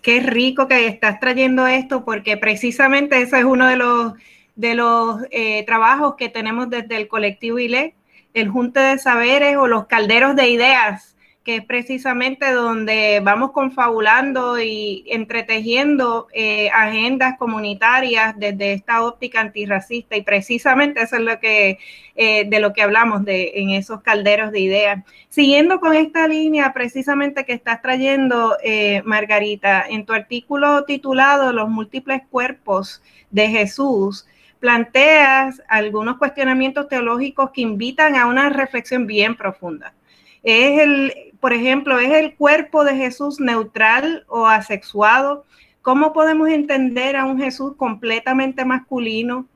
Qué 0.00 0.20
rico 0.20 0.66
que 0.66 0.86
estás 0.86 1.20
trayendo 1.20 1.66
esto, 1.66 2.04
porque 2.04 2.38
precisamente 2.38 3.20
ese 3.20 3.40
es 3.40 3.44
uno 3.44 3.68
de 3.68 3.76
los 3.76 4.14
de 4.60 4.74
los 4.74 5.22
eh, 5.30 5.64
trabajos 5.64 6.16
que 6.16 6.28
tenemos 6.28 6.68
desde 6.68 6.96
el 6.96 7.08
colectivo 7.08 7.58
ILE, 7.58 7.94
el 8.34 8.48
Junte 8.50 8.78
de 8.78 8.98
Saberes 8.98 9.56
o 9.56 9.66
los 9.66 9.86
calderos 9.86 10.36
de 10.36 10.50
ideas, 10.50 11.16
que 11.42 11.56
es 11.56 11.64
precisamente 11.64 12.52
donde 12.52 13.20
vamos 13.24 13.52
confabulando 13.52 14.60
y 14.60 15.04
entretejiendo 15.06 16.28
eh, 16.34 16.68
agendas 16.74 17.38
comunitarias 17.38 18.38
desde 18.38 18.74
esta 18.74 19.02
óptica 19.02 19.40
antirracista 19.40 20.16
y 20.16 20.22
precisamente 20.22 21.00
eso 21.00 21.16
es 21.16 21.22
lo 21.22 21.40
que 21.40 21.78
eh, 22.14 22.44
de 22.44 22.60
lo 22.60 22.74
que 22.74 22.82
hablamos 22.82 23.24
de 23.24 23.52
en 23.54 23.70
esos 23.70 24.02
calderos 24.02 24.52
de 24.52 24.60
ideas. 24.60 25.02
Siguiendo 25.30 25.80
con 25.80 25.94
esta 25.94 26.28
línea 26.28 26.74
precisamente 26.74 27.46
que 27.46 27.54
estás 27.54 27.80
trayendo, 27.80 28.58
Margarita, 29.04 29.86
en 29.88 30.04
tu 30.04 30.12
artículo 30.12 30.84
titulado 30.84 31.54
Los 31.54 31.70
múltiples 31.70 32.20
cuerpos 32.30 33.02
de 33.30 33.48
Jesús, 33.48 34.26
planteas 34.60 35.62
algunos 35.68 36.18
cuestionamientos 36.18 36.88
teológicos 36.88 37.50
que 37.50 37.62
invitan 37.62 38.14
a 38.14 38.26
una 38.26 38.50
reflexión 38.50 39.06
bien 39.06 39.34
profunda. 39.34 39.94
Es 40.42 40.78
el, 40.80 41.32
por 41.40 41.52
ejemplo, 41.52 41.98
¿es 41.98 42.12
el 42.12 42.36
cuerpo 42.36 42.84
de 42.84 42.94
Jesús 42.94 43.40
neutral 43.40 44.24
o 44.28 44.46
asexuado? 44.46 45.44
¿Cómo 45.82 46.12
podemos 46.12 46.48
entender 46.48 47.16
a 47.16 47.24
un 47.24 47.38
Jesús 47.38 47.74
completamente 47.76 48.64
masculino? 48.64 49.46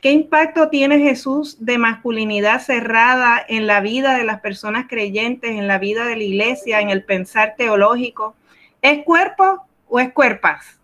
¿Qué 0.00 0.10
impacto 0.10 0.68
tiene 0.68 0.98
Jesús 0.98 1.64
de 1.64 1.78
masculinidad 1.78 2.60
cerrada 2.60 3.44
en 3.48 3.66
la 3.66 3.80
vida 3.80 4.16
de 4.16 4.24
las 4.24 4.40
personas 4.40 4.86
creyentes, 4.88 5.50
en 5.50 5.68
la 5.68 5.78
vida 5.78 6.06
de 6.06 6.16
la 6.16 6.24
iglesia, 6.24 6.80
en 6.80 6.90
el 6.90 7.04
pensar 7.04 7.54
teológico? 7.56 8.34
¿Es 8.80 9.04
cuerpo 9.04 9.64
o 9.88 10.00
es 10.00 10.12
cuerpas? 10.12 10.81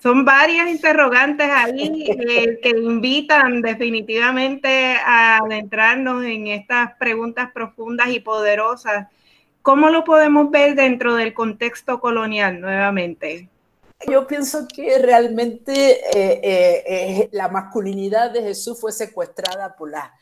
Son 0.00 0.24
varias 0.24 0.68
interrogantes 0.68 1.48
ahí 1.50 2.06
eh, 2.08 2.60
que 2.62 2.70
invitan 2.70 3.62
definitivamente 3.62 4.94
a 5.04 5.38
adentrarnos 5.38 6.24
en 6.24 6.46
estas 6.46 6.94
preguntas 6.98 7.50
profundas 7.52 8.08
y 8.10 8.20
poderosas. 8.20 9.08
¿Cómo 9.60 9.90
lo 9.90 10.04
podemos 10.04 10.50
ver 10.52 10.76
dentro 10.76 11.16
del 11.16 11.34
contexto 11.34 11.98
colonial 11.98 12.60
nuevamente? 12.60 13.48
Yo 14.06 14.24
pienso 14.28 14.68
que 14.68 14.98
realmente 14.98 15.98
eh, 16.16 16.40
eh, 16.44 17.28
la 17.32 17.48
masculinidad 17.48 18.30
de 18.30 18.42
Jesús 18.42 18.80
fue 18.80 18.92
secuestrada 18.92 19.74
por 19.74 19.90
la, 19.90 20.14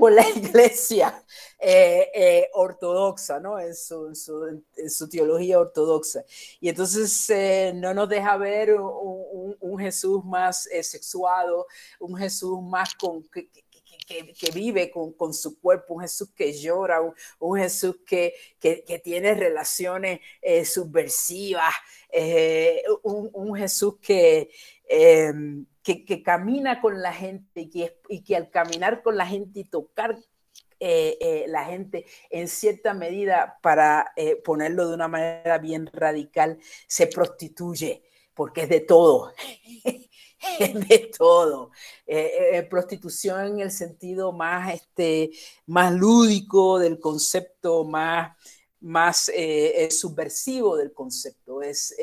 por 0.00 0.12
la 0.12 0.26
iglesia 0.34 1.22
eh, 1.58 2.10
eh, 2.14 2.48
ortodoxa, 2.54 3.38
¿no? 3.38 3.60
En 3.60 3.74
su, 3.74 5.08
teología 5.10 5.60
ortodoxa. 5.60 6.24
Y 6.58 6.70
entonces 6.70 7.28
eh, 7.28 7.72
no 7.74 7.92
nos 7.92 8.08
deja 8.08 8.36
ver 8.38 8.80
un, 8.80 9.78
Jesús 9.78 10.24
más 10.24 10.68
sexuado, 10.82 11.66
un 12.00 12.16
Jesús 12.16 12.58
más 12.62 12.94
con, 12.94 13.22
que, 13.28 13.48
vive 14.52 14.90
con, 14.90 15.34
su 15.34 15.60
cuerpo, 15.60 15.94
un 15.94 16.02
Jesús 16.02 16.30
que 16.34 16.52
llora, 16.52 17.00
un, 17.38 17.58
Jesús 17.58 17.96
que, 18.06 18.34
tiene 19.04 19.34
relaciones 19.34 20.20
subversivas, 20.64 21.74
un, 23.02 23.30
un, 23.32 23.56
Jesús 23.56 23.94
que 24.00 24.50
que, 25.82 26.22
camina 26.22 26.80
con 26.80 27.00
la 27.00 27.12
gente 27.12 27.68
y 28.08 28.22
que, 28.22 28.36
al 28.36 28.50
caminar 28.50 29.02
con 29.02 29.16
la 29.16 29.26
gente 29.26 29.60
y 29.60 29.64
tocar 29.64 30.18
eh, 30.78 31.18
eh, 31.20 31.44
la 31.48 31.64
gente 31.66 32.06
en 32.30 32.48
cierta 32.48 32.94
medida, 32.94 33.58
para 33.62 34.12
eh, 34.16 34.36
ponerlo 34.36 34.88
de 34.88 34.94
una 34.94 35.08
manera 35.08 35.58
bien 35.58 35.86
radical, 35.92 36.58
se 36.86 37.06
prostituye, 37.06 38.02
porque 38.34 38.62
es 38.62 38.68
de 38.68 38.80
todo. 38.80 39.32
de 40.58 41.10
todo. 41.16 41.70
prostitución 42.70 43.46
en 43.46 43.60
el 43.60 43.70
sentido 43.70 44.32
más, 44.32 44.74
este, 44.74 45.30
más 45.66 45.92
lúdico 45.92 46.78
del 46.78 46.98
concepto, 46.98 47.84
más, 47.84 48.36
más 48.80 49.30
subversivo 49.90 50.76
del 50.76 50.92
concepto. 50.94 51.60
Es 51.60 51.94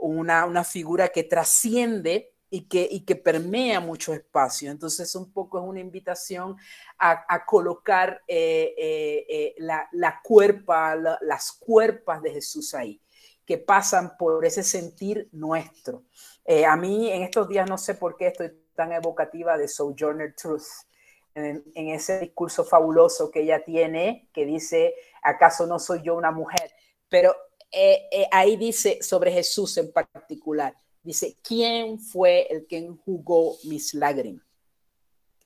una, 0.00 0.64
figura 0.64 1.08
que 1.08 1.24
trasciende 1.24 2.32
y 2.50 2.62
que, 2.68 2.88
y 2.90 3.04
que 3.04 3.16
permea 3.16 3.80
mucho 3.80 4.14
espacio. 4.14 4.70
Entonces, 4.70 5.14
un 5.14 5.32
poco 5.32 5.58
es 5.58 5.64
una 5.64 5.80
invitación 5.80 6.56
a, 6.98 7.44
colocar 7.44 8.22
eh, 8.26 8.74
eh, 8.76 9.26
eh, 9.28 9.54
la, 9.58 10.20
cuerpa, 10.22 10.96
las 10.96 11.52
cuerpas 11.52 12.22
de 12.22 12.32
Jesús 12.32 12.74
ahí, 12.74 13.00
que 13.44 13.58
pasan 13.58 14.16
por 14.16 14.44
ese 14.44 14.62
sentir 14.62 15.28
nuestro. 15.32 16.04
a 16.66 16.76
mí 16.76 17.10
en 17.10 17.22
estos 17.22 17.48
días 17.48 17.68
no 17.68 17.78
sé 17.78 17.94
por 17.94 18.16
qué 18.16 18.28
estoy 18.28 18.52
tan 18.74 18.92
evocativa 18.92 19.56
de 19.58 19.68
Sojourner 19.68 20.34
Truth, 20.34 20.86
en, 21.34 21.62
en 21.74 21.88
ese 21.90 22.18
discurso 22.18 22.64
fabuloso 22.64 23.30
que 23.30 23.42
ella 23.42 23.64
tiene, 23.64 24.28
que 24.32 24.44
dice, 24.44 24.94
¿acaso 25.22 25.66
no 25.66 25.78
soy 25.78 26.02
yo 26.02 26.16
una 26.16 26.32
mujer? 26.32 26.72
Pero 27.08 27.34
eh, 27.70 28.08
eh, 28.10 28.28
ahí 28.30 28.56
dice 28.56 28.98
sobre 29.02 29.32
Jesús 29.32 29.76
en 29.76 29.92
particular, 29.92 30.74
dice, 31.02 31.36
¿quién 31.42 31.98
fue 31.98 32.46
el 32.50 32.66
que 32.66 32.78
enjugó 32.78 33.56
mis 33.64 33.94
lágrimas 33.94 34.44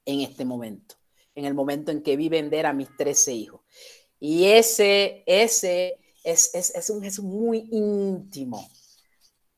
en 0.05 0.21
este 0.21 0.45
momento? 0.45 0.97
En 1.35 1.45
el 1.45 1.55
momento 1.55 1.91
en 1.91 2.03
que 2.03 2.17
vi 2.17 2.29
vender 2.29 2.67
a 2.67 2.73
mis 2.73 2.95
trece 2.97 3.33
hijos. 3.33 3.61
Y 4.21 4.45
ese, 4.45 5.25
ese 5.27 5.99
es, 6.23 6.55
es, 6.55 6.75
es 6.75 6.91
un 6.91 7.03
Jesús 7.03 7.25
muy 7.25 7.69
íntimo, 7.73 8.69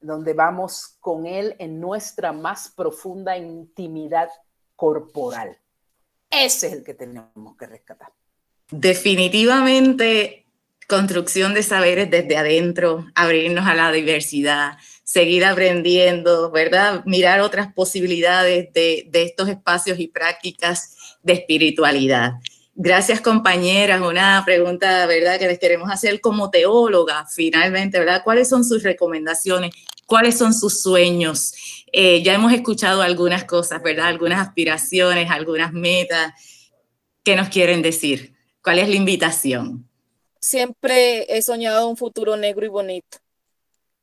donde 0.00 0.32
vamos 0.32 0.96
con 1.00 1.26
Él 1.26 1.56
en 1.58 1.80
nuestra 1.80 2.32
más 2.32 2.70
profunda 2.70 3.36
intimidad 3.36 4.28
corporal. 4.76 5.58
Ese 6.30 6.68
es 6.68 6.72
el 6.72 6.84
que 6.84 6.94
tenemos 6.94 7.56
que 7.58 7.66
rescatar. 7.66 8.12
Definitivamente 8.70 10.43
construcción 10.88 11.54
de 11.54 11.62
saberes 11.62 12.10
desde 12.10 12.36
adentro, 12.36 13.06
abrirnos 13.14 13.66
a 13.66 13.74
la 13.74 13.92
diversidad, 13.92 14.78
seguir 15.04 15.44
aprendiendo, 15.44 16.50
¿verdad? 16.50 17.02
Mirar 17.04 17.40
otras 17.40 17.72
posibilidades 17.72 18.72
de, 18.72 19.08
estos 19.12 19.48
espacios 19.48 19.98
y 19.98 20.08
prácticas 20.08 20.96
de 21.22 21.34
espiritualidad. 21.34 22.32
Gracias 22.74 23.20
compañeras, 23.20 24.00
una 24.00 24.42
pregunta, 24.44 25.06
¿verdad? 25.06 25.38
Que 25.38 25.46
les 25.46 25.58
queremos 25.58 25.90
hacer 25.90 26.20
como 26.20 26.50
teóloga, 26.50 27.26
finalmente, 27.32 27.98
¿verdad? 27.98 28.22
¿Cuáles 28.24 28.48
son 28.48 28.64
sus 28.64 28.82
recomendaciones? 28.82 29.72
¿Cuáles 30.06 30.36
son 30.36 30.52
sus 30.52 30.82
sueños? 30.82 31.54
Eh, 31.92 32.22
ya 32.22 32.34
hemos 32.34 32.52
escuchado 32.52 33.00
algunas 33.00 33.44
cosas, 33.44 33.82
¿verdad? 33.82 34.06
Algunas 34.06 34.40
aspiraciones, 34.40 35.30
algunas 35.30 35.72
metas. 35.72 36.32
¿Qué 37.22 37.36
nos 37.36 37.48
quieren 37.48 37.80
decir? 37.80 38.34
¿Cuál 38.60 38.80
es 38.80 38.88
la 38.88 38.96
invitación? 38.96 39.88
Siempre 40.44 41.24
he 41.34 41.40
soñado 41.40 41.88
un 41.88 41.96
futuro 41.96 42.36
negro 42.36 42.66
y 42.66 42.68
bonito. 42.68 43.18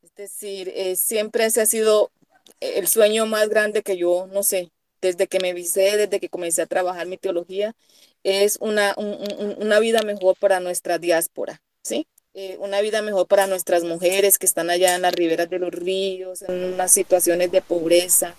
Es 0.01 0.15
decir, 0.15 0.71
eh, 0.75 0.95
siempre 0.95 1.45
ese 1.45 1.61
ha 1.61 1.65
sido 1.67 2.11
el 2.59 2.87
sueño 2.87 3.27
más 3.27 3.47
grande 3.47 3.83
que 3.83 3.95
yo, 3.95 4.27
no 4.27 4.41
sé, 4.41 4.71
desde 5.01 5.27
que 5.27 5.39
me 5.39 5.53
visé, 5.53 5.97
desde 5.97 6.19
que 6.19 6.29
comencé 6.29 6.63
a 6.63 6.65
trabajar 6.65 7.05
mi 7.05 7.17
teología, 7.17 7.73
es 8.23 8.57
una, 8.59 8.95
una 8.97 9.79
vida 9.79 10.01
mejor 10.01 10.35
para 10.37 10.59
nuestra 10.59 10.97
diáspora, 10.97 11.61
¿sí? 11.83 12.07
Eh, 12.33 12.57
una 12.59 12.81
vida 12.81 13.01
mejor 13.01 13.27
para 13.27 13.45
nuestras 13.45 13.83
mujeres 13.83 14.39
que 14.39 14.45
están 14.45 14.69
allá 14.69 14.95
en 14.95 15.03
las 15.03 15.13
riberas 15.13 15.49
de 15.49 15.59
los 15.59 15.71
ríos, 15.71 16.41
en 16.43 16.73
unas 16.73 16.91
situaciones 16.91 17.51
de 17.51 17.61
pobreza, 17.61 18.35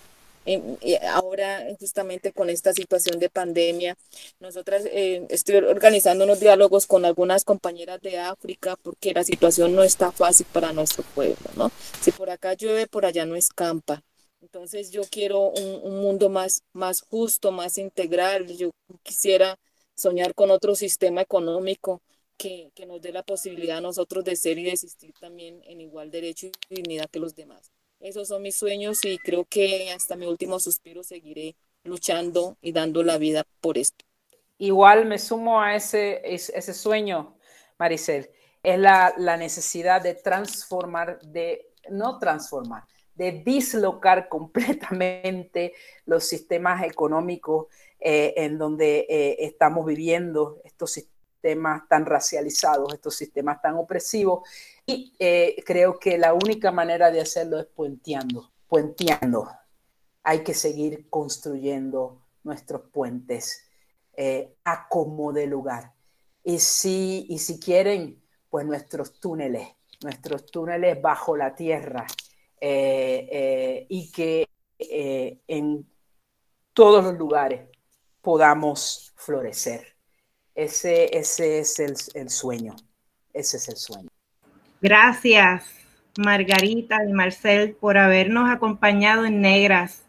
ahora 1.11 1.65
justamente 1.79 2.31
con 2.31 2.49
esta 2.49 2.73
situación 2.73 3.19
de 3.19 3.29
pandemia, 3.29 3.97
nosotras 4.39 4.83
eh, 4.85 5.25
estoy 5.29 5.55
organizando 5.55 6.25
unos 6.25 6.39
diálogos 6.39 6.87
con 6.87 7.05
algunas 7.05 7.45
compañeras 7.45 8.01
de 8.01 8.19
África 8.19 8.77
porque 8.81 9.13
la 9.13 9.23
situación 9.23 9.75
no 9.75 9.83
está 9.83 10.11
fácil 10.11 10.45
para 10.51 10.73
nuestro 10.73 11.03
pueblo, 11.15 11.49
¿no? 11.55 11.71
Si 12.01 12.11
por 12.11 12.29
acá 12.29 12.53
llueve, 12.53 12.87
por 12.87 13.05
allá 13.05 13.25
no 13.25 13.35
escampa. 13.35 14.03
Entonces 14.41 14.91
yo 14.91 15.03
quiero 15.09 15.51
un, 15.51 16.01
mundo 16.01 16.29
más, 16.29 16.63
más 16.73 17.01
justo, 17.01 17.51
más 17.51 17.77
integral. 17.77 18.47
Yo 18.57 18.71
quisiera 19.01 19.57
soñar 19.95 20.35
con 20.35 20.51
otro 20.51 20.75
sistema 20.75 21.21
económico 21.21 22.01
que, 22.37 22.71
que 22.75 22.85
nos 22.85 23.01
dé 23.01 23.13
la 23.13 23.23
posibilidad 23.23 23.77
a 23.77 23.81
nosotros 23.81 24.23
de 24.25 24.35
ser 24.35 24.59
y 24.59 24.63
de 24.65 24.71
existir 24.71 25.13
también 25.19 25.61
en 25.65 25.79
igual 25.81 26.11
derecho 26.11 26.47
y 26.47 26.51
dignidad 26.75 27.09
que 27.09 27.19
los 27.19 27.35
demás. 27.35 27.72
Esos 28.03 28.27
son 28.27 28.41
mis 28.41 28.57
sueños 28.57 29.05
y 29.05 29.17
creo 29.17 29.45
que 29.45 29.89
hasta 29.93 30.17
mi 30.17 30.25
último 30.25 30.59
suspiro 30.59 31.03
seguiré 31.03 31.55
luchando 31.85 32.57
y 32.61 32.73
dando 32.73 33.01
la 33.01 33.17
vida 33.17 33.45
por 33.61 33.77
esto. 33.77 34.03
Igual 34.57 35.05
me 35.05 35.17
sumo 35.17 35.61
a 35.61 35.73
ese, 35.73 36.21
ese 36.25 36.73
sueño, 36.73 37.37
Maricel. 37.79 38.29
Es 38.61 38.77
la, 38.77 39.13
la 39.17 39.37
necesidad 39.37 40.01
de 40.01 40.15
transformar, 40.15 41.21
de 41.21 41.71
no 41.89 42.19
transformar, 42.19 42.83
de 43.15 43.41
dislocar 43.45 44.27
completamente 44.35 45.73
los 46.05 46.25
sistemas 46.25 46.83
económicos 46.83 47.67
eh, 48.01 48.33
en 48.35 48.57
donde 48.57 49.05
eh, 49.07 49.37
estamos 49.45 49.85
viviendo, 49.85 50.59
estos 50.65 50.91
sistemas 50.91 51.12
tan 51.89 52.05
racializados, 52.05 52.93
estos 52.93 53.15
sistemas 53.15 53.61
tan 53.61 53.75
opresivos, 53.75 54.47
y 54.85 55.13
eh, 55.19 55.61
creo 55.65 55.99
que 55.99 56.17
la 56.17 56.33
única 56.33 56.71
manera 56.71 57.11
de 57.11 57.21
hacerlo 57.21 57.59
es 57.59 57.65
puenteando, 57.65 58.51
puenteando. 58.67 59.49
Hay 60.23 60.43
que 60.43 60.53
seguir 60.53 61.09
construyendo 61.09 62.21
nuestros 62.43 62.81
puentes 62.91 63.65
eh, 64.15 64.55
a 64.63 64.87
como 64.87 65.33
de 65.33 65.47
lugar. 65.47 65.93
Y 66.43 66.59
si, 66.59 67.25
y 67.29 67.39
si 67.39 67.59
quieren, 67.59 68.21
pues 68.49 68.65
nuestros 68.65 69.19
túneles, 69.19 69.67
nuestros 70.01 70.45
túneles 70.45 71.01
bajo 71.01 71.35
la 71.35 71.55
tierra 71.55 72.05
eh, 72.59 73.85
y 73.89 74.11
que 74.11 74.49
en 74.79 75.87
todos 76.73 77.03
los 77.03 77.17
lugares 77.17 77.69
podamos 78.21 79.13
florecer. 79.15 79.92
Ese, 80.55 81.17
ese 81.17 81.59
es 81.59 81.79
el, 81.79 81.95
el 82.13 82.29
sueño, 82.29 82.75
ese 83.33 83.57
es 83.57 83.67
el 83.69 83.77
sueño. 83.77 84.09
Gracias, 84.81 85.65
Margarita 86.17 86.97
y 87.07 87.13
Marcel, 87.13 87.75
por 87.79 87.97
habernos 87.97 88.49
acompañado 88.49 89.25
en 89.25 89.41
Negras, 89.41 90.03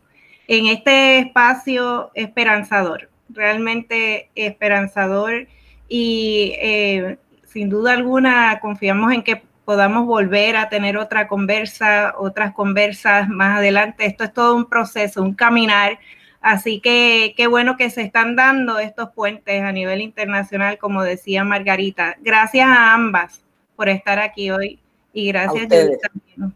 en 0.49 0.66
este 0.66 1.18
espacio 1.18 2.11
esperanzador, 2.14 3.09
realmente 3.30 4.30
esperanzador 4.34 5.49
y 5.88 6.53
eh, 6.61 7.18
sin 7.47 7.70
duda 7.70 7.92
alguna 7.92 8.59
confiamos 8.61 9.12
en 9.12 9.22
que 9.22 9.42
podamos 9.64 10.07
volver 10.07 10.57
a 10.57 10.68
tener 10.68 10.97
otra 10.97 11.26
conversa, 11.28 12.14
otras 12.18 12.53
conversas 12.53 13.28
más 13.28 13.59
adelante. 13.59 14.07
Esto 14.07 14.24
es 14.24 14.32
todo 14.32 14.55
un 14.55 14.66
proceso, 14.66 15.22
un 15.22 15.34
caminar. 15.34 15.99
Así 16.45 16.78
que 16.78 17.32
qué 17.38 17.47
bueno 17.47 17.78
que 17.78 17.88
se 17.88 18.03
están 18.03 18.36
dando 18.36 18.78
estos 18.78 19.09
puentes 19.12 19.62
a 19.62 19.72
nivel 19.72 20.03
internacional, 20.03 20.76
como 20.76 21.03
decía 21.03 21.42
Margarita. 21.42 22.18
Gracias 22.20 22.68
a 22.68 22.92
ambas 22.92 23.42
por 23.76 23.88
estar 23.88 24.18
aquí 24.18 24.51
hoy 24.51 24.78
y 25.14 25.28
gracias 25.28 25.72
a 25.72 26.53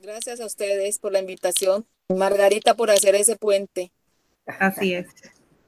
Gracias 0.00 0.40
a 0.40 0.46
ustedes 0.46 0.98
por 0.98 1.12
la 1.12 1.18
invitación. 1.18 1.84
Margarita 2.08 2.72
por 2.72 2.90
hacer 2.90 3.14
ese 3.14 3.36
puente. 3.36 3.92
Así 4.46 4.94
es. 4.94 5.08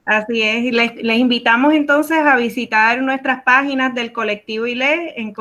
Así 0.06 0.40
es, 0.40 0.72
les, 0.72 0.96
les, 0.96 1.18
invitamos 1.18 1.74
entonces 1.74 2.16
a 2.16 2.36
visitar 2.36 3.02
nuestras 3.02 3.42
páginas 3.42 3.94
del 3.94 4.12
colectivo 4.12 4.66
ILE 4.66 5.20
en 5.20 5.34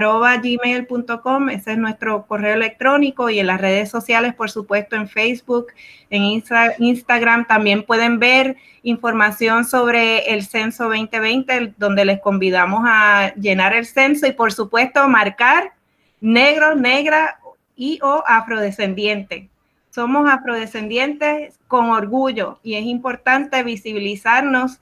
colectivoile.gmail.com, 0.00 1.50
ese 1.50 1.72
es 1.72 1.78
nuestro 1.78 2.26
correo 2.26 2.54
electrónico 2.54 3.30
y 3.30 3.38
en 3.38 3.46
las 3.46 3.60
redes 3.60 3.90
sociales, 3.90 4.34
por 4.34 4.50
supuesto, 4.50 4.96
en 4.96 5.08
Facebook, 5.08 5.68
en 6.10 6.42
Instagram 6.78 7.46
también 7.46 7.82
pueden 7.82 8.18
ver 8.18 8.56
información 8.82 9.64
sobre 9.64 10.32
el 10.32 10.44
censo 10.44 10.84
2020, 10.84 11.74
donde 11.76 12.04
les 12.04 12.20
convidamos 12.20 12.82
a 12.84 13.34
llenar 13.34 13.74
el 13.74 13.86
censo 13.86 14.26
y, 14.26 14.32
por 14.32 14.52
supuesto, 14.52 15.06
marcar 15.08 15.72
negro, 16.20 16.74
negra 16.74 17.38
y 17.76 17.98
o 18.02 18.22
afrodescendiente 18.26 19.48
somos 19.92 20.28
afrodescendientes 20.28 21.58
con 21.68 21.90
orgullo 21.90 22.58
y 22.62 22.74
es 22.74 22.84
importante 22.84 23.62
visibilizarnos 23.62 24.80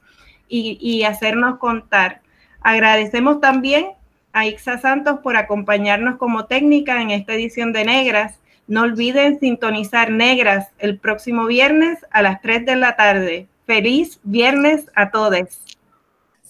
y, 0.49 1.05
hacernos 1.05 1.59
contar. 1.59 2.23
Agradecemos 2.61 3.41
también 3.41 3.93
a 4.33 4.47
Ixa 4.47 4.79
Santos 4.79 5.21
por 5.23 5.37
acompañarnos 5.37 6.17
como 6.17 6.47
técnica 6.47 7.03
en 7.03 7.11
esta 7.11 7.35
edición 7.35 7.73
de 7.73 7.85
Negras. 7.85 8.37
No 8.67 8.83
olviden 8.83 9.39
sintonizar 9.41 10.11
Negras 10.11 10.69
el 10.79 10.99
próximo 10.99 11.47
viernes 11.47 11.99
a 12.11 12.23
las 12.23 12.41
3 12.41 12.67
de 12.67 12.77
la 12.77 12.97
tarde. 12.97 13.47
Feliz 13.67 14.21
viernes 14.23 14.87
a 14.95 15.11
todos. 15.11 15.61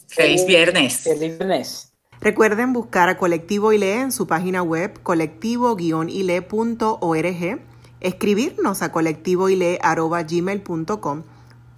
Feliz 0.07 0.47
viernes. 0.47 1.03
Feliz 1.03 1.39
viernes. 1.39 1.93
Recuerden 2.21 2.75
buscar 2.75 3.09
a 3.09 3.17
Colectivo 3.17 3.73
ILE 3.73 4.01
en 4.01 4.13
su 4.13 4.27
página 4.27 4.63
web 4.63 5.01
colectivo-ile.org 5.03 7.61
escribirnos 8.01 8.83
a 8.83 8.93
colectivoile.gmail.com 8.93 11.23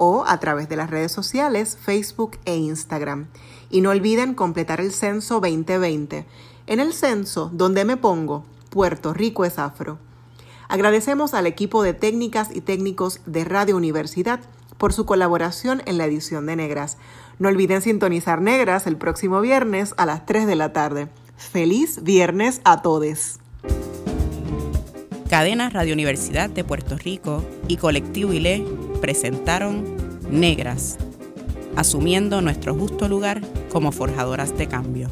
o 0.05 0.25
a 0.27 0.41
través 0.41 0.69
de 0.69 0.75
las 0.75 0.91
redes 0.91 1.13
sociales 1.13 1.79
Facebook 1.81 2.37
e 2.45 2.57
Instagram. 2.57 3.29
Y 3.71 3.83
no 3.83 3.91
olviden 3.91 4.35
completar 4.35 4.81
el 4.81 4.91
censo 4.91 5.35
2020. 5.35 6.27
En 6.67 6.81
el 6.81 6.93
censo, 6.93 7.53
donde 7.53 7.85
me 7.85 7.97
pongo, 7.97 8.45
Puerto 8.69 9.15
Rico 9.15 9.45
es 9.45 9.61
afro. 9.61 9.99
Agradecemos 10.67 11.35
al 11.35 11.47
equipo 11.47 11.85
de 11.85 11.95
técnicas 11.95 12.49
y 12.53 12.63
técnicos 12.63 13.21
de 13.27 13.45
Radio 13.45 13.77
Universidad 13.77 14.41
por 14.77 14.93
su 14.93 15.07
colaboración 15.07 15.83
en 15.87 15.99
la 15.99 16.07
edición 16.07 16.47
de 16.47 16.57
Negras. 16.57 16.99
No 17.39 17.49
olviden 17.49 17.81
sintonizar 17.81 18.41
Negras 18.41 18.89
el 18.89 18.97
próximo 18.97 19.41
viernes 19.41 19.95
a 19.99 20.05
las 20.05 20.27
3 20.27 20.49
de 20.49 20.57
la 20.57 20.73
tarde. 20.73 21.11
Feliz 21.37 22.03
viernes 22.03 22.61
a 22.65 22.83
todos. 22.83 23.39
Cadena 25.31 25.71
Radio 25.71 25.95
Universidad 25.95 26.51
de 26.51 26.65
Puerto 26.65 26.99
Rico 26.99 27.45
y 27.69 27.77
Colectivo 27.77 28.33
ILE 28.33 28.92
presentaron 29.03 29.85
Negras, 30.31 30.97
asumiendo 31.75 32.41
nuestro 32.41 32.73
justo 32.73 33.09
lugar 33.09 33.41
como 33.71 33.91
forjadoras 33.91 34.57
de 34.57 34.69
cambio. 34.69 35.11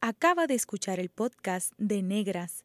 Acaba 0.00 0.46
de 0.46 0.54
escuchar 0.54 1.00
el 1.00 1.10
podcast 1.10 1.72
de 1.76 2.02
Negras. 2.02 2.64